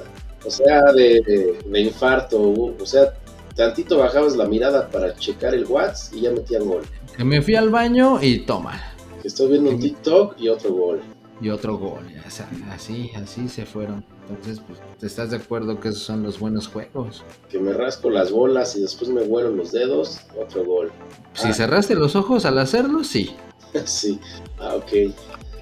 O 0.47 0.51
sea, 0.51 0.93
de, 0.95 1.21
de- 1.67 1.81
infarto, 1.81 2.41
o 2.41 2.87
sea, 2.87 3.13
tantito 3.55 3.99
bajabas 3.99 4.37
la 4.37 4.47
mirada 4.47 4.89
para 4.89 5.15
checar 5.17 5.55
el 5.55 5.67
WhatsApp 5.67 6.15
y 6.15 6.21
ya 6.23 6.31
metían 6.31 6.65
gol. 6.65 6.83
Que 7.17 7.25
me 7.25 7.43
fui 7.43 7.57
al 7.57 7.69
baño 7.69 8.19
y 8.23 8.41
toma. 8.47 8.81
Estoy 9.23 9.49
viendo 9.51 9.71
un 9.71 9.79
TikTok 9.81 10.41
y 10.41 10.49
otro 10.49 10.73
gol. 10.73 11.01
Y 11.43 11.51
otro 11.51 11.77
gol. 11.77 12.07
o 12.27 12.31
sea, 12.31 12.49
Así, 12.73 13.11
así 13.15 13.49
se 13.49 13.67
fueron. 13.67 14.05
Entonces, 14.31 14.61
pues, 14.67 14.79
¿te 14.99 15.07
estás 15.07 15.31
de 15.31 15.37
acuerdo 15.37 15.79
que 15.81 15.89
esos 15.89 16.03
son 16.03 16.23
los 16.23 16.39
buenos 16.39 16.69
juegos? 16.69 17.25
Que 17.51 17.59
me 17.59 17.73
rasco 17.73 18.09
las 18.11 18.31
bolas 18.31 18.77
y 18.77 18.81
después 18.81 19.11
me 19.11 19.23
huelo 19.23 19.51
los 19.51 19.73
dedos, 19.73 20.21
otro 20.41 20.65
gol. 20.65 20.93
Si 21.35 21.49
Ah. 21.49 21.53
cerraste 21.53 21.95
los 21.97 22.15
ojos 22.17 22.45
al 22.45 22.59
hacerlo, 22.59 23.03
sí. 23.05 23.35
sí, 23.85 24.19
ah, 24.59 24.77
ok. 24.77 25.13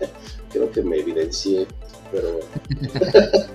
Creo 0.52 0.70
que 0.70 0.82
me 0.82 0.98
evidencié, 0.98 1.66
pero 2.12 2.40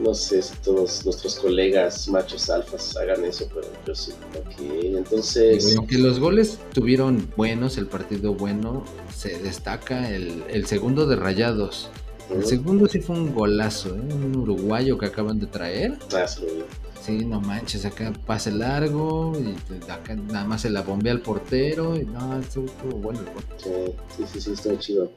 no 0.00 0.14
sé 0.14 0.42
si 0.42 0.54
todos 0.64 1.04
nuestros 1.04 1.36
colegas 1.36 2.08
machos 2.08 2.50
alfas 2.50 2.96
hagan 2.96 3.24
eso, 3.24 3.48
pero 3.54 3.66
yo 3.86 3.94
sí. 3.94 4.12
Ok, 4.36 4.60
entonces, 4.82 5.76
aunque 5.76 5.98
los 5.98 6.18
goles 6.20 6.58
tuvieron 6.72 7.28
buenos, 7.36 7.78
el 7.78 7.86
partido 7.86 8.34
bueno, 8.34 8.84
se 9.14 9.38
destaca 9.38 10.10
el, 10.10 10.44
el 10.48 10.66
segundo 10.66 11.06
de 11.06 11.16
Rayados. 11.16 11.88
El 12.30 12.44
segundo 12.44 12.86
sí 12.86 13.00
fue 13.00 13.16
un 13.16 13.34
golazo, 13.34 13.88
¿eh? 13.96 14.00
un 14.00 14.36
uruguayo 14.36 14.98
que 14.98 15.06
acaban 15.06 15.38
de 15.38 15.46
traer. 15.46 15.98
Sí 17.04 17.24
no 17.24 17.40
manches, 17.40 17.84
acá 17.86 18.12
pase 18.26 18.50
largo 18.50 19.32
y 19.38 19.90
acá 19.90 20.14
nada 20.14 20.44
más 20.44 20.62
se 20.62 20.70
la 20.70 20.82
bombea 20.82 21.12
al 21.12 21.20
portero. 21.22 21.96
Y 21.96 22.04
no, 22.04 22.38
estuvo, 22.38 22.66
bueno 22.96 23.20
el. 23.20 23.92
Sí, 24.16 24.24
sí, 24.32 24.40
sí, 24.40 24.52
está 24.52 24.78
chido. 24.78 25.10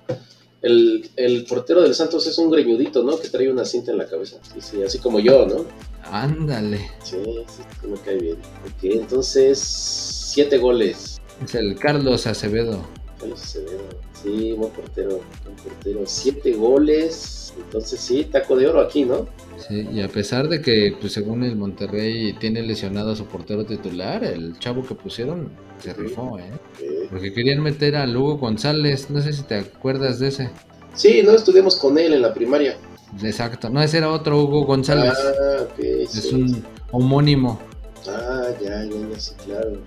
El, 0.62 1.10
el 1.16 1.44
portero 1.46 1.82
del 1.82 1.96
Santos 1.96 2.28
es 2.28 2.38
un 2.38 2.52
greñudito, 2.52 3.04
¿no? 3.04 3.20
Que 3.20 3.28
trae 3.30 3.52
una 3.52 3.66
cinta 3.66 3.92
en 3.92 3.98
la 3.98 4.06
cabeza. 4.08 4.38
Sí, 4.44 4.62
sí, 4.62 4.84
así 4.84 5.00
como 5.00 5.20
yo, 5.20 5.48
¿no? 5.48 5.66
Ándale, 6.12 6.80
sí, 7.04 7.18
sí, 7.48 7.88
me 7.88 7.98
cae 8.00 8.18
bien. 8.18 8.38
Ok, 8.66 8.84
entonces, 8.84 9.60
siete 9.60 10.60
goles. 10.60 11.20
es 11.44 11.56
el 11.56 11.76
Carlos 11.78 12.28
Acevedo. 12.28 12.86
Carlos 13.22 13.42
Acevedo. 13.42 13.84
Sí, 14.22 14.52
buen 14.54 14.72
portero, 14.72 15.22
buen 15.46 15.56
portero. 15.64 16.02
Siete 16.06 16.54
goles. 16.54 17.54
Entonces, 17.58 18.00
sí, 18.00 18.26
taco 18.26 18.56
de 18.56 18.68
oro 18.68 18.82
aquí, 18.82 19.06
¿no? 19.06 19.28
Sí, 19.68 19.88
y 19.92 20.02
a 20.02 20.08
pesar 20.08 20.50
de 20.50 20.62
que, 20.62 20.96
pues, 21.00 21.14
según 21.14 21.44
el 21.44 21.56
Monterrey 21.56 22.34
tiene 22.34 22.62
lesionado 22.64 23.12
a 23.12 23.16
su 23.16 23.26
portero 23.26 23.66
titular, 23.66 24.24
el 24.24 24.58
chavo 24.58 24.84
que 24.84 24.96
pusieron 24.96 25.50
se 25.80 25.94
rifó, 25.94 26.40
¿eh? 26.40 27.08
Porque 27.10 27.34
querían 27.34 27.62
meter 27.62 27.96
a 27.96 28.08
Lugo 28.08 28.38
González, 28.38 29.10
no 29.10 29.22
sé 29.22 29.34
si 29.34 29.44
te 29.44 29.56
acuerdas 29.56 30.20
de 30.20 30.30
ese. 30.30 30.50
Sí, 30.94 31.22
no 31.24 31.32
estudiamos 31.32 31.76
con 31.76 31.98
él 31.98 32.14
en 32.14 32.22
la 32.22 32.34
primaria. 32.34 32.78
Exacto, 33.22 33.70
no, 33.70 33.82
ese 33.82 33.98
era 33.98 34.10
otro 34.10 34.42
Hugo 34.42 34.66
González. 34.66 35.14
Ah, 35.14 35.64
ok. 35.64 35.80
es 35.80 36.12
sí. 36.12 36.36
un 36.36 36.64
homónimo. 36.92 37.60
Ah, 38.08 38.48
ya, 38.62 38.84
ya, 38.84 39.10
ya, 39.12 39.20
sí, 39.20 39.32
claro. 39.46 39.78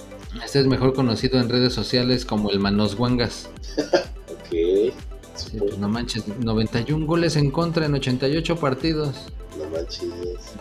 Este 0.44 0.60
es 0.60 0.66
mejor 0.66 0.94
conocido 0.94 1.40
en 1.40 1.48
redes 1.48 1.72
sociales 1.72 2.24
como 2.24 2.50
el 2.50 2.58
Manos 2.60 2.96
Guangas. 2.96 3.48
Ok. 4.26 4.92
Sí, 5.36 5.58
pues 5.58 5.78
no 5.78 5.88
manches, 5.88 6.24
91 6.28 7.06
goles 7.06 7.36
en 7.36 7.50
contra 7.50 7.86
en 7.86 7.94
88 7.94 8.56
partidos. 8.56 9.16
No 9.58 9.64
manches. 9.70 10.08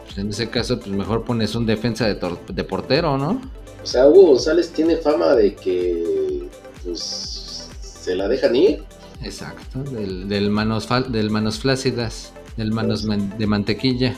Pues 0.05 0.17
en 0.17 0.29
ese 0.29 0.49
caso, 0.49 0.79
pues 0.79 0.89
mejor 0.89 1.23
pones 1.25 1.53
un 1.55 1.65
defensa 1.65 2.07
de, 2.07 2.63
portero, 2.63 3.17
¿no? 3.17 3.41
O 3.81 3.85
sea, 3.85 4.07
Hugo 4.07 4.27
González 4.29 4.71
tiene 4.71 4.97
fama 4.97 5.35
de 5.35 5.53
que, 5.55 6.47
pues, 6.83 7.67
se 7.81 8.15
la 8.15 8.27
dejan 8.27 8.55
ir. 8.55 8.83
Exacto, 9.21 9.83
del, 9.83 10.27
del, 10.27 10.49
manos, 10.49 10.87
del 11.09 11.29
manos 11.29 11.59
flácidas, 11.59 12.31
del 12.57 12.71
manos 12.71 13.03
man- 13.03 13.37
de 13.37 13.47
mantequilla. 13.47 14.15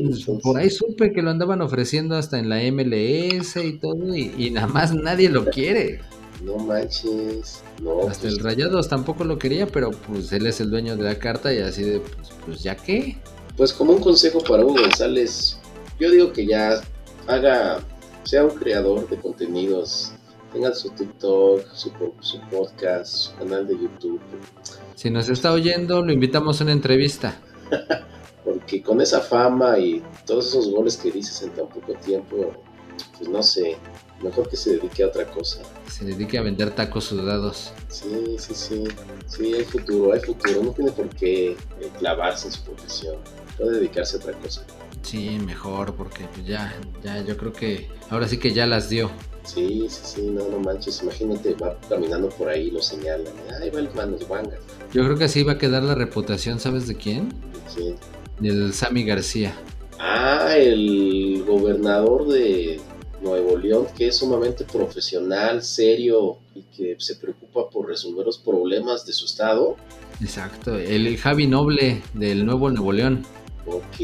Entonces- 0.00 0.24
Pues, 0.26 0.42
Por 0.42 0.58
ahí 0.58 0.70
supe 0.70 1.12
que 1.12 1.22
lo 1.22 1.30
andaban 1.30 1.60
ofreciendo 1.62 2.16
hasta 2.16 2.38
en 2.38 2.48
la 2.48 2.60
MLS 2.70 3.56
y 3.64 3.78
todo, 3.78 4.14
y, 4.16 4.32
y 4.38 4.50
nada 4.50 4.66
más 4.66 4.94
nadie 4.94 5.28
lo 5.28 5.44
quiere. 5.46 6.00
No 6.44 6.56
manches. 6.56 7.62
No, 7.82 8.08
Hasta 8.08 8.22
pues, 8.22 8.34
el 8.34 8.38
Rayados 8.40 8.88
tampoco 8.88 9.24
lo 9.24 9.38
quería, 9.38 9.66
pero 9.66 9.90
pues 9.90 10.32
él 10.32 10.46
es 10.46 10.60
el 10.60 10.70
dueño 10.70 10.96
de 10.96 11.02
la 11.04 11.18
carta 11.18 11.52
y 11.52 11.58
así 11.58 11.82
de, 11.82 12.00
pues, 12.00 12.28
pues 12.46 12.62
ya 12.62 12.74
qué. 12.76 13.18
pues 13.56 13.72
como 13.72 13.92
un 13.92 14.00
consejo 14.00 14.40
para 14.42 14.64
Hugo 14.64 14.80
González, 14.80 15.58
yo 15.98 16.10
digo 16.10 16.32
que 16.32 16.46
ya 16.46 16.80
haga, 17.26 17.80
sea 18.24 18.44
un 18.44 18.50
creador 18.56 19.06
de 19.10 19.16
contenidos, 19.18 20.12
tenga 20.52 20.74
su 20.74 20.88
TikTok, 20.90 21.62
su 21.74 21.90
podcast, 22.50 23.14
su 23.14 23.34
canal 23.36 23.66
de 23.68 23.74
YouTube, 23.74 24.20
Si 24.94 25.10
nos 25.10 25.28
está 25.28 25.52
oyendo, 25.52 26.02
lo 26.02 26.10
invitamos 26.12 26.60
a 26.60 26.64
una 26.64 26.72
entrevista. 26.72 27.38
porque 28.70 28.82
con 28.84 29.00
esa 29.00 29.20
fama 29.20 29.78
y 29.78 30.00
todos 30.24 30.48
esos 30.48 30.70
goles 30.70 30.96
que 30.96 31.10
dices 31.10 31.42
en 31.42 31.50
tan 31.50 31.68
poco 31.68 31.92
tiempo, 31.94 32.52
pues 33.18 33.28
no 33.28 33.42
sé, 33.42 33.76
mejor 34.22 34.48
que 34.48 34.56
se 34.56 34.76
dedique 34.76 35.02
a 35.02 35.08
otra 35.08 35.24
cosa. 35.28 35.62
que 35.84 35.90
Se 35.90 36.04
dedique 36.04 36.38
a 36.38 36.42
vender 36.42 36.70
tacos 36.70 37.04
sudados. 37.04 37.72
Sí, 37.88 38.36
sí, 38.38 38.54
sí, 38.54 38.84
sí, 39.26 39.54
hay 39.54 39.64
futuro, 39.64 40.12
hay 40.12 40.20
futuro, 40.20 40.62
no 40.62 40.70
tiene 40.70 40.92
por 40.92 41.08
qué 41.08 41.50
eh, 41.50 41.56
clavarse 41.98 42.46
en 42.46 42.52
su 42.52 42.62
profesión, 42.62 43.16
puede 43.58 43.72
dedicarse 43.72 44.16
a 44.16 44.20
otra 44.20 44.32
cosa. 44.34 44.64
Sí, 45.02 45.36
mejor, 45.44 45.96
porque 45.96 46.28
pues 46.32 46.46
ya, 46.46 46.72
ya, 47.02 47.24
yo 47.24 47.36
creo 47.36 47.52
que 47.52 47.88
ahora 48.08 48.28
sí 48.28 48.38
que 48.38 48.52
ya 48.52 48.68
las 48.68 48.88
dio. 48.88 49.10
Sí, 49.42 49.86
sí, 49.88 50.00
sí, 50.04 50.22
no, 50.22 50.46
no 50.48 50.60
manches, 50.60 51.02
imagínate, 51.02 51.54
va 51.54 51.76
caminando 51.88 52.28
por 52.28 52.48
ahí, 52.48 52.70
lo 52.70 52.80
señalan, 52.80 53.32
ahí 53.60 53.70
va 53.70 53.80
el 53.80 53.92
Manos 53.94 54.28
Wanga. 54.28 54.56
Yo 54.92 55.02
creo 55.02 55.16
que 55.16 55.24
así 55.24 55.42
va 55.42 55.54
a 55.54 55.58
quedar 55.58 55.82
la 55.82 55.96
reputación, 55.96 56.60
¿sabes 56.60 56.86
de 56.86 56.94
quién? 56.94 57.34
¿Quién? 57.74 57.96
Del 58.40 58.72
Sammy 58.72 59.04
García. 59.04 59.54
Ah, 59.98 60.54
el 60.56 61.44
gobernador 61.46 62.26
de 62.28 62.80
Nuevo 63.22 63.56
León, 63.58 63.86
que 63.96 64.08
es 64.08 64.16
sumamente 64.16 64.64
profesional, 64.64 65.62
serio 65.62 66.38
y 66.54 66.62
que 66.62 66.96
se 66.98 67.16
preocupa 67.16 67.68
por 67.68 67.86
resolver 67.86 68.24
los 68.26 68.38
problemas 68.38 69.04
de 69.04 69.12
su 69.12 69.26
estado. 69.26 69.76
Exacto, 70.22 70.76
el 70.78 71.16
Javi 71.18 71.46
Noble 71.46 72.02
del 72.14 72.44
Nuevo 72.46 72.70
Nuevo 72.70 72.92
León. 72.92 73.24
Ok, 73.66 74.00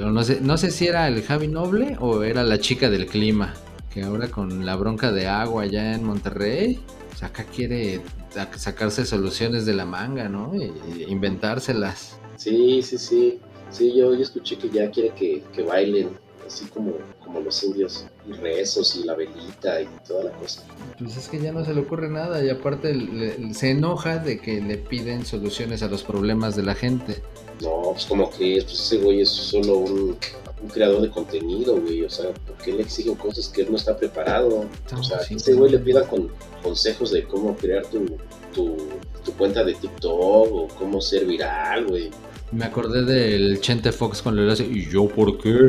No 0.00 0.22
sé, 0.22 0.40
no 0.42 0.56
sé 0.58 0.70
si 0.70 0.86
era 0.86 1.08
el 1.08 1.22
Javi 1.22 1.48
Noble 1.48 1.96
o 2.00 2.22
era 2.22 2.44
la 2.44 2.58
chica 2.60 2.90
del 2.90 3.06
clima, 3.06 3.54
que 3.92 4.02
ahora 4.02 4.28
con 4.28 4.66
la 4.66 4.76
bronca 4.76 5.10
de 5.10 5.26
agua 5.26 5.62
allá 5.64 5.94
en 5.94 6.04
Monterrey, 6.04 6.80
pues 7.08 7.22
acá 7.22 7.44
quiere 7.44 8.02
sac- 8.34 8.56
sacarse 8.56 9.06
soluciones 9.06 9.64
de 9.66 9.72
la 9.72 9.86
manga, 9.86 10.28
¿no? 10.28 10.52
Y 10.54 11.04
inventárselas. 11.10 12.18
Sí, 12.40 12.82
sí, 12.82 12.98
sí. 12.98 13.38
Sí, 13.70 13.94
yo, 13.94 14.14
yo 14.14 14.22
escuché 14.22 14.56
que 14.58 14.68
ya 14.68 14.90
quiere 14.90 15.10
que, 15.10 15.44
que 15.52 15.62
bailen, 15.62 16.08
así 16.44 16.64
como, 16.66 16.94
como 17.24 17.38
los 17.40 17.62
indios, 17.62 18.06
y 18.28 18.32
rezos 18.32 18.96
y 18.96 19.04
la 19.04 19.14
velita 19.14 19.80
y 19.80 19.88
toda 20.08 20.24
la 20.24 20.32
cosa. 20.32 20.64
Pues 20.98 21.16
es 21.16 21.28
que 21.28 21.38
ya 21.38 21.52
no 21.52 21.64
se 21.64 21.72
le 21.72 21.80
ocurre 21.82 22.08
nada 22.08 22.44
y 22.44 22.48
aparte 22.50 22.92
le- 22.94 23.54
se 23.54 23.70
enoja 23.70 24.18
de 24.18 24.40
que 24.40 24.60
le 24.60 24.76
piden 24.76 25.24
soluciones 25.24 25.84
a 25.84 25.88
los 25.88 26.02
problemas 26.02 26.56
de 26.56 26.64
la 26.64 26.74
gente. 26.74 27.22
No, 27.62 27.90
pues 27.92 28.06
como 28.06 28.28
que 28.30 28.60
pues 28.64 28.72
ese 28.80 28.98
güey 28.98 29.20
es 29.20 29.28
solo 29.28 29.78
un, 29.78 30.16
un 30.62 30.68
creador 30.68 31.02
de 31.02 31.10
contenido, 31.10 31.80
güey. 31.80 32.02
O 32.02 32.10
sea, 32.10 32.32
¿por 32.32 32.56
qué 32.56 32.72
le 32.72 32.82
exigen 32.82 33.14
cosas 33.14 33.48
que 33.50 33.60
él 33.62 33.68
no 33.70 33.76
está 33.76 33.96
preparado? 33.96 34.64
O 34.98 35.02
sea, 35.04 35.20
que 35.20 35.34
ese 35.34 35.52
güey 35.54 35.70
le 35.70 35.78
pidan 35.78 36.06
con 36.08 36.28
consejos 36.60 37.12
de 37.12 37.22
cómo 37.22 37.54
crear 37.56 37.86
tu, 37.86 38.04
tu, 38.52 38.76
tu 39.24 39.32
cuenta 39.34 39.62
de 39.62 39.74
TikTok 39.74 40.12
o 40.18 40.66
cómo 40.76 41.00
ser 41.00 41.24
viral, 41.26 41.86
güey. 41.86 42.10
Me 42.52 42.64
acordé 42.64 43.04
del 43.04 43.60
Chente 43.60 43.92
Fox 43.92 44.22
con 44.22 44.38
hace 44.50 44.64
¿y 44.64 44.88
yo 44.90 45.06
por 45.08 45.38
qué? 45.38 45.68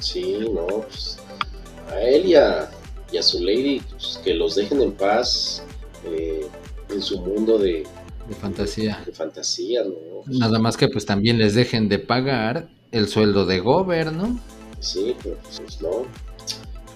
Sí, 0.00 0.38
no, 0.52 0.66
pues 0.66 1.18
a 1.90 2.00
él 2.00 2.26
y 2.26 2.34
a, 2.34 2.70
y 3.12 3.18
a 3.18 3.22
su 3.22 3.42
lady, 3.44 3.80
pues, 3.90 4.18
que 4.24 4.34
los 4.34 4.54
dejen 4.54 4.80
en 4.80 4.92
paz 4.92 5.62
eh, 6.06 6.46
en 6.90 7.02
su 7.02 7.20
mundo 7.20 7.58
de, 7.58 7.86
De 8.28 8.34
fantasía. 8.40 9.02
de 9.04 9.12
fantasía, 9.12 9.84
¿no? 9.84 9.94
Pues, 10.24 10.38
Nada 10.38 10.58
más 10.58 10.76
que 10.76 10.88
pues 10.88 11.04
también 11.04 11.38
les 11.38 11.54
dejen 11.54 11.88
de 11.88 11.98
pagar 11.98 12.68
el 12.92 13.08
sueldo 13.08 13.44
de 13.44 13.60
Gober, 13.60 14.12
¿no? 14.12 14.38
Sí, 14.80 15.14
pero 15.22 15.36
pues 15.42 15.80
no. 15.82 16.06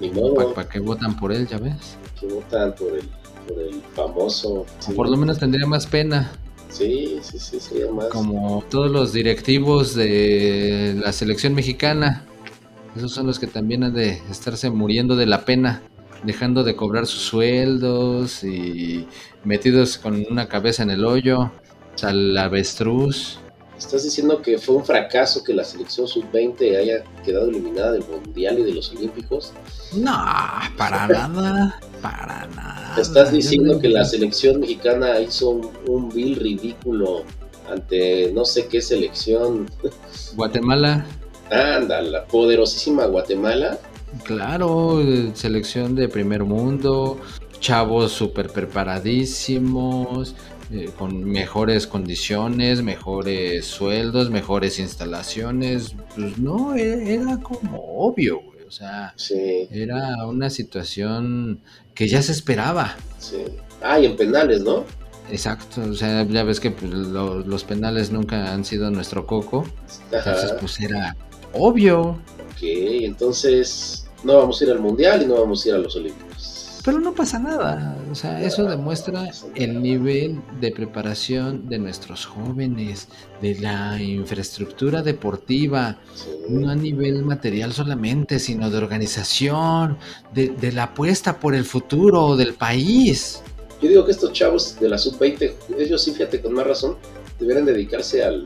Ni 0.01 0.11
modo. 0.11 0.53
¿Para 0.55 0.68
qué 0.68 0.80
votan 0.80 1.18
por 1.18 1.32
él, 1.32 1.47
ya 1.47 1.59
ves? 1.59 1.97
que 2.18 2.26
votan 2.26 2.74
por 2.74 2.97
el, 2.97 3.09
por 3.47 3.61
el 3.61 3.82
famoso. 3.95 4.64
O 4.89 4.93
por 4.95 5.09
lo 5.11 5.16
menos 5.18 5.39
tendría 5.39 5.66
más 5.66 5.87
pena, 5.87 6.32
Sí, 6.76 7.18
sí, 7.22 7.38
sí, 7.38 7.58
sería 7.58 7.90
más. 7.90 8.08
como 8.08 8.62
todos 8.68 8.90
los 8.90 9.12
directivos 9.12 9.94
de 9.94 10.94
la 11.02 11.12
selección 11.12 11.54
mexicana. 11.54 12.26
Esos 12.94 13.12
son 13.12 13.26
los 13.26 13.38
que 13.38 13.46
también 13.46 13.84
han 13.84 13.94
de 13.94 14.20
estarse 14.30 14.70
muriendo 14.70 15.16
de 15.16 15.26
la 15.26 15.44
pena, 15.44 15.82
dejando 16.22 16.64
de 16.64 16.76
cobrar 16.76 17.06
sus 17.06 17.22
sueldos 17.22 18.44
y 18.44 19.06
metidos 19.44 19.98
con 19.98 20.24
una 20.30 20.48
cabeza 20.48 20.82
en 20.82 20.90
el 20.90 21.04
hoyo, 21.04 21.50
al 22.02 22.36
avestruz. 22.36 23.38
¿Estás 23.78 24.04
diciendo 24.04 24.40
que 24.40 24.56
fue 24.58 24.76
un 24.76 24.84
fracaso 24.84 25.44
que 25.44 25.52
la 25.52 25.62
selección 25.62 26.08
sub-20 26.08 26.78
haya 26.78 27.04
quedado 27.24 27.50
eliminada 27.50 27.92
del 27.92 28.04
Mundial 28.04 28.58
y 28.58 28.62
de 28.64 28.72
los 28.72 28.90
Olímpicos? 28.92 29.52
No, 29.94 30.12
para 30.78 31.06
nada, 31.08 31.78
para 32.00 32.46
nada. 32.54 32.94
¿Estás 32.98 33.30
diciendo 33.32 33.74
no- 33.74 33.78
que 33.80 33.88
la 33.88 34.04
selección 34.04 34.60
mexicana 34.60 35.20
hizo 35.20 35.50
un, 35.50 35.70
un 35.86 36.08
vil 36.08 36.36
ridículo 36.36 37.24
ante 37.70 38.32
no 38.32 38.44
sé 38.46 38.66
qué 38.66 38.80
selección? 38.80 39.70
Guatemala, 40.36 41.04
Anda, 41.50 42.00
la 42.00 42.24
poderosísima 42.24 43.04
Guatemala. 43.06 43.78
Claro, 44.24 45.02
selección 45.34 45.94
de 45.94 46.08
primer 46.08 46.44
mundo, 46.44 47.18
chavos 47.60 48.12
súper 48.12 48.48
preparadísimos, 48.50 50.34
eh, 50.70 50.90
con 50.98 51.24
mejores 51.24 51.86
condiciones, 51.86 52.82
mejores 52.82 53.66
sueldos, 53.66 54.30
mejores 54.30 54.78
instalaciones. 54.78 55.94
Pues 56.14 56.38
no, 56.38 56.74
e- 56.74 57.14
era 57.14 57.38
como 57.38 57.78
obvio, 57.98 58.40
güey. 58.40 58.56
O 58.66 58.70
sea, 58.70 59.12
Sí, 59.16 59.68
era 59.70 60.26
una 60.26 60.50
situación 60.50 61.60
que 61.94 62.08
ya 62.08 62.20
se 62.22 62.32
esperaba. 62.32 62.96
sí. 63.18 63.44
Ah, 63.82 64.00
y 64.00 64.06
en 64.06 64.16
penales, 64.16 64.62
¿no? 64.62 64.84
Exacto, 65.30 65.82
o 65.82 65.94
sea, 65.94 66.24
ya 66.26 66.42
ves 66.44 66.60
que 66.60 66.70
pues, 66.70 66.90
lo- 66.92 67.40
los 67.40 67.62
penales 67.64 68.10
nunca 68.10 68.52
han 68.52 68.64
sido 68.64 68.90
nuestro 68.90 69.26
coco. 69.26 69.64
Entonces, 70.10 70.52
pues 70.58 70.80
era 70.80 71.14
obvio. 71.52 72.00
Ok, 72.50 72.62
entonces 72.62 74.06
no 74.24 74.36
vamos 74.38 74.60
a 74.60 74.64
ir 74.64 74.70
al 74.70 74.80
Mundial 74.80 75.22
y 75.22 75.26
no 75.26 75.34
vamos 75.40 75.64
a 75.64 75.68
ir 75.68 75.74
a 75.74 75.78
los 75.78 75.94
Olímpicos. 75.96 76.25
Pero 76.87 77.01
no 77.01 77.12
pasa 77.16 77.41
nada, 77.41 77.99
o 78.12 78.14
sea, 78.14 78.41
eso 78.41 78.62
demuestra 78.64 79.28
el 79.57 79.82
nivel 79.82 80.41
de 80.61 80.70
preparación 80.70 81.68
de 81.68 81.80
nuestros 81.80 82.24
jóvenes, 82.26 83.09
de 83.43 83.57
la 83.57 84.01
infraestructura 84.01 85.03
deportiva, 85.03 85.99
no 86.49 86.70
a 86.70 86.76
nivel 86.76 87.24
material 87.24 87.72
solamente, 87.72 88.39
sino 88.39 88.70
de 88.70 88.78
organización, 88.78 89.99
de, 90.32 90.51
de 90.51 90.70
la 90.70 90.84
apuesta 90.84 91.41
por 91.41 91.57
el 91.57 91.64
futuro 91.64 92.37
del 92.37 92.55
país. 92.55 93.43
Yo 93.82 93.89
digo 93.89 94.05
que 94.05 94.12
estos 94.12 94.32
chavos 94.32 94.78
de 94.78 94.89
la 94.89 94.97
sub-20, 94.97 95.55
ellos 95.78 96.05
sí, 96.05 96.12
fíjate, 96.12 96.41
con 96.41 96.53
más 96.53 96.68
razón, 96.68 96.99
deberían 97.41 97.66
dedicarse 97.66 98.22
al, 98.22 98.45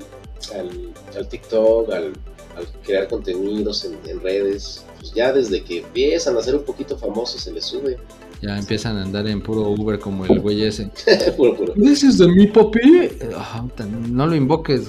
al, 0.55 0.95
al 1.15 1.29
TikTok, 1.29 1.93
al, 1.93 2.15
al 2.57 2.67
crear 2.83 3.07
contenidos 3.07 3.85
en, 3.85 3.99
en 4.09 4.19
redes. 4.23 4.87
Pues 4.99 5.13
ya 5.13 5.31
desde 5.31 5.63
que 5.63 5.81
empiezan 5.81 6.39
a 6.39 6.43
ser 6.43 6.57
un 6.57 6.65
poquito 6.65 6.97
famosos 6.97 7.43
se 7.43 7.53
les 7.53 7.67
sube. 7.67 7.99
Ya 8.43 8.59
empiezan 8.59 8.97
a 8.97 9.03
andar 9.03 9.27
en 9.29 9.43
puro 9.43 9.69
Uber 9.71 9.99
como 9.99 10.25
el 10.25 10.41
güey 10.41 10.63
ese. 10.65 10.91
puro, 11.37 11.57
puro. 11.57 11.75
¿This 11.75 12.03
is 12.03 12.19
de 12.19 12.29
mi 12.29 12.47
papi? 12.47 13.11
Ah, 13.37 13.65
no 14.09 14.27
lo 14.27 14.35
invoques. 14.35 14.89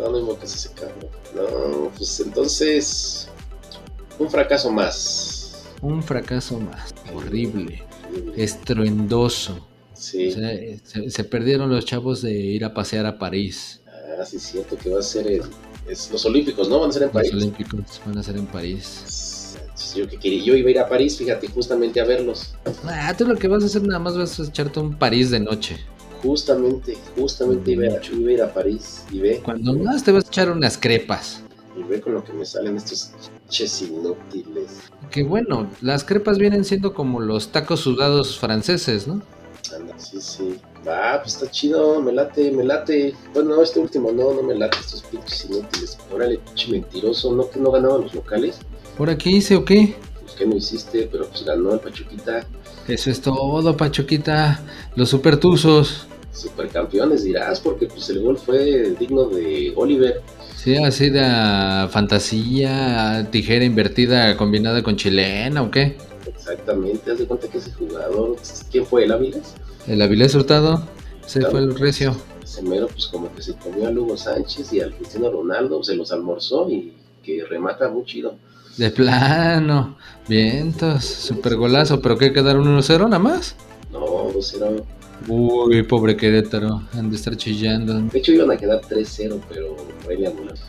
No, 0.00 0.10
no 0.10 0.18
invoques 0.18 0.54
ese 0.54 0.70
cabrón. 0.72 1.06
No, 1.34 1.90
pues 1.96 2.20
entonces, 2.20 3.28
un 4.18 4.28
fracaso 4.28 4.70
más. 4.72 5.64
Un 5.80 6.02
fracaso 6.02 6.58
más. 6.58 6.92
Horrible. 7.14 7.82
horrible. 8.10 8.42
estruendoso. 8.42 9.64
Sí. 9.94 10.28
O 10.28 10.32
sea, 10.32 10.50
se, 10.84 11.10
se 11.10 11.24
perdieron 11.24 11.70
los 11.70 11.84
chavos 11.84 12.22
de 12.22 12.32
ir 12.32 12.64
a 12.64 12.74
pasear 12.74 13.06
a 13.06 13.18
París. 13.18 13.80
Ah, 14.20 14.24
sí, 14.24 14.36
es 14.36 14.42
cierto 14.42 14.76
que 14.76 14.90
va 14.90 14.98
a 14.98 15.02
ser 15.02 15.26
el- 15.28 15.42
es 15.88 16.10
los 16.10 16.24
Olímpicos, 16.26 16.68
¿no? 16.68 16.80
Van 16.80 16.90
a 16.90 16.92
ser 16.92 17.02
en 17.02 17.08
Los 17.08 17.14
París. 17.14 17.32
Olímpicos 17.32 18.00
van 18.04 18.18
a 18.18 18.22
ser 18.22 18.36
en 18.36 18.46
París. 18.46 19.02
Yo 19.94 20.08
que 20.08 20.16
quería, 20.18 20.42
yo 20.44 20.54
iba 20.56 20.68
a 20.68 20.70
ir 20.70 20.78
a 20.78 20.88
París, 20.88 21.16
fíjate, 21.18 21.48
justamente 21.48 22.00
a 22.00 22.04
verlos. 22.04 22.54
Ah, 22.84 23.14
tú 23.16 23.26
lo 23.26 23.36
que 23.36 23.48
vas 23.48 23.62
a 23.62 23.66
hacer 23.66 23.82
nada 23.82 23.98
más 24.00 24.16
vas 24.16 24.38
a 24.40 24.44
echarte 24.44 24.80
un 24.80 24.96
París 24.98 25.30
de 25.30 25.40
noche. 25.40 25.78
Justamente, 26.22 26.96
justamente 27.16 27.70
iba, 27.72 27.84
a, 27.86 28.00
iba 28.12 28.28
a 28.30 28.32
ir 28.32 28.42
a 28.42 28.52
París 28.52 29.04
y 29.10 29.20
ve, 29.20 29.40
Cuando 29.42 29.72
más 29.74 30.02
te 30.02 30.10
vas 30.12 30.24
a 30.24 30.28
echar 30.28 30.50
unas 30.50 30.76
crepas. 30.76 31.42
y 31.76 31.82
ve 31.84 32.00
con 32.00 32.14
lo 32.14 32.24
que 32.24 32.32
me 32.32 32.44
salen 32.44 32.76
estos 32.76 33.12
ches 33.48 33.82
inútiles. 33.82 34.66
Que 35.12 35.22
bueno, 35.22 35.70
las 35.80 36.02
crepas 36.04 36.38
vienen 36.38 36.64
siendo 36.64 36.92
como 36.92 37.20
los 37.20 37.52
tacos 37.52 37.80
sudados 37.80 38.36
franceses, 38.38 39.06
¿no? 39.06 39.22
Anda, 39.74 39.94
sí, 39.98 40.20
sí. 40.20 40.58
Ah, 40.88 41.20
pues 41.22 41.34
está 41.34 41.50
chido, 41.50 42.00
me 42.02 42.12
late, 42.12 42.50
me 42.50 42.64
late. 42.64 43.14
Bueno, 43.34 43.56
no, 43.56 43.62
este 43.62 43.78
último 43.78 44.10
no, 44.12 44.32
no 44.34 44.42
me 44.42 44.54
late, 44.56 44.78
estos 44.80 45.02
pinches 45.02 45.44
inútiles. 45.44 45.98
Órale, 46.12 46.38
pinche 46.38 46.70
mentiroso, 46.72 47.32
¿no 47.32 47.48
que 47.48 47.60
no 47.60 47.70
ganaban 47.70 48.02
los 48.02 48.14
locales? 48.14 48.58
¿Por 48.98 49.10
aquí 49.10 49.36
hice 49.36 49.54
o 49.54 49.64
qué? 49.64 49.94
Pues 50.20 50.34
que 50.34 50.44
no 50.44 50.56
hiciste, 50.56 51.08
pero 51.10 51.28
pues 51.28 51.44
ganó 51.44 51.72
el 51.72 51.78
Pachuquita. 51.78 52.44
Eso 52.88 53.10
es 53.10 53.20
todo, 53.20 53.76
Pachuquita. 53.76 54.60
Los 54.96 55.10
supertuzos. 55.10 56.08
Supercampeones 56.32 57.22
dirás, 57.22 57.60
porque 57.60 57.86
pues 57.86 58.10
el 58.10 58.20
gol 58.22 58.36
fue 58.36 58.96
digno 58.98 59.26
de 59.26 59.72
Oliver. 59.76 60.20
Sí, 60.56 60.76
así 60.76 61.10
de 61.10 61.20
ah, 61.22 61.88
fantasía, 61.90 63.28
tijera 63.30 63.64
invertida 63.64 64.36
combinada 64.36 64.82
con 64.82 64.96
chilena 64.96 65.62
o 65.62 65.70
qué? 65.70 65.96
Exactamente, 66.26 67.12
haz 67.12 67.18
de 67.18 67.26
cuenta 67.26 67.48
que 67.48 67.58
ese 67.58 67.72
jugador, 67.72 68.36
¿quién 68.70 68.84
fue? 68.84 69.04
¿El 69.04 69.12
Áviles? 69.12 69.54
El 69.86 70.02
Avilés 70.02 70.34
Hurtado. 70.34 70.82
Ese 71.24 71.42
fue 71.42 71.60
el 71.60 71.78
recio. 71.78 72.16
Ese 72.42 72.62
mero, 72.62 72.88
pues 72.88 73.06
como 73.06 73.32
que 73.32 73.42
se 73.42 73.54
comió 73.54 73.86
a 73.86 73.90
Lugo 73.92 74.16
Sánchez 74.16 74.72
y 74.72 74.80
al 74.80 74.94
Cristiano 74.94 75.30
Ronaldo, 75.30 75.84
se 75.84 75.94
los 75.94 76.10
almorzó 76.10 76.68
y 76.68 76.94
que 77.22 77.44
remata 77.44 77.88
muy 77.88 78.04
chido. 78.04 78.36
De 78.78 78.90
plano. 78.90 79.96
Vientos. 80.28 81.04
Super 81.04 81.56
golazo. 81.56 82.00
¿Pero 82.00 82.16
qué 82.16 82.32
quedaron 82.32 82.64
1-0 82.64 83.04
nada 83.04 83.18
más? 83.18 83.56
No, 83.92 84.30
2-0. 84.32 84.84
Uy, 85.26 85.82
pobre 85.82 86.16
Querétaro. 86.16 86.82
Han 86.92 87.10
de 87.10 87.16
estar 87.16 87.36
chillando. 87.36 88.00
De 88.00 88.18
hecho 88.18 88.32
iban 88.32 88.52
a 88.52 88.56
quedar 88.56 88.80
3-0, 88.80 89.40
pero 89.48 89.76
por 89.76 90.12
ahí. 90.12 90.24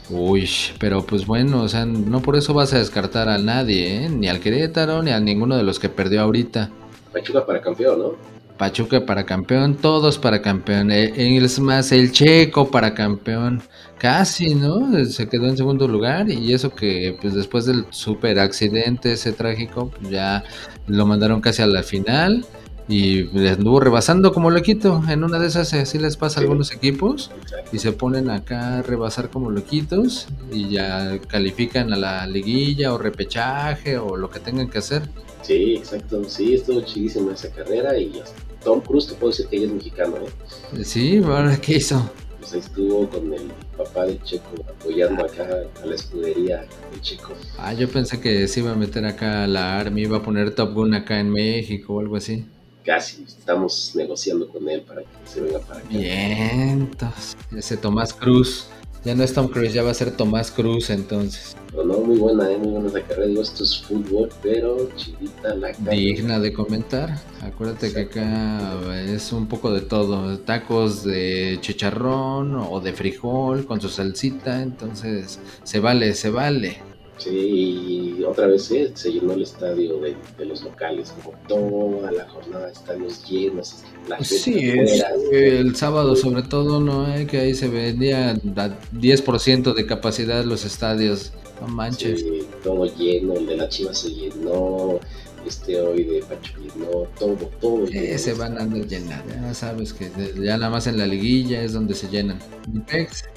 Uy, 0.10 0.50
pero 0.80 1.06
pues 1.06 1.26
bueno, 1.28 1.62
o 1.62 1.70
sea, 1.70 1.86
no 1.86 2.22
por 2.22 2.36
eso 2.36 2.54
vas 2.56 2.74
a 2.74 2.80
descartar 2.80 3.30
a 3.30 3.38
nadie, 3.38 4.06
¿eh? 4.06 4.10
Ni 4.10 4.28
al 4.28 4.40
Querétaro, 4.40 5.04
ni 5.04 5.12
a 5.12 5.20
ninguno 5.20 5.56
de 5.56 5.64
los 5.64 5.80
que 5.80 5.88
perdió 5.88 6.22
ahorita. 6.22 6.72
Pachuca 7.14 7.46
para 7.46 7.62
campeón, 7.62 8.00
¿no? 8.00 8.39
Pachuca 8.60 9.06
para 9.06 9.26
campeón, 9.26 9.78
todos 9.78 10.20
para 10.20 10.42
campeón. 10.42 10.92
Eh, 10.92 11.38
Es 11.38 11.60
más, 11.60 11.94
el 11.94 12.12
Checo 12.12 12.70
para 12.70 12.94
campeón. 12.94 13.62
Casi, 13.98 14.54
¿no? 14.54 15.04
Se 15.06 15.28
quedó 15.28 15.48
en 15.48 15.58
segundo 15.58 15.88
lugar 15.88 16.30
y 16.30 16.54
eso 16.54 16.70
que 16.70 17.18
pues 17.22 17.34
después 17.34 17.66
del 17.66 17.86
super 17.90 18.38
accidente 18.40 19.14
ese 19.14 19.32
trágico, 19.32 19.90
pues 19.90 20.12
ya 20.12 20.44
lo 20.88 21.06
mandaron 21.06 21.42
casi 21.42 21.62
a 21.62 21.68
la 21.68 21.84
final 21.84 22.46
y 22.90 23.24
le 23.38 23.52
anduvo 23.52 23.80
rebasando 23.80 24.34
como 24.34 24.50
loquito. 24.50 25.02
En 25.08 25.24
una 25.24 25.40
de 25.40 25.48
esas 25.48 25.74
así 25.74 25.98
les 25.98 26.18
pasa 26.18 26.40
a 26.40 26.44
algunos 26.44 26.74
equipos 26.74 27.32
y 27.72 27.80
se 27.80 27.94
ponen 27.94 28.30
acá 28.30 28.80
a 28.80 28.82
rebasar 28.82 29.30
como 29.30 29.52
loquitos 29.52 30.28
y 30.52 30.70
ya 30.70 31.18
califican 31.28 31.94
a 31.94 31.98
la 31.98 32.28
liguilla 32.28 32.94
o 32.94 32.98
repechaje 32.98 33.98
o 33.98 34.18
lo 34.18 34.30
que 34.30 34.40
tengan 34.42 34.70
que 34.70 34.80
hacer. 34.80 35.04
Sí, 35.44 35.76
exacto. 35.78 36.24
Sí, 36.26 36.56
estuvo 36.56 36.82
chidísima 36.82 37.34
esa 37.34 37.50
carrera 37.52 37.98
y 37.98 38.20
hasta 38.20 38.49
Tom 38.64 38.82
Cruise 38.82 39.08
te 39.08 39.16
puedo 39.16 39.32
decir 39.32 39.48
que 39.48 39.58
ella 39.58 39.68
es 39.68 39.74
mexicano, 39.74 40.18
¿eh? 40.18 40.84
Sí, 40.84 41.18
ahora 41.24 41.60
qué 41.60 41.78
hizo. 41.78 42.10
Pues 42.40 42.54
ahí 42.54 42.60
estuvo 42.60 43.10
con 43.10 43.34
el 43.34 43.52
papá 43.78 44.06
del 44.06 44.22
Checo 44.24 44.56
apoyando 44.68 45.26
acá 45.26 45.48
a 45.82 45.86
la 45.86 45.96
escudería 45.96 46.66
del 46.92 47.02
Checo. 47.02 47.34
Ah, 47.58 47.74
yo 47.74 47.90
pensé 47.90 48.20
que 48.20 48.48
se 48.48 48.62
iba 48.62 48.72
a 48.72 48.76
meter 48.76 49.06
acá 49.06 49.44
a 49.44 49.48
la 49.48 49.80
Army, 49.80 50.04
iba 50.04 50.18
a 50.18 50.24
poner 50.24 50.56
Top 50.56 50.74
Gun 50.74 50.94
acá 50.94 51.20
en 51.20 51.30
México 51.30 51.96
o 51.96 52.00
algo 52.00 52.16
así. 52.16 52.46
Casi 52.84 53.24
estamos 53.24 53.94
negociando 53.96 54.48
con 54.48 54.68
él 54.70 54.82
para 54.82 55.02
que 55.02 55.08
se 55.26 55.42
venga 55.42 55.60
para 55.60 55.80
acá. 55.80 55.90
Vientos. 55.90 57.38
Ese 57.56 57.78
Tomás 57.78 58.14
Cruz. 58.14 58.70
Ya 59.06 59.16
no 59.16 59.24
es 59.24 59.34
Tom 59.34 59.48
Cruise, 59.48 59.74
ya 59.74 59.82
va 59.82 59.92
a 59.92 59.94
ser 59.94 60.12
Tomás 60.12 60.52
Cruz 60.52 60.90
entonces. 60.90 61.56
No, 61.74 62.00
muy 62.00 62.18
buena, 62.18 62.52
¿eh? 62.52 62.58
muy 62.58 62.72
buena 62.72 62.90
esa 62.90 63.02
carrera. 63.02 63.28
Digo, 63.28 63.42
esto 63.42 63.64
es 63.64 63.82
fútbol, 63.82 64.30
pero 64.44 64.90
chidita 64.98 65.56
la 65.56 65.72
carne. 65.72 65.96
Digna 65.96 66.40
de 66.40 66.52
comentar. 66.52 67.18
Acuérdate 67.42 67.94
que 67.94 68.02
acá 68.02 68.74
es 69.06 69.32
un 69.32 69.48
poco 69.48 69.72
de 69.72 69.82
todo. 69.82 70.38
Tacos 70.40 71.04
de 71.06 71.58
chicharrón 71.62 72.56
o 72.56 72.82
de 72.82 72.92
frijol 72.92 73.66
con 73.66 73.80
su 73.80 73.88
salsita. 73.88 74.62
Entonces 74.62 75.40
se 75.64 75.80
vale, 75.80 76.14
se 76.14 76.30
vale. 76.30 76.89
Sí, 77.20 78.18
y 78.20 78.24
otra 78.24 78.48
vez 78.48 78.72
¿eh? 78.72 78.92
se 78.94 79.12
llenó 79.12 79.34
el 79.34 79.44
estadio 79.44 80.00
de, 80.00 80.16
de 80.38 80.46
los 80.46 80.64
locales, 80.64 81.14
como 81.22 81.38
toda 81.48 82.12
la 82.12 82.28
jornada, 82.30 82.70
estadios 82.72 83.30
llenos, 83.30 83.84
la 84.08 84.16
gente 84.16 84.36
Sí, 84.36 84.70
es, 84.70 85.04
el 85.32 85.76
sábado 85.76 86.16
sobre 86.16 86.44
todo, 86.44 86.80
¿no? 86.80 87.14
Eh, 87.14 87.28
que 87.28 87.40
ahí 87.40 87.54
se 87.54 87.68
vendía 87.68 88.32
a 88.32 88.36
10% 88.36 89.74
de 89.74 89.86
capacidad 89.86 90.46
los 90.46 90.64
estadios. 90.64 91.34
No 91.60 91.68
manches. 91.68 92.22
Sí, 92.22 92.48
todo 92.64 92.86
lleno, 92.86 93.34
el 93.34 93.46
de 93.46 93.58
la 93.58 93.68
Chivas 93.68 94.00
se 94.00 94.10
llenó, 94.12 95.00
este 95.46 95.80
hoy 95.82 96.04
de 96.04 96.22
Pachuca 96.22 96.60
llenó, 96.60 97.08
todo, 97.18 97.36
todo. 97.62 97.86
Eh, 97.88 98.18
se 98.18 98.34
van 98.34 98.58
a 98.58 98.62
andar 98.62 98.86
llenar, 98.88 99.24
ya 99.28 99.54
sabes 99.54 99.94
que 99.94 100.12
ya 100.36 100.58
nada 100.58 100.70
más 100.70 100.88
en 100.88 100.98
la 100.98 101.08
liguilla 101.08 101.62
es 101.62 101.74
donde 101.74 101.94
se 101.96 102.08
llenan. 102.10 102.40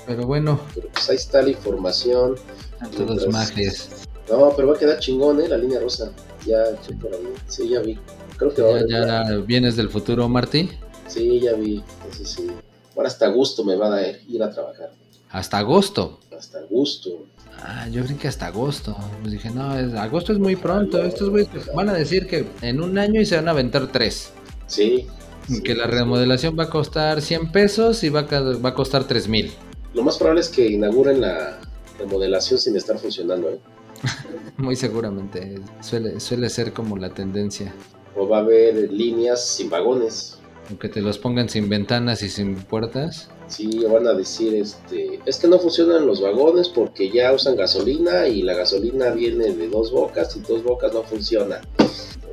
Pero 0.06 0.26
bueno, 0.26 0.60
Pero 0.74 0.88
pues 0.92 1.08
ahí 1.10 1.16
está 1.16 1.42
la 1.42 1.50
información. 1.50 2.36
a 2.80 2.88
todos 2.88 3.26
majes. 3.28 3.88
No, 4.30 4.52
pero 4.56 4.68
va 4.68 4.76
a 4.76 4.78
quedar 4.78 4.98
chingón, 4.98 5.40
¿eh? 5.40 5.48
La 5.48 5.58
línea 5.58 5.80
rosa. 5.80 6.12
Ya, 6.46 6.64
sí, 6.86 6.94
por 6.94 7.12
ahí. 7.12 7.20
Sí, 7.48 7.68
ya 7.68 7.80
vi. 7.80 7.98
Creo 8.36 8.54
que 8.54 8.62
ahora. 8.62 8.82
Ya, 8.88 9.24
ya 9.28 9.36
vienes 9.38 9.76
del 9.76 9.88
futuro, 9.88 10.28
Marty. 10.28 10.70
Sí, 11.08 11.40
ya 11.40 11.52
vi. 11.54 11.82
Eso 12.10 12.24
sí. 12.24 12.46
Ahora 12.96 13.08
hasta 13.08 13.28
gusto 13.28 13.64
me 13.64 13.76
va 13.76 13.86
a 13.88 13.90
dar 13.90 14.16
ir 14.28 14.42
a 14.42 14.50
trabajar. 14.50 14.92
Hasta 15.30 15.58
agosto. 15.58 16.20
Hasta 16.42 16.60
gusto. 16.62 17.24
Ah, 17.60 17.86
yo 17.88 18.02
creí 18.04 18.16
que 18.16 18.26
hasta 18.26 18.46
agosto. 18.48 18.96
Pues 19.20 19.32
dije, 19.32 19.50
no, 19.50 19.78
es- 19.78 19.94
agosto 19.94 20.32
es 20.32 20.40
muy 20.40 20.56
pronto. 20.56 21.00
Estos 21.04 21.30
güeyes 21.30 21.48
van 21.72 21.88
a 21.88 21.92
decir 21.92 22.26
que 22.26 22.44
en 22.62 22.82
un 22.82 22.98
año 22.98 23.20
y 23.20 23.26
se 23.26 23.36
van 23.36 23.46
a 23.46 23.52
aventar 23.52 23.92
tres. 23.92 24.32
Sí. 24.66 25.06
sí, 25.48 25.62
que 25.62 25.76
la 25.76 25.84
sí. 25.84 25.90
remodelación 25.92 26.58
va 26.58 26.64
a 26.64 26.70
costar 26.70 27.22
100 27.22 27.52
pesos 27.52 28.02
y 28.02 28.08
va 28.08 28.20
a, 28.28 28.40
va 28.56 28.70
a 28.70 28.74
costar 28.74 29.04
3 29.04 29.28
mil. 29.28 29.52
Lo 29.94 30.02
más 30.02 30.18
probable 30.18 30.40
es 30.40 30.48
que 30.48 30.66
inauguren 30.66 31.20
la 31.20 31.60
remodelación 31.96 32.58
sin 32.58 32.74
estar 32.76 32.98
funcionando, 32.98 33.48
¿eh? 33.50 33.60
Muy 34.56 34.74
seguramente. 34.74 35.60
Suele, 35.80 36.18
suele 36.18 36.50
ser 36.50 36.72
como 36.72 36.96
la 36.96 37.14
tendencia. 37.14 37.72
O 38.16 38.26
va 38.26 38.38
a 38.38 38.40
haber 38.40 38.90
líneas 38.90 39.46
sin 39.46 39.70
vagones. 39.70 40.38
Aunque 40.68 40.88
te 40.88 41.00
los 41.02 41.18
pongan 41.18 41.48
sin 41.48 41.68
ventanas 41.68 42.20
y 42.24 42.28
sin 42.28 42.56
puertas. 42.56 43.28
Sí, 43.52 43.84
van 43.84 44.06
a 44.06 44.14
decir, 44.14 44.54
este, 44.54 45.20
es 45.26 45.36
que 45.36 45.46
no 45.46 45.58
funcionan 45.58 46.06
los 46.06 46.22
vagones 46.22 46.70
porque 46.70 47.10
ya 47.10 47.32
usan 47.34 47.54
gasolina 47.54 48.26
y 48.26 48.40
la 48.40 48.54
gasolina 48.54 49.10
viene 49.10 49.52
de 49.52 49.68
dos 49.68 49.92
bocas 49.92 50.34
y 50.36 50.40
dos 50.40 50.64
bocas 50.64 50.94
no 50.94 51.02
funciona. 51.02 51.60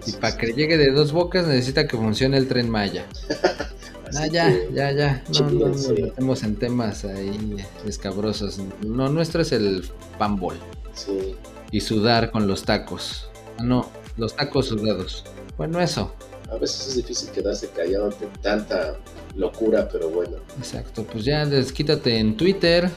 Y 0.05 0.13
para 0.13 0.38
que 0.38 0.53
llegue 0.53 0.78
de 0.78 0.91
dos 0.91 1.11
bocas 1.11 1.45
necesita 1.45 1.88
que 1.88 1.97
funcione 1.97 2.38
el 2.38 2.47
tren 2.47 2.70
Maya. 2.70 3.05
Ah, 4.17 4.26
ya, 4.26 4.51
ya, 4.74 4.91
ya. 4.91 5.24
No, 5.39 5.51
no 5.51 5.67
nos 5.67 5.88
metemos 5.89 6.41
en 6.41 6.55
temas 6.55 7.05
ahí 7.05 7.57
escabrosos. 7.86 8.59
No, 8.84 9.07
nuestro 9.07 9.43
es 9.43 9.51
el 9.51 9.88
panball. 10.17 10.57
Sí, 10.95 11.36
Y 11.70 11.82
sudar 11.82 12.32
con 12.32 12.47
los 12.47 12.63
tacos. 12.63 13.30
Ah, 13.59 13.63
no, 13.63 13.88
los 14.17 14.36
tacos 14.36 14.70
sudados. 14.70 15.26
Bueno, 15.57 15.80
eso. 15.80 16.11
A 16.51 16.55
veces 16.57 16.87
es 16.87 16.95
difícil 16.95 17.29
quedarse 17.31 17.69
callado 17.69 18.05
ante 18.05 18.25
tanta 18.41 18.97
locura, 19.35 19.87
pero 19.91 20.09
bueno. 20.09 20.37
Exacto, 20.57 21.03
pues 21.05 21.25
ya 21.25 21.45
desquítate 21.45 22.17
en 22.17 22.35
Twitter, 22.37 22.89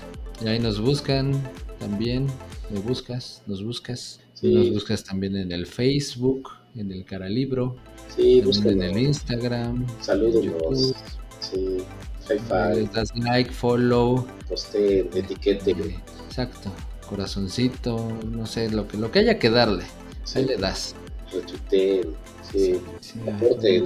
y 0.44 0.48
ahí 0.48 0.58
nos 0.58 0.80
buscan 0.80 1.32
también, 1.78 2.26
me 2.70 2.80
buscas, 2.80 3.42
nos 3.46 3.62
buscas, 3.64 4.20
Sí. 4.34 4.52
nos 4.54 4.70
buscas 4.70 5.04
también 5.04 5.36
en 5.36 5.52
el 5.52 5.66
Facebook, 5.66 6.48
en 6.74 6.90
el 6.90 7.04
Caralibro, 7.04 7.76
Sí, 8.16 8.40
también 8.40 8.44
búsquenos. 8.44 8.72
en 8.72 8.82
el 8.82 8.98
Instagram, 8.98 9.86
Saludos. 10.00 10.94
Sí, 11.40 11.78
le 12.28 12.38
five, 12.38 12.88
das 12.94 13.10
like, 13.16 13.50
follow, 13.50 14.26
posteen, 14.48 15.08
etiquete. 15.14 15.72
eh, 15.72 15.96
exacto, 16.26 16.70
corazoncito, 17.08 18.08
no 18.30 18.46
sé, 18.46 18.70
lo 18.70 18.86
que, 18.88 18.96
lo 18.96 19.10
que 19.10 19.20
haya 19.20 19.38
que 19.38 19.50
darle, 19.50 19.84
Sí, 20.24 20.38
ahí 20.40 20.44
le 20.46 20.56
das. 20.56 20.94
retuiteen. 21.32 22.14
Sí, 22.52 22.80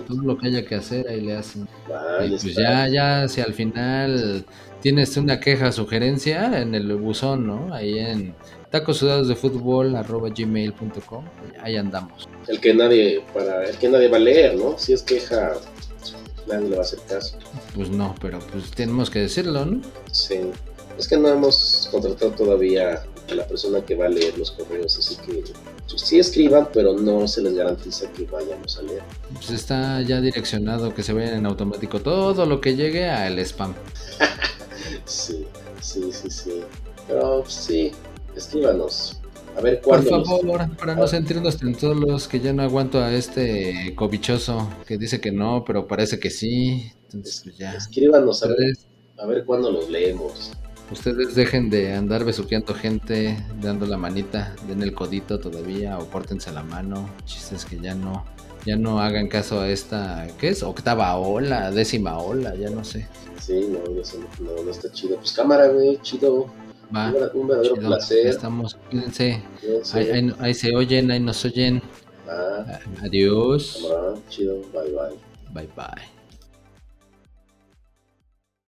todo 0.06 0.22
lo 0.22 0.36
que 0.38 0.48
haya 0.48 0.64
que 0.64 0.74
hacer, 0.74 1.08
ahí 1.08 1.20
le 1.20 1.36
hacen. 1.36 1.68
Ah, 1.92 2.24
Y 2.24 2.30
pues 2.30 2.44
está. 2.44 2.88
ya, 2.88 2.88
ya, 3.22 3.28
si 3.28 3.40
al 3.40 3.54
final 3.54 4.44
tienes 4.80 5.16
una 5.16 5.40
queja, 5.40 5.72
sugerencia 5.72 6.60
en 6.60 6.74
el 6.74 6.94
buzón, 6.96 7.46
¿no? 7.46 7.72
Ahí 7.74 7.98
en 7.98 8.34
tacosudados 8.70 9.28
de 9.28 9.36
fútbol 9.36 9.94
arroba 9.96 10.30
gmail.com, 10.30 11.24
ahí 11.62 11.76
andamos. 11.76 12.28
El 12.48 12.60
que 12.60 12.74
nadie, 12.74 13.22
para 13.32 13.64
el 13.68 13.76
que 13.78 13.88
nadie 13.88 14.08
va 14.08 14.16
a 14.16 14.20
leer, 14.20 14.56
¿no? 14.56 14.76
Si 14.78 14.92
es 14.92 15.02
queja, 15.02 15.52
nadie 16.48 16.68
le 16.68 16.76
va 16.76 16.82
a 16.82 16.84
hacer 16.84 16.98
caso. 17.08 17.38
Pues 17.74 17.88
no, 17.90 18.14
pero 18.20 18.38
pues 18.52 18.70
tenemos 18.72 19.10
que 19.10 19.20
decirlo, 19.20 19.64
¿no? 19.64 19.80
Sí. 20.10 20.40
Es 20.98 21.06
que 21.08 21.16
no 21.18 21.28
hemos 21.28 21.88
contratado 21.90 22.30
todavía 22.32 23.02
a 23.30 23.34
la 23.34 23.46
persona 23.46 23.80
que 23.84 23.94
va 23.94 24.06
a 24.06 24.08
leer 24.08 24.36
los 24.38 24.50
correos, 24.52 24.96
así 24.98 25.16
que 25.26 25.42
sí 25.87 26.18
escriban, 26.18 26.68
pero 26.72 26.95
no 26.95 27.26
se 27.28 27.43
les 27.43 27.55
garantiza 27.55 28.11
que 28.12 28.24
vayamos 28.26 28.76
a 28.78 28.82
leer. 28.82 29.03
Pues 29.34 29.51
está 29.51 30.03
ya 30.03 30.20
direccionado 30.20 30.93
que 30.95 31.03
se 31.03 31.12
vayan 31.12 31.34
en 31.34 31.47
automático 31.47 32.01
todo 32.01 32.45
lo 32.47 32.61
que 32.61 32.74
llegue 32.76 33.09
al 33.09 33.39
spam. 33.41 33.74
Sí, 35.05 35.47
sí, 35.80 36.11
sí, 36.12 36.30
sí. 36.30 36.61
Pero 37.07 37.43
pues, 37.43 37.55
sí, 37.55 37.93
escríbanos. 38.34 39.20
A 39.57 39.61
ver 39.61 39.80
Por 39.80 40.03
cuándo. 40.05 40.18
nos- 40.18 40.28
favor, 40.28 40.76
para 40.76 40.95
no 40.95 41.07
sentirnos 41.07 41.57
tan 41.57 41.78
solos, 41.78 42.28
que 42.28 42.41
ya 42.41 42.53
no 42.53 42.62
aguanto 42.62 42.99
a 43.03 43.12
este 43.14 43.95
cobichoso 43.95 44.68
que 44.87 44.99
dice 44.99 45.20
que 45.20 45.32
no, 45.32 45.64
pero 45.64 45.87
parece 45.87 46.18
que 46.18 46.30
sí. 46.30 46.93
Entonces, 47.05 47.41
pues 47.45 47.57
ya. 47.57 47.72
Escríbanos 47.72 48.43
a 48.43 48.49
ver, 48.49 48.76
a 49.18 49.26
ver 49.26 49.45
cuándo 49.45 49.70
los 49.70 49.89
leemos. 49.89 50.53
Ustedes 50.91 51.34
dejen 51.34 51.70
de 51.70 51.95
andar 51.95 52.24
besuqueando 52.24 52.74
gente, 52.74 53.37
dando 53.61 53.87
la 53.87 53.97
manita, 53.97 54.55
den 54.68 54.82
el 54.82 54.95
codito 54.95 55.39
todavía, 55.39 55.99
o 55.99 56.07
pórtense 56.07 56.53
la 56.53 56.62
mano. 56.62 57.09
Chistes 57.24 57.64
que 57.64 57.78
ya 57.78 57.95
no, 57.95 58.24
ya 58.64 58.76
no 58.76 59.01
hagan 59.01 59.28
caso 59.28 59.61
a 59.61 59.68
esta, 59.68 60.26
¿qué 60.39 60.49
es? 60.49 60.62
Octava 60.62 61.16
ola, 61.16 61.70
décima 61.70 62.18
ola, 62.18 62.55
ya 62.55 62.70
no 62.70 62.84
sé. 62.84 63.07
Sí, 63.41 63.68
no, 63.70 63.78
no, 64.45 64.62
no 64.62 64.70
está 64.70 64.91
chido. 64.93 65.16
Pues 65.16 65.32
cámara, 65.32 65.68
güey, 65.68 65.99
chido. 66.03 66.47
Va, 66.95 67.09
Un, 67.09 67.12
ver- 67.14 67.30
un 67.34 67.49
verdadero 67.49 67.74
chido, 67.76 67.87
placer. 67.89 68.26
estamos, 68.28 68.76
cuídense. 68.91 69.43
Ahí, 69.93 70.11
ahí- 70.11 70.34
ahí 70.39 70.55
se 70.55 70.74
oyen, 70.74 71.11
ahí 71.11 71.20
nos 71.20 71.45
oyen. 71.45 71.82
Ah, 72.28 72.80
Adiós. 73.03 73.80
cámara, 73.82 74.14
chido, 74.28 74.57
bye 74.72 74.91
bye. 74.93 75.18
Bye 75.53 75.68
bye. 75.76 76.15